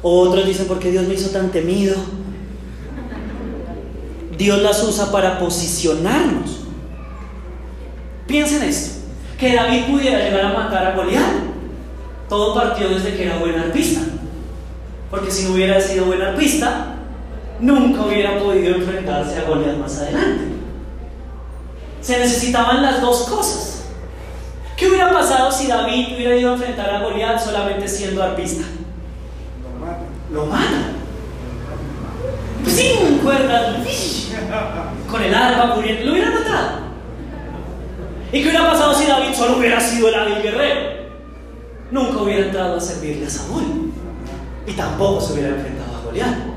Otros 0.00 0.46
dicen, 0.46 0.66
¿por 0.66 0.78
qué 0.78 0.90
Dios 0.90 1.06
me 1.06 1.12
hizo 1.12 1.28
tan 1.28 1.52
temido? 1.52 1.96
Dios 4.38 4.62
las 4.62 4.82
usa 4.82 5.12
para 5.12 5.38
posicionarnos. 5.38 6.60
Piensen 8.26 8.62
esto, 8.62 9.02
que 9.38 9.54
David 9.54 9.84
pudiera 9.90 10.18
llegar 10.18 10.46
a 10.46 10.54
matar 10.54 10.86
a 10.86 10.96
Goliat. 10.96 11.34
Todo 12.26 12.54
partió 12.54 12.88
desde 12.88 13.14
que 13.14 13.26
era 13.26 13.36
buen 13.36 13.58
arpista. 13.58 14.00
Porque 15.10 15.30
si 15.30 15.44
no 15.44 15.52
hubiera 15.52 15.78
sido 15.78 16.06
buen 16.06 16.22
arpista, 16.22 16.94
nunca 17.60 18.06
hubiera 18.06 18.38
podido 18.38 18.76
enfrentarse 18.76 19.40
a 19.40 19.44
Goliat 19.44 19.76
más 19.76 19.98
adelante. 19.98 20.44
Se 22.00 22.18
necesitaban 22.18 22.80
las 22.80 23.02
dos 23.02 23.24
cosas. 23.24 23.73
¿Qué 24.76 24.88
hubiera 24.88 25.12
pasado 25.12 25.52
si 25.52 25.68
David 25.68 26.16
hubiera 26.16 26.36
ido 26.36 26.50
a 26.50 26.54
enfrentar 26.54 26.90
a 26.90 27.00
Goliat 27.00 27.38
solamente 27.38 27.86
siendo 27.88 28.22
arpista? 28.22 28.64
lo 30.34 30.46
mata. 30.46 30.90
Sin 32.66 33.18
cuerdas, 33.18 33.76
con 35.08 35.22
el 35.22 35.34
arma 35.34 35.76
muriendo, 35.76 36.06
lo 36.06 36.12
hubiera 36.12 36.30
matado. 36.30 36.70
¿Y 38.32 38.42
qué 38.42 38.48
hubiera 38.48 38.70
pasado 38.70 38.94
si 38.94 39.06
David 39.06 39.32
solo 39.32 39.58
hubiera 39.58 39.80
sido 39.80 40.08
el 40.08 40.14
hábil 40.14 40.42
guerrero? 40.42 41.04
Nunca 41.92 42.22
hubiera 42.22 42.46
entrado 42.46 42.76
a 42.76 42.80
servirle 42.80 43.26
a 43.26 43.30
Samuel. 43.30 43.92
Y 44.66 44.72
tampoco 44.72 45.20
se 45.20 45.34
hubiera 45.34 45.50
enfrentado 45.50 45.96
a 45.96 46.00
Goliat. 46.00 46.53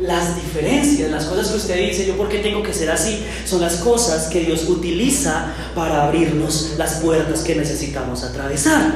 Las 0.00 0.36
diferencias, 0.36 1.10
las 1.10 1.24
cosas 1.24 1.48
que 1.48 1.56
usted 1.56 1.88
dice, 1.88 2.06
yo 2.06 2.16
por 2.16 2.28
qué 2.28 2.38
tengo 2.38 2.62
que 2.62 2.72
ser 2.72 2.90
así, 2.90 3.24
son 3.44 3.60
las 3.60 3.76
cosas 3.76 4.28
que 4.28 4.40
Dios 4.40 4.68
utiliza 4.68 5.52
para 5.74 6.04
abrirnos 6.04 6.74
las 6.78 6.94
puertas 6.96 7.42
que 7.42 7.56
necesitamos 7.56 8.22
atravesar. 8.22 8.92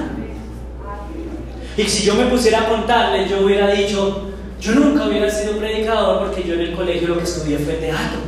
Y 1.76 1.82
si 1.84 2.04
yo 2.04 2.14
me 2.14 2.26
pusiera 2.26 2.62
a 2.62 2.68
contarle, 2.68 3.28
yo 3.28 3.44
hubiera 3.44 3.68
dicho, 3.72 4.28
yo 4.60 4.74
nunca 4.74 5.08
hubiera 5.08 5.28
sido 5.28 5.56
predicador 5.56 6.20
porque 6.26 6.46
yo 6.46 6.54
en 6.54 6.60
el 6.60 6.72
colegio 6.72 7.08
lo 7.08 7.18
que 7.18 7.24
estudié 7.24 7.58
fue 7.58 7.74
teatro. 7.74 8.20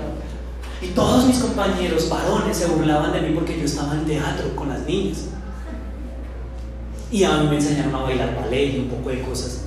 Y 0.82 0.88
todos 0.88 1.26
mis 1.26 1.38
compañeros 1.38 2.08
varones 2.08 2.56
se 2.56 2.66
burlaban 2.66 3.12
de 3.12 3.20
mí 3.20 3.34
porque 3.34 3.56
yo 3.58 3.64
estaba 3.66 3.94
en 3.94 4.04
teatro 4.04 4.54
con 4.56 4.68
las 4.68 4.80
niñas. 4.80 5.26
Y 7.12 7.22
a 7.22 7.36
mí 7.36 7.48
me 7.48 7.56
enseñaron 7.56 7.94
a 7.94 8.02
bailar 8.02 8.34
ballet 8.34 8.74
y 8.74 8.78
un 8.80 8.88
poco 8.88 9.10
de 9.10 9.20
cosas. 9.22 9.60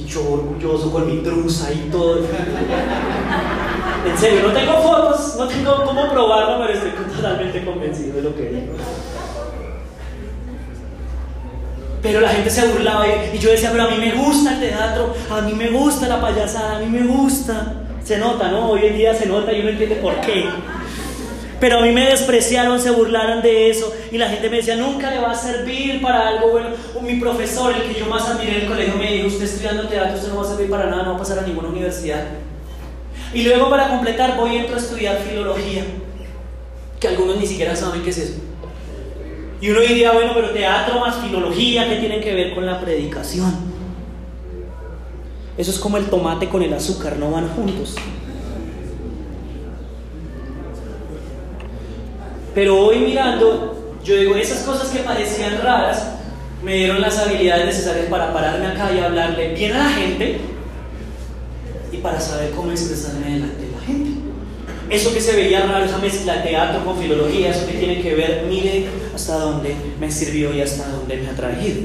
Y 0.00 0.06
yo 0.06 0.32
orgulloso 0.32 0.90
con 0.90 1.06
mi 1.06 1.22
truza 1.22 1.72
y 1.72 1.90
todo. 1.90 2.20
En 4.06 4.18
serio, 4.18 4.48
no 4.48 4.52
tengo 4.52 4.72
fotos, 4.82 5.36
no 5.36 5.46
tengo 5.46 5.84
cómo 5.84 6.10
probarlo, 6.10 6.58
pero 6.58 6.72
estoy 6.72 6.90
totalmente 7.14 7.64
convencido 7.64 8.16
de 8.16 8.22
lo 8.22 8.34
que 8.34 8.42
digo. 8.48 8.72
Pero 12.02 12.20
la 12.20 12.30
gente 12.30 12.48
se 12.48 12.66
burlaba 12.66 13.04
y, 13.06 13.38
yo 13.38 13.50
decía, 13.50 13.70
pero 13.72 13.84
a 13.84 13.90
mí 13.90 13.98
me 13.98 14.12
gusta 14.12 14.54
el 14.54 14.60
teatro, 14.60 15.14
a 15.30 15.42
mí 15.42 15.52
me 15.52 15.68
gusta 15.68 16.08
la 16.08 16.20
payasada, 16.20 16.76
a 16.76 16.78
mí 16.80 16.86
me 16.86 17.06
gusta. 17.06 17.74
Se 18.02 18.16
nota, 18.16 18.50
¿no? 18.50 18.70
Hoy 18.70 18.86
en 18.86 18.96
día 18.96 19.14
se 19.14 19.26
nota 19.26 19.52
y 19.52 19.60
uno 19.60 19.68
entiende 19.68 19.96
por 19.96 20.18
qué. 20.22 20.48
Pero 21.60 21.78
a 21.78 21.82
mí 21.82 21.92
me 21.92 22.06
despreciaron, 22.06 22.80
se 22.80 22.90
burlaron 22.90 23.42
de 23.42 23.68
eso 23.68 23.92
y 24.10 24.16
la 24.16 24.30
gente 24.30 24.48
me 24.48 24.56
decía, 24.56 24.76
nunca 24.76 25.10
le 25.10 25.20
va 25.20 25.32
a 25.32 25.34
servir 25.34 26.00
para 26.00 26.26
algo 26.26 26.52
bueno. 26.52 26.68
mi 27.02 27.20
profesor, 27.20 27.74
el 27.74 27.82
que 27.82 28.00
yo 28.00 28.06
más 28.06 28.26
admiré 28.28 28.56
en 28.56 28.60
el 28.62 28.66
colegio, 28.66 28.96
me 28.96 29.12
dijo, 29.12 29.26
usted 29.26 29.44
estudiando 29.44 29.86
teatro, 29.86 30.16
usted 30.16 30.28
no 30.30 30.36
va 30.38 30.42
a 30.42 30.48
servir 30.48 30.70
para 30.70 30.86
nada, 30.86 31.02
no 31.02 31.10
va 31.10 31.16
a 31.16 31.18
pasar 31.18 31.38
a 31.40 31.42
ninguna 31.42 31.68
universidad. 31.68 32.24
Y 33.34 33.42
luego 33.42 33.68
para 33.68 33.88
completar 33.88 34.36
voy 34.36 34.56
a 34.56 34.62
estudiar 34.64 35.18
filología, 35.18 35.84
que 36.98 37.08
algunos 37.08 37.36
ni 37.36 37.46
siquiera 37.46 37.76
saben 37.76 38.02
qué 38.02 38.10
es 38.10 38.18
eso. 38.18 38.34
Y 39.60 39.68
uno 39.68 39.80
diría, 39.80 40.12
bueno, 40.12 40.32
pero 40.34 40.50
teatro 40.50 40.98
más 40.98 41.16
filología, 41.16 41.86
¿qué 41.86 41.96
tienen 41.96 42.22
que 42.22 42.34
ver 42.34 42.54
con 42.54 42.64
la 42.64 42.80
predicación? 42.80 43.54
Eso 45.58 45.70
es 45.70 45.78
como 45.78 45.98
el 45.98 46.06
tomate 46.06 46.48
con 46.48 46.62
el 46.62 46.72
azúcar, 46.72 47.18
no 47.18 47.30
van 47.30 47.48
juntos. 47.48 47.96
Pero 52.60 52.78
hoy 52.78 52.98
mirando, 52.98 53.94
yo 54.04 54.16
digo, 54.16 54.36
esas 54.36 54.58
cosas 54.64 54.90
que 54.90 54.98
parecían 54.98 55.62
raras, 55.62 56.08
me 56.62 56.74
dieron 56.74 57.00
las 57.00 57.16
habilidades 57.16 57.64
necesarias 57.64 58.04
para 58.10 58.34
pararme 58.34 58.66
acá 58.66 58.92
y 58.92 58.98
hablarle 58.98 59.54
bien 59.54 59.72
a 59.72 59.84
la 59.84 59.88
gente 59.88 60.40
y 61.90 61.96
para 61.96 62.20
saber 62.20 62.50
cómo 62.50 62.70
expresarme 62.70 63.30
delante 63.32 63.64
de 63.64 63.72
la 63.72 63.80
gente. 63.80 64.10
Eso 64.90 65.14
que 65.14 65.22
se 65.22 65.36
veía 65.36 65.64
raro, 65.64 65.86
esa 65.86 65.96
mezcla 65.96 66.34
de 66.34 66.50
teatro 66.50 66.84
con 66.84 66.98
filología, 66.98 67.48
eso 67.48 67.66
que 67.66 67.78
tiene 67.78 68.02
que 68.02 68.14
ver, 68.14 68.44
mire 68.46 68.88
hasta 69.14 69.38
dónde 69.38 69.74
me 69.98 70.12
sirvió 70.12 70.52
y 70.52 70.60
hasta 70.60 70.86
dónde 70.86 71.16
me 71.16 71.30
ha 71.30 71.34
traído. 71.34 71.80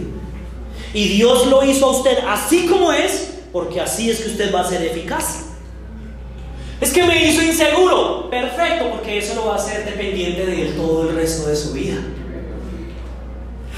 Y 0.94 1.08
Dios 1.08 1.48
lo 1.48 1.64
hizo 1.64 1.86
a 1.86 1.92
usted 1.98 2.18
así 2.28 2.66
como 2.66 2.92
es, 2.92 3.36
porque 3.54 3.80
así 3.80 4.10
es 4.10 4.20
que 4.20 4.32
usted 4.32 4.54
va 4.54 4.60
a 4.60 4.70
ser 4.70 4.82
eficaz. 4.82 5.55
Es 6.82 6.92
que 6.92 7.04
me 7.04 7.26
hizo 7.26 7.42
inseguro. 7.42 8.30
Perfecto, 8.30 8.90
porque 8.92 9.18
eso 9.18 9.36
lo 9.36 9.48
va 9.48 9.54
a 9.54 9.58
hacer 9.58 9.86
dependiente 9.86 10.46
de 10.46 10.62
él 10.62 10.76
todo 10.76 11.10
el 11.10 11.16
resto 11.16 11.48
de 11.48 11.56
su 11.56 11.74
vida. 11.74 11.96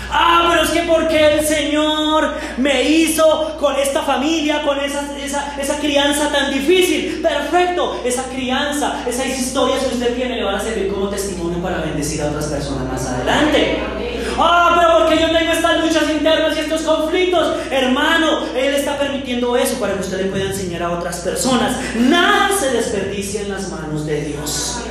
Ah, 0.09 0.47
pero 0.49 0.63
es 0.63 0.69
que 0.69 0.81
porque 0.83 1.33
el 1.33 1.45
Señor 1.45 2.31
me 2.57 2.83
hizo 2.83 3.57
con 3.59 3.75
esta 3.75 4.03
familia, 4.03 4.61
con 4.63 4.79
esa, 4.79 5.17
esa, 5.21 5.55
esa, 5.59 5.77
crianza 5.79 6.29
tan 6.29 6.53
difícil. 6.53 7.21
Perfecto, 7.21 7.99
esa 8.05 8.23
crianza, 8.23 9.03
esas 9.05 9.27
historias 9.27 9.83
que 9.83 9.95
usted 9.95 10.15
tiene 10.15 10.37
le 10.37 10.43
van 10.43 10.55
a 10.55 10.61
servir 10.61 10.87
como 10.93 11.09
testimonio 11.09 11.61
para 11.61 11.81
bendecir 11.81 12.21
a 12.21 12.27
otras 12.27 12.45
personas 12.45 12.87
más 12.87 13.05
adelante. 13.05 13.79
Ah, 14.37 14.75
pero 14.79 14.99
porque 14.99 15.21
yo 15.21 15.37
tengo 15.37 15.51
estas 15.51 15.83
luchas 15.83 16.09
internas 16.11 16.55
y 16.55 16.59
estos 16.59 16.81
conflictos. 16.81 17.55
Hermano, 17.71 18.45
Él 18.55 18.75
está 18.75 18.97
permitiendo 18.97 19.55
eso 19.57 19.79
para 19.79 19.93
que 19.95 20.01
usted 20.01 20.17
le 20.17 20.25
pueda 20.25 20.45
enseñar 20.45 20.83
a 20.83 20.91
otras 20.91 21.17
personas. 21.21 21.77
Nada 21.95 22.49
se 22.57 22.71
desperdicia 22.71 23.41
en 23.41 23.49
las 23.49 23.69
manos 23.69 24.05
de 24.05 24.21
Dios. 24.25 24.81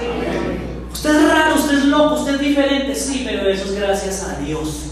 Usted 0.92 1.14
es 1.14 1.28
raro, 1.28 1.54
usted 1.54 1.78
es 1.78 1.84
loco, 1.84 2.14
usted 2.16 2.34
es 2.34 2.40
diferente, 2.40 2.94
sí, 2.94 3.22
pero 3.24 3.48
eso 3.48 3.64
es 3.66 3.74
gracias 3.74 4.24
a 4.24 4.40
Dios. 4.40 4.86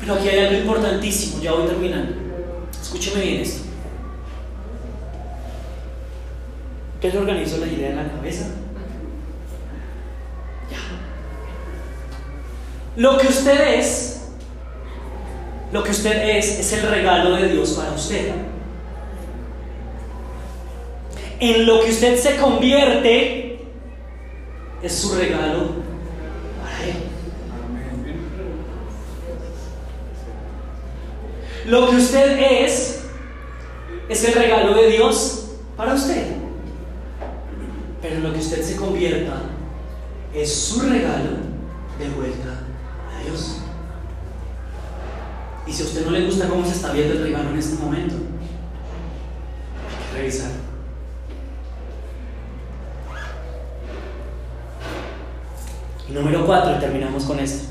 Pero 0.00 0.14
aquí 0.14 0.28
hay 0.28 0.46
algo 0.46 0.60
importantísimo, 0.60 1.42
ya 1.42 1.52
voy 1.52 1.66
terminando. 1.66 2.14
Escúcheme 2.80 3.22
bien 3.22 3.42
esto. 3.42 3.62
¿Qué 7.00 7.10
le 7.10 7.18
organizó 7.18 7.58
la 7.58 7.66
idea 7.66 7.90
en 7.90 7.96
la 7.96 8.08
cabeza? 8.08 8.46
Lo 12.96 13.16
que 13.16 13.26
usted 13.26 13.78
es, 13.78 14.22
lo 15.72 15.82
que 15.82 15.90
usted 15.90 16.36
es, 16.36 16.58
es 16.58 16.72
el 16.74 16.90
regalo 16.90 17.36
de 17.36 17.48
Dios 17.48 17.70
para 17.70 17.92
usted. 17.92 18.32
En 21.40 21.66
lo 21.66 21.80
que 21.80 21.90
usted 21.90 22.18
se 22.18 22.36
convierte, 22.36 23.64
es 24.82 24.92
su 24.92 25.14
regalo 25.14 25.70
para 26.62 26.84
Él. 26.84 26.96
Lo 31.66 31.88
que 31.88 31.96
usted 31.96 32.64
es 32.64 32.98
es 34.08 34.24
el 34.24 34.34
regalo 34.34 34.74
de 34.74 34.90
Dios 34.90 35.46
para 35.76 35.94
usted. 35.94 36.26
Pero 38.02 38.20
lo 38.20 38.32
que 38.32 38.40
usted 38.40 38.62
se 38.62 38.76
convierta 38.76 39.42
es 40.34 40.52
su 40.52 40.80
regalo 40.80 41.38
de 41.98 42.08
vuelta 42.10 42.71
Dios. 43.24 43.58
Y 45.66 45.72
si 45.72 45.82
a 45.82 45.86
usted 45.86 46.04
no 46.04 46.10
le 46.10 46.26
gusta 46.26 46.48
cómo 46.48 46.64
se 46.64 46.72
está 46.72 46.92
viendo 46.92 47.14
el 47.14 47.22
regalo 47.22 47.50
en 47.50 47.58
este 47.58 47.82
momento, 47.82 48.14
hay 48.14 50.12
que 50.12 50.18
revisar. 50.18 50.50
Y 56.08 56.12
número 56.12 56.44
cuatro, 56.44 56.76
y 56.76 56.80
terminamos 56.80 57.24
con 57.24 57.38
esto. 57.38 57.68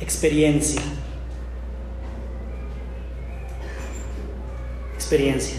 Experiencia. 0.00 0.80
Experiencia. 4.94 5.56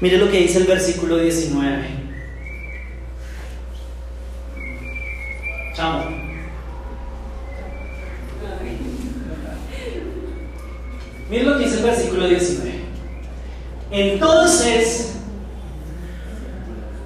Mire 0.00 0.18
lo 0.18 0.30
que 0.30 0.38
dice 0.38 0.58
el 0.58 0.64
versículo 0.64 1.18
19. 1.18 1.99
Chamo. 5.80 6.04
Mire 11.30 11.44
lo 11.44 11.56
que 11.56 11.64
dice 11.64 11.78
el 11.78 11.84
versículo 11.84 12.26
19. 12.26 12.80
Entonces, 13.90 15.14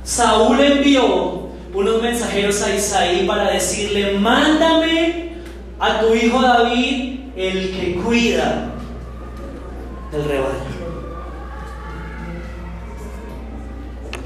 Saúl 0.02 0.58
envió 0.58 1.50
unos 1.72 2.02
mensajeros 2.02 2.60
a 2.62 2.74
Isaí 2.74 3.24
para 3.28 3.52
decirle, 3.52 4.18
mándame 4.18 5.34
a 5.78 6.00
tu 6.00 6.12
hijo 6.12 6.42
David, 6.42 7.20
el 7.36 7.70
que 7.70 8.02
cuida 8.02 8.72
del 10.10 10.24
rebaño. 10.24 10.74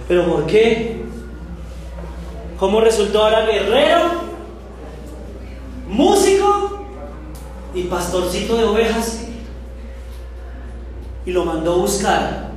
¿Pero 0.09 0.25
por 0.25 0.47
qué? 0.47 1.03
¿Cómo 2.59 2.81
resultó 2.81 3.25
ahora 3.25 3.45
guerrero, 3.45 4.18
músico 5.89 6.86
y 7.74 7.82
pastorcito 7.84 8.57
de 8.57 8.64
ovejas? 8.64 9.24
Y 11.24 11.32
lo 11.32 11.45
mandó 11.45 11.74
a 11.74 11.76
buscar. 11.76 12.49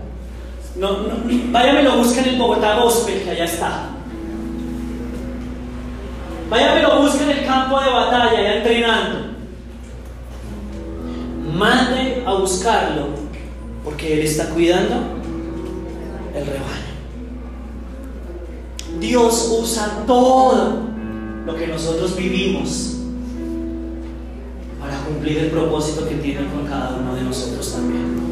No, 0.75 1.01
no, 1.01 1.09
váyame 1.51 1.83
lo 1.83 1.97
busca 1.97 2.21
en 2.21 2.29
el 2.29 2.37
Bogotá 2.37 2.79
Gospel, 2.79 3.23
que 3.23 3.31
allá 3.31 3.45
está. 3.45 3.89
Váyame 6.49 6.81
lo 6.81 7.01
busca 7.01 7.23
en 7.23 7.31
el 7.31 7.45
campo 7.45 7.79
de 7.79 7.89
batalla, 7.89 8.37
allá 8.37 8.57
entrenando. 8.57 9.31
Mande 11.53 12.23
a 12.25 12.33
buscarlo, 12.33 13.07
porque 13.83 14.13
él 14.13 14.19
está 14.19 14.49
cuidando 14.49 14.95
el 16.33 16.45
rebaño. 16.45 16.91
Dios 18.99 19.57
usa 19.61 20.03
todo 20.07 20.79
lo 21.45 21.55
que 21.55 21.67
nosotros 21.67 22.15
vivimos 22.15 23.00
cumplir 25.11 25.37
el 25.39 25.49
propósito 25.51 26.07
que 26.07 26.15
tiene 26.15 26.47
con 26.47 26.65
cada 26.65 26.95
uno 26.95 27.13
de 27.15 27.23
nosotros 27.23 27.73
también. 27.73 28.31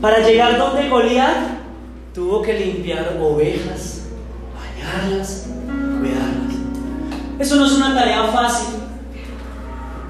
Para 0.00 0.20
llegar 0.26 0.58
donde 0.58 0.88
Goliat 0.88 1.36
tuvo 2.14 2.42
que 2.42 2.58
limpiar 2.58 3.18
ovejas, 3.20 4.02
bañarlas, 4.54 5.48
cuidarlas. 5.66 6.54
Eso 7.38 7.56
no 7.56 7.66
es 7.66 7.72
una 7.72 7.94
tarea 7.94 8.24
fácil. 8.24 8.76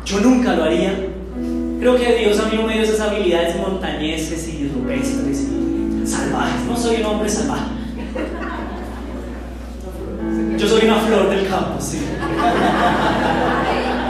Yo 0.05 0.20
nunca 0.20 0.55
lo 0.55 0.64
haría. 0.64 1.09
Creo 1.80 1.96
que 1.96 2.16
Dios 2.16 2.38
a 2.40 2.48
mí 2.48 2.62
me 2.62 2.74
dio 2.74 2.82
esas 2.82 3.00
habilidades 3.00 3.57
montañesas 3.57 4.46
y 4.48 4.68
rupestres 4.68 5.40
y 5.40 6.07
salvajes. 6.07 6.66
No 6.68 6.76
soy 6.76 6.96
un 6.96 7.07
hombre 7.07 7.28
salvaje. 7.28 7.64
Yo 10.59 10.68
soy 10.68 10.84
una 10.84 10.96
flor 10.96 11.30
del 11.30 11.48
campo, 11.48 11.80
sí. 11.80 12.00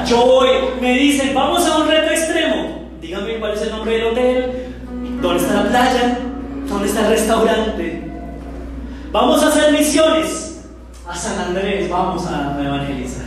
Yo 0.07 0.27
voy, 0.27 0.49
me 0.81 0.99
dicen, 0.99 1.35
vamos 1.35 1.67
a 1.67 1.79
un 1.79 1.89
reto 1.89 2.11
extremo. 2.11 2.91
Dígame 3.01 3.39
cuál 3.39 3.55
es 3.55 3.63
el 3.63 3.71
nombre 3.71 3.93
del 3.93 4.05
hotel, 4.07 4.67
dónde 5.23 5.43
está 5.43 5.63
la 5.63 5.69
playa, 5.71 6.19
dónde 6.69 6.89
está 6.89 7.01
el 7.01 7.09
restaurante. 7.09 8.11
Vamos 9.11 9.43
a 9.43 9.49
hacer 9.49 9.73
misiones 9.73 10.63
a 11.09 11.17
San 11.17 11.39
Andrés, 11.39 11.89
vamos 11.89 12.27
a 12.27 12.59
evangelizar. 12.63 13.25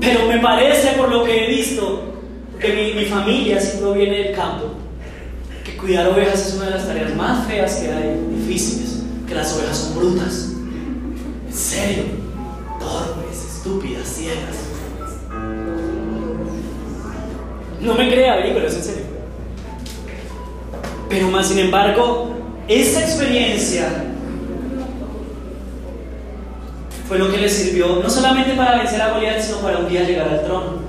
Pero 0.00 0.26
me 0.26 0.38
parece, 0.40 0.92
por 0.98 1.08
lo 1.08 1.24
que 1.24 1.44
he 1.44 1.48
visto, 1.48 2.02
que 2.60 2.72
mi, 2.74 3.00
mi 3.00 3.06
familia 3.06 3.60
sí 3.60 3.78
proviene 3.78 4.16
del 4.18 4.36
campo, 4.36 4.72
que 5.64 5.76
cuidar 5.76 6.08
ovejas 6.08 6.48
es 6.48 6.54
una 6.54 6.66
de 6.66 6.70
las 6.72 6.86
tareas 6.86 7.14
más 7.14 7.46
feas 7.46 7.76
que 7.76 7.90
hay, 7.90 8.20
difíciles, 8.30 9.04
que 9.26 9.34
las 9.34 9.56
ovejas 9.56 9.78
son 9.78 9.96
brutas. 9.96 10.48
En 11.46 11.54
serio, 11.54 12.04
torpes, 12.78 13.21
estúpidas, 13.62 14.08
ciegas. 14.08 14.56
No 17.80 17.94
me 17.94 18.08
crea, 18.10 18.38
pero 18.42 18.66
es 18.66 18.74
en 18.74 18.82
serio. 18.82 19.02
Pero 21.08 21.28
más 21.28 21.46
sin 21.46 21.60
embargo, 21.60 22.32
esa 22.66 23.02
experiencia 23.02 23.86
fue 27.06 27.18
lo 27.18 27.30
que 27.30 27.38
le 27.38 27.48
sirvió 27.48 28.00
no 28.02 28.10
solamente 28.10 28.54
para 28.54 28.78
vencer 28.78 29.00
a 29.00 29.12
Goliat, 29.12 29.40
sino 29.40 29.58
para 29.58 29.78
un 29.78 29.88
día 29.88 30.02
llegar 30.02 30.28
al 30.28 30.42
trono. 30.42 30.82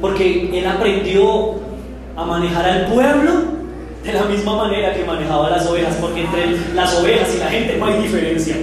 Porque 0.00 0.56
él 0.56 0.66
aprendió 0.68 1.54
a 2.14 2.24
manejar 2.24 2.68
al 2.68 2.86
pueblo 2.92 3.32
de 4.04 4.12
la 4.12 4.24
misma 4.26 4.56
manera 4.56 4.94
que 4.94 5.04
manejaba 5.04 5.50
las 5.50 5.66
ovejas, 5.66 5.96
porque 6.00 6.20
entre 6.20 6.74
las 6.74 6.94
ovejas 6.94 7.34
y 7.34 7.38
la 7.38 7.48
gente 7.48 7.76
no 7.76 7.86
hay 7.86 8.02
diferencia. 8.02 8.54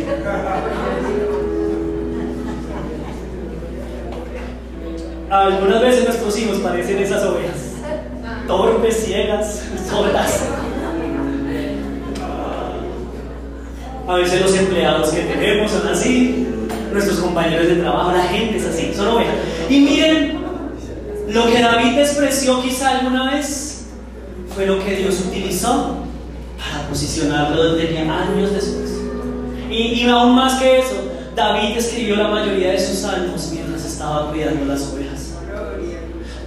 Algunas 5.31 5.81
veces 5.81 6.03
nuestros 6.03 6.37
hijos 6.39 6.57
parecen 6.57 6.97
esas 7.01 7.23
ovejas, 7.23 7.55
torpes, 8.47 9.05
ciegas, 9.05 9.61
sordas. 9.89 10.41
A 14.05 14.15
veces 14.15 14.41
los 14.41 14.57
empleados 14.57 15.09
que 15.11 15.21
tenemos 15.21 15.71
son 15.71 15.87
así, 15.87 16.47
nuestros 16.91 17.19
compañeros 17.19 17.65
de 17.69 17.75
trabajo, 17.75 18.11
la 18.11 18.23
gente 18.23 18.57
es 18.57 18.65
así, 18.65 18.91
son 18.93 19.07
ovejas. 19.07 19.35
Y 19.69 19.79
miren, 19.79 20.39
lo 21.29 21.45
que 21.45 21.61
David 21.61 21.97
expresó 21.97 22.61
quizá 22.61 22.99
alguna 22.99 23.31
vez 23.31 23.85
fue 24.53 24.65
lo 24.65 24.83
que 24.83 24.97
Dios 24.97 25.17
utilizó 25.29 25.99
para 26.57 26.89
posicionarlo 26.89 27.63
donde 27.63 27.97
años 27.97 28.51
después. 28.51 28.99
Y, 29.69 30.01
y 30.03 30.09
aún 30.09 30.35
más 30.35 30.59
que 30.59 30.79
eso, 30.79 30.95
David 31.35 31.77
escribió 31.77 32.17
la 32.17 32.27
mayoría 32.27 32.71
de 32.71 32.79
sus 32.79 32.97
salmos 32.97 33.49
mientras 33.53 33.85
estaba 33.85 34.29
cuidando 34.29 34.65
las 34.65 34.81
ovejas. 34.91 35.20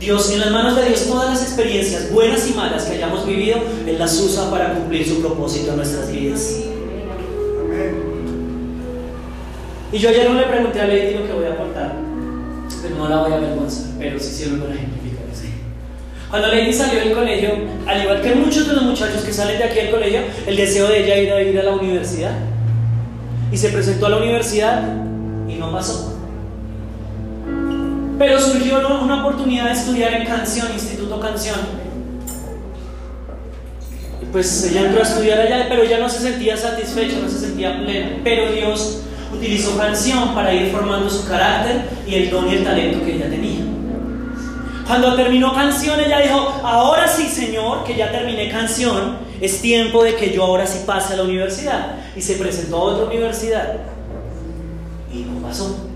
Dios, 0.04 0.30
en 0.32 0.40
las 0.40 0.50
manos 0.50 0.76
de 0.76 0.84
Dios, 0.84 1.06
todas 1.06 1.30
las 1.30 1.42
experiencias, 1.42 2.12
buenas 2.12 2.46
y 2.46 2.52
malas 2.52 2.84
que 2.84 2.96
hayamos 2.96 3.26
vivido, 3.26 3.56
Él 3.86 3.98
las 3.98 4.20
usa 4.20 4.50
para 4.50 4.74
cumplir 4.74 5.08
su 5.08 5.22
propósito 5.22 5.70
en 5.70 5.76
nuestras 5.76 6.12
vidas. 6.12 6.56
Y 9.90 9.98
yo 9.98 10.10
ayer 10.10 10.28
no 10.28 10.38
le 10.38 10.46
pregunté 10.46 10.80
a 10.82 10.86
Lady 10.88 11.14
lo 11.14 11.26
que 11.26 11.32
voy 11.32 11.46
a 11.46 11.56
contar, 11.56 11.94
pero 12.82 12.96
no 12.96 13.08
la 13.08 13.16
voy 13.22 13.32
a 13.32 13.36
avergonzar, 13.36 13.92
pero 13.98 14.20
sí 14.20 14.30
sirve 14.30 14.58
para 14.58 14.74
ejemplificar 14.74 15.24
así. 15.32 15.48
Cuando 16.28 16.48
Lady 16.48 16.72
salió 16.72 17.00
del 17.00 17.12
colegio, 17.12 17.50
al 17.86 18.02
igual 18.02 18.20
que 18.20 18.34
muchos 18.34 18.68
de 18.68 18.74
los 18.74 18.82
muchachos 18.82 19.22
que 19.22 19.32
salen 19.32 19.56
de 19.56 19.64
aquí 19.64 19.76
del 19.76 19.90
colegio, 19.90 20.20
el 20.46 20.56
deseo 20.56 20.86
de 20.88 21.02
ella 21.02 21.14
era 21.14 21.42
ir 21.42 21.58
a 21.58 21.62
la 21.62 21.76
universidad. 21.76 22.32
Y 23.50 23.56
se 23.56 23.70
presentó 23.70 24.06
a 24.06 24.10
la 24.10 24.16
universidad 24.18 24.82
y 25.48 25.54
no 25.54 25.72
pasó. 25.72 26.13
Pero 28.18 28.40
surgió 28.40 28.78
una 29.02 29.20
oportunidad 29.20 29.66
de 29.66 29.72
estudiar 29.72 30.14
en 30.14 30.26
canción, 30.26 30.72
Instituto 30.72 31.18
Canción. 31.18 31.58
Y 34.22 34.26
pues 34.26 34.70
ella 34.70 34.86
entró 34.86 35.00
a 35.00 35.04
estudiar 35.04 35.40
allá, 35.40 35.66
pero 35.68 35.82
ella 35.82 35.98
no 35.98 36.08
se 36.08 36.20
sentía 36.20 36.56
satisfecha, 36.56 37.18
no 37.20 37.28
se 37.28 37.40
sentía 37.40 37.76
plena. 37.78 38.20
Pero 38.22 38.52
Dios 38.52 39.02
utilizó 39.32 39.76
canción 39.76 40.34
para 40.34 40.54
ir 40.54 40.70
formando 40.70 41.10
su 41.10 41.26
carácter 41.26 41.82
y 42.06 42.14
el 42.14 42.30
don 42.30 42.48
y 42.48 42.54
el 42.54 42.64
talento 42.64 43.04
que 43.04 43.16
ella 43.16 43.28
tenía. 43.28 43.64
Cuando 44.86 45.16
terminó 45.16 45.52
canción, 45.54 45.98
ella 45.98 46.20
dijo, 46.20 46.60
ahora 46.62 47.08
sí, 47.08 47.26
Señor, 47.26 47.84
que 47.84 47.96
ya 47.96 48.12
terminé 48.12 48.50
canción, 48.50 49.16
es 49.40 49.60
tiempo 49.60 50.04
de 50.04 50.14
que 50.14 50.32
yo 50.32 50.44
ahora 50.44 50.66
sí 50.66 50.84
pase 50.86 51.14
a 51.14 51.16
la 51.16 51.22
universidad. 51.24 51.96
Y 52.14 52.22
se 52.22 52.34
presentó 52.34 52.76
a 52.76 52.80
otra 52.80 53.06
universidad. 53.06 53.76
Y 55.12 55.22
no 55.22 55.40
pasó. 55.40 55.93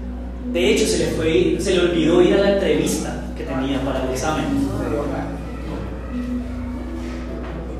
De 0.52 0.70
hecho, 0.72 0.86
se 0.86 0.98
le, 0.98 1.06
fue, 1.12 1.56
se 1.60 1.74
le 1.74 1.80
olvidó 1.80 2.22
ir 2.22 2.34
a 2.34 2.38
la 2.38 2.52
entrevista 2.54 3.22
que 3.36 3.44
tenía 3.44 3.80
para 3.82 4.04
el 4.04 4.10
examen. 4.10 4.44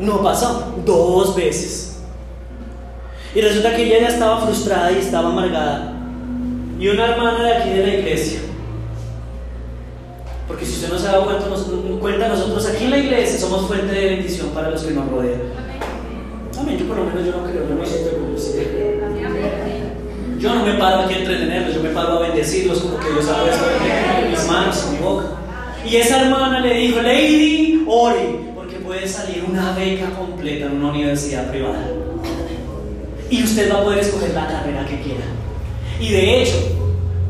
No 0.01 0.23
pasó, 0.23 0.75
dos 0.85 1.35
veces. 1.35 2.01
Y 3.35 3.41
resulta 3.41 3.75
que 3.75 3.85
ella 3.85 4.09
ya 4.09 4.15
estaba 4.15 4.41
frustrada 4.41 4.93
y 4.93 4.99
estaba 4.99 5.31
amargada. 5.31 5.95
Y 6.79 6.89
una 6.89 7.07
hermana 7.07 7.43
de 7.43 7.55
aquí 7.55 7.71
de 7.71 7.87
la 7.87 7.95
iglesia, 7.95 8.41
porque 10.47 10.65
si 10.65 10.75
usted 10.75 10.89
no 10.91 10.99
se 10.99 11.09
ha 11.09 11.13
dado 11.13 11.27
cuenta, 12.01 12.29
nosotros 12.29 12.67
aquí 12.67 12.85
en 12.85 12.91
la 12.91 12.99
iglesia 12.99 13.39
somos 13.39 13.67
fuente 13.67 13.93
de 13.93 14.17
bendición 14.17 14.49
para 14.51 14.71
los 14.71 14.83
que 14.83 14.95
nos 14.95 15.09
rodean. 15.11 15.41
Amén, 16.59 16.79
yo 16.79 16.87
por 16.87 16.99
lo 16.99 17.05
menos 17.05 17.27
yo 17.27 17.33
no 17.33 17.45
creo, 17.45 17.69
yo 17.69 17.75
no 17.75 17.85
siento 17.85 18.18
yo 20.39 20.55
no 20.55 20.65
me 20.65 20.75
paro 20.75 21.01
aquí 21.01 21.15
a 21.15 21.19
entretenerlos, 21.19 21.75
yo 21.75 21.83
me 21.83 21.91
paro 21.91 22.19
a 22.19 22.21
bendecirlos 22.21 22.81
como 22.81 22.99
que 22.99 23.11
Dios 23.11 23.29
ha 23.29 23.43
puesto 23.43 23.65
mis 24.31 24.47
manos, 24.47 24.85
en 24.87 24.93
mi 24.93 24.99
boca. 24.99 25.25
Y 25.85 25.97
esa 25.97 26.23
hermana 26.23 26.61
le 26.61 26.75
dijo, 26.75 27.01
Lady, 27.03 27.85
ore, 27.87 28.41
porque 28.55 28.77
puede 28.77 29.09
salir 29.09 29.45
una 29.49 29.73
beca 29.73 30.11
completa 30.11 30.67
en 30.67 30.77
una 30.77 30.91
universidad 30.91 31.51
privada. 31.51 31.87
Y 33.31 33.43
usted 33.43 33.73
va 33.73 33.81
a 33.81 33.85
poder 33.85 33.99
escoger 33.99 34.31
la 34.31 34.47
carrera 34.47 34.87
que 34.87 35.01
quiera. 35.01 35.25
Y 36.01 36.11
de 36.11 36.43
hecho, 36.43 36.57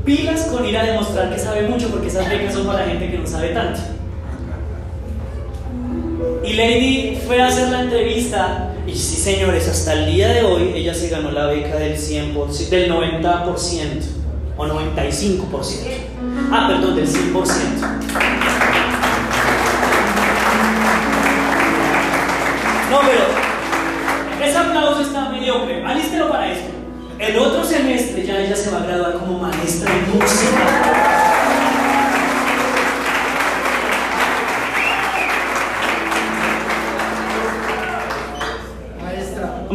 pilas 0.05 0.43
con 0.43 0.67
ir 0.67 0.77
a 0.77 0.85
demostrar 0.85 1.33
que 1.33 1.39
sabe 1.39 1.69
mucho, 1.69 1.89
porque 1.89 2.09
esas 2.09 2.29
becas 2.29 2.55
son 2.55 2.67
para 2.67 2.85
gente 2.85 3.11
que 3.11 3.19
no 3.19 3.27
sabe 3.27 3.49
tanto. 3.49 3.81
Y 6.45 6.55
Lady 6.55 7.21
fue 7.27 7.41
a 7.41 7.47
hacer 7.47 7.69
la 7.69 7.83
entrevista 7.83 8.73
y 8.87 8.93
sí, 8.93 9.17
señores, 9.17 9.69
hasta 9.69 9.93
el 9.93 10.07
día 10.07 10.29
de 10.29 10.43
hoy 10.43 10.73
ella 10.75 10.95
se 10.95 11.11
ganó 11.11 11.31
la 11.31 11.47
beca 11.47 11.77
del 11.77 11.97
100%, 11.97 12.69
del 12.71 12.91
90% 12.91 14.19
o 14.57 14.67
95%. 14.67 15.49
Ah, 16.51 16.67
perdón, 16.69 16.97
del 16.97 17.07
100%. 17.07 17.89
No, 22.91 23.01
pero 23.01 24.49
ese 24.49 24.59
aplauso 24.59 25.03
está 25.03 25.29
mediocre. 25.29 25.85
Alístelo 25.85 26.31
para 26.31 26.51
esto. 26.51 26.71
El 27.19 27.39
otro 27.39 27.63
semestre 27.65 28.25
ya 28.25 28.39
ella 28.41 28.57
se 28.57 28.71
va 28.71 28.79
a 28.79 28.87
graduar 28.87 29.13
como 29.15 29.39
maestra 29.39 29.93
en 29.93 30.19
música. 30.19 31.08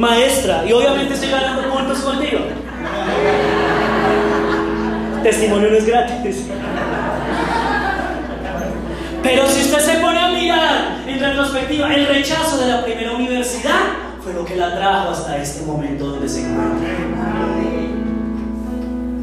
Maestra. 0.03 0.65
Y 0.67 0.73
obviamente 0.73 1.13
estoy 1.13 1.29
ganando 1.29 1.69
puntos 1.69 1.99
contigo. 1.99 2.39
Testimonio 5.23 5.69
no 5.69 5.77
es 5.77 5.85
gratis. 5.85 6.45
Pero 9.23 9.47
si 9.47 9.61
usted 9.61 9.79
se 9.79 9.99
pone 9.99 10.19
a 10.19 10.27
mirar 10.29 10.97
en 11.07 11.19
retrospectiva, 11.19 11.93
el 11.93 12.07
rechazo 12.07 12.57
de 12.57 12.67
la 12.67 12.83
primera 12.83 13.13
universidad 13.13 13.79
fue 14.21 14.33
lo 14.33 14.43
que 14.43 14.55
la 14.57 14.75
trajo 14.75 15.11
hasta 15.11 15.37
este 15.37 15.65
momento 15.65 16.07
donde 16.07 16.27
se 16.27 16.41
encuentra. 16.41 16.89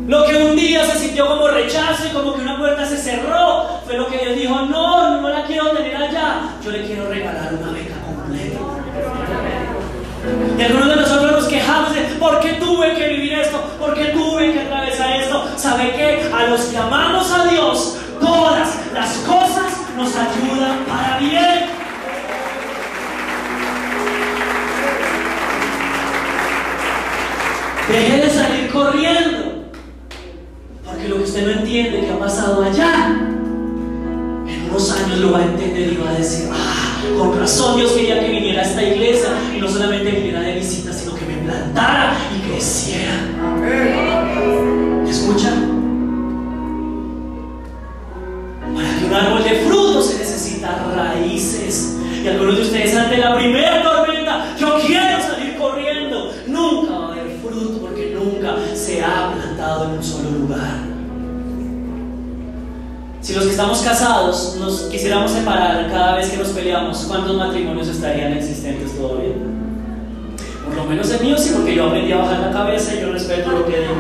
Lo 0.09 0.25
que 0.25 0.37
un 0.39 0.57
día 0.57 0.85
se 0.87 0.99
sintió 0.99 1.29
como 1.29 1.49
rechazo 1.49 2.09
y 2.09 2.13
como 2.13 2.35
que 2.35 2.41
una 2.41 2.59
puerta 2.59 2.85
se 2.85 2.97
cerró, 2.97 3.81
fue 3.85 3.97
lo 3.97 4.09
que 4.09 4.19
Dios 4.19 4.37
dijo, 4.37 4.63
no, 4.63 5.21
no 5.21 5.29
la 5.29 5.45
quiero 5.45 5.71
tener 5.71 5.95
allá, 5.95 6.41
yo 6.65 6.71
le 6.73 6.85
quiero 6.85 7.09
regalar 7.09 7.53
una 7.53 7.67
completa. 7.67 7.90
Y 10.61 10.63
algunos 10.63 10.91
de 10.91 10.97
nosotros 10.97 11.33
nos 11.33 11.45
quejamos 11.47 11.95
de 11.95 12.03
¿por 12.19 12.39
qué 12.41 12.53
tuve 12.53 12.95
que 12.95 13.09
vivir 13.09 13.33
esto? 13.33 13.63
¿Por 13.79 13.95
qué 13.95 14.09
tuve 14.09 14.53
que 14.53 14.61
atravesar 14.61 15.17
esto? 15.17 15.49
¿Sabe 15.57 15.95
qué? 15.97 16.31
A 16.35 16.49
los 16.49 16.61
que 16.65 16.77
amamos 16.77 17.33
a 17.33 17.47
Dios, 17.47 17.97
todas 18.21 18.69
las 18.93 19.11
cosas 19.27 19.73
nos 19.97 20.15
ayudan 20.15 20.85
para 20.87 21.19
bien. 21.19 21.65
Deje 27.89 28.17
de 28.19 28.31
salir 28.31 28.71
corriendo. 28.71 29.65
Porque 30.85 31.09
lo 31.09 31.17
que 31.17 31.23
usted 31.23 31.47
no 31.47 31.53
entiende 31.53 32.01
que 32.03 32.11
ha 32.11 32.19
pasado 32.19 32.63
allá, 32.65 33.07
en 34.47 34.69
unos 34.69 34.93
años 34.93 35.21
lo 35.21 35.33
va 35.33 35.39
a 35.39 35.43
entender 35.45 35.95
y 35.95 35.97
va 35.97 36.11
a 36.11 36.15
decir, 36.19 36.51
ah, 36.53 36.70
con 37.19 37.39
razón 37.39 37.77
Dios 37.79 37.93
quería 37.93 38.21
que 38.21 38.31
viniera 38.31 38.63
a 38.63 38.65
esta 38.65 38.83
iglesia 38.83 39.31
y 39.55 39.61
no 39.61 39.69
solamente 39.69 40.11
viniera 40.11 40.41
de 40.41 40.55
visita, 40.55 40.93
sino 40.93 41.15
que 41.15 41.25
me 41.25 41.37
plantara 41.39 42.17
y 42.37 42.51
creciera. 42.51 43.13
¿Me 45.05 45.11
escuchan? 45.11 45.81
Para 48.75 48.99
que 48.99 49.05
un 49.05 49.15
árbol 49.15 49.45
de 49.45 49.51
fruto 49.67 50.03
se 50.03 50.19
necesita 50.19 50.93
raíces. 50.95 51.97
Y 52.23 52.29
algunos 52.29 52.59
Si 63.31 63.37
los 63.37 63.45
que 63.45 63.53
estamos 63.53 63.79
casados 63.83 64.57
nos 64.59 64.81
quisiéramos 64.91 65.31
separar 65.31 65.89
cada 65.89 66.17
vez 66.17 66.31
que 66.31 66.37
nos 66.37 66.49
peleamos, 66.49 67.05
¿cuántos 67.07 67.37
matrimonios 67.37 67.87
estarían 67.87 68.33
existentes 68.33 68.99
todavía? 68.99 69.35
Por 70.65 70.75
lo 70.75 70.85
menos 70.87 71.09
el 71.13 71.25
mío 71.25 71.39
sí, 71.39 71.53
porque 71.55 71.77
yo 71.77 71.87
aprendí 71.87 72.11
a 72.11 72.17
bajar 72.17 72.41
la 72.41 72.51
cabeza 72.51 72.93
y 72.93 73.03
yo 73.03 73.13
respeto 73.13 73.53
lo 73.53 73.67
que 73.67 73.83
digo. 73.83 73.95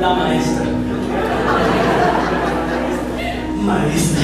La 0.00 0.14
maestra. 0.14 0.64
Maestra. 3.60 4.22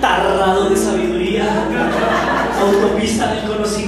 Tarrado 0.00 0.70
de 0.70 0.76
sabiduría, 0.76 1.44
autopista 2.60 3.32
del 3.32 3.44
conocimiento, 3.44 3.83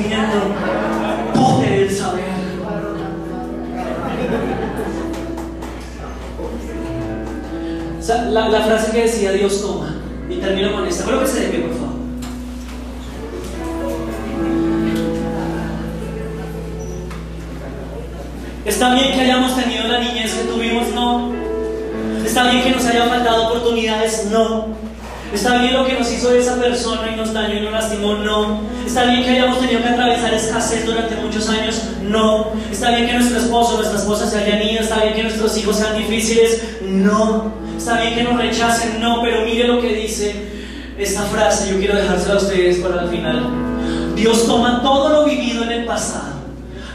la, 8.09 8.61
frase 8.63 8.93
que 8.93 9.03
decía 9.03 9.33
Dios 9.33 9.61
toma, 9.61 9.97
y 10.31 10.37
termino 10.37 10.73
con 10.73 10.87
esta, 10.87 11.05
creo 11.05 11.21
que 11.21 11.27
se 11.27 11.41
de 11.41 11.59
por 11.59 11.73
favor. 11.73 11.97
Está 18.65 18.95
bien 18.95 19.13
que 19.13 19.21
hayamos 19.21 19.57
tenido 19.57 19.87
la 19.89 20.01
niñez 20.01 20.35
que 20.35 20.45
tuvimos, 20.45 20.89
no. 20.89 21.33
Está 22.25 22.51
bien 22.51 22.65
que 22.65 22.71
nos 22.71 22.85
hayan 22.85 23.09
faltado 23.09 23.49
oportunidades, 23.49 24.27
no. 24.31 24.67
Está 25.33 25.59
bien 25.59 25.75
lo 25.75 25.87
que 25.87 25.95
nos 25.95 26.11
hizo 26.11 26.33
esa 26.35 26.57
persona 26.57 27.11
y 27.13 27.17
nos 27.17 27.33
dañó 27.33 27.55
y 27.55 27.61
nos 27.61 27.73
lastimó, 27.73 28.15
no. 28.15 28.61
Está 28.87 29.05
bien 29.05 29.23
que 29.23 29.31
hayamos 29.31 29.61
tenido 29.61 29.83
que 29.83 29.89
atravesar 29.89 30.35
escasez 30.35 30.87
durante 30.87 31.17
muchos 31.17 31.49
años, 31.49 31.83
no. 32.03 32.53
Está 32.71 32.91
bien 32.91 33.07
que 33.07 33.15
nuestro 33.15 33.39
esposo, 33.39 33.77
nuestra 33.77 33.99
esposa 33.99 34.29
se 34.29 34.39
hayan 34.39 34.63
ido, 34.63 34.81
está 34.81 35.03
bien 35.03 35.15
que 35.15 35.23
nuestros 35.25 35.57
hijos 35.59 35.77
sean 35.77 35.97
difíciles, 35.97 36.63
no. 36.83 37.66
Está 37.87 38.01
bien 38.01 38.17
que 38.17 38.25
nos 38.25 38.37
rechacen, 38.37 39.01
no, 39.01 39.23
pero 39.23 39.45
mire 39.45 39.69
lo 39.69 39.81
que 39.81 39.95
dice 39.95 40.35
esta 40.99 41.23
frase, 41.23 41.71
yo 41.71 41.79
quiero 41.79 41.95
dejársela 41.95 42.35
a 42.35 42.39
ustedes 42.39 42.79
para 42.79 43.05
el 43.05 43.11
final. 43.11 43.47
Dios 44.17 44.45
toma 44.45 44.83
todo 44.83 45.09
lo 45.11 45.25
vivido 45.25 45.63
en 45.63 45.71
el 45.71 45.85
pasado, 45.85 46.35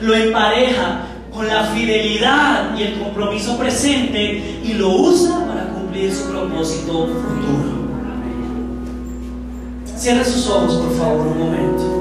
lo 0.01 0.13
empareja 0.13 1.03
con 1.33 1.47
la 1.47 1.63
fidelidad 1.63 2.77
y 2.77 2.81
el 2.81 2.99
compromiso 2.99 3.57
presente 3.57 4.59
y 4.65 4.73
lo 4.73 4.89
usa 4.89 5.45
para 5.47 5.69
cumplir 5.69 6.13
su 6.13 6.29
propósito 6.29 7.07
futuro. 7.07 7.87
Cierre 9.95 10.25
sus 10.25 10.45
ojos, 10.49 10.73
por 10.75 10.97
favor, 10.97 11.27
un 11.27 11.39
momento. 11.39 12.00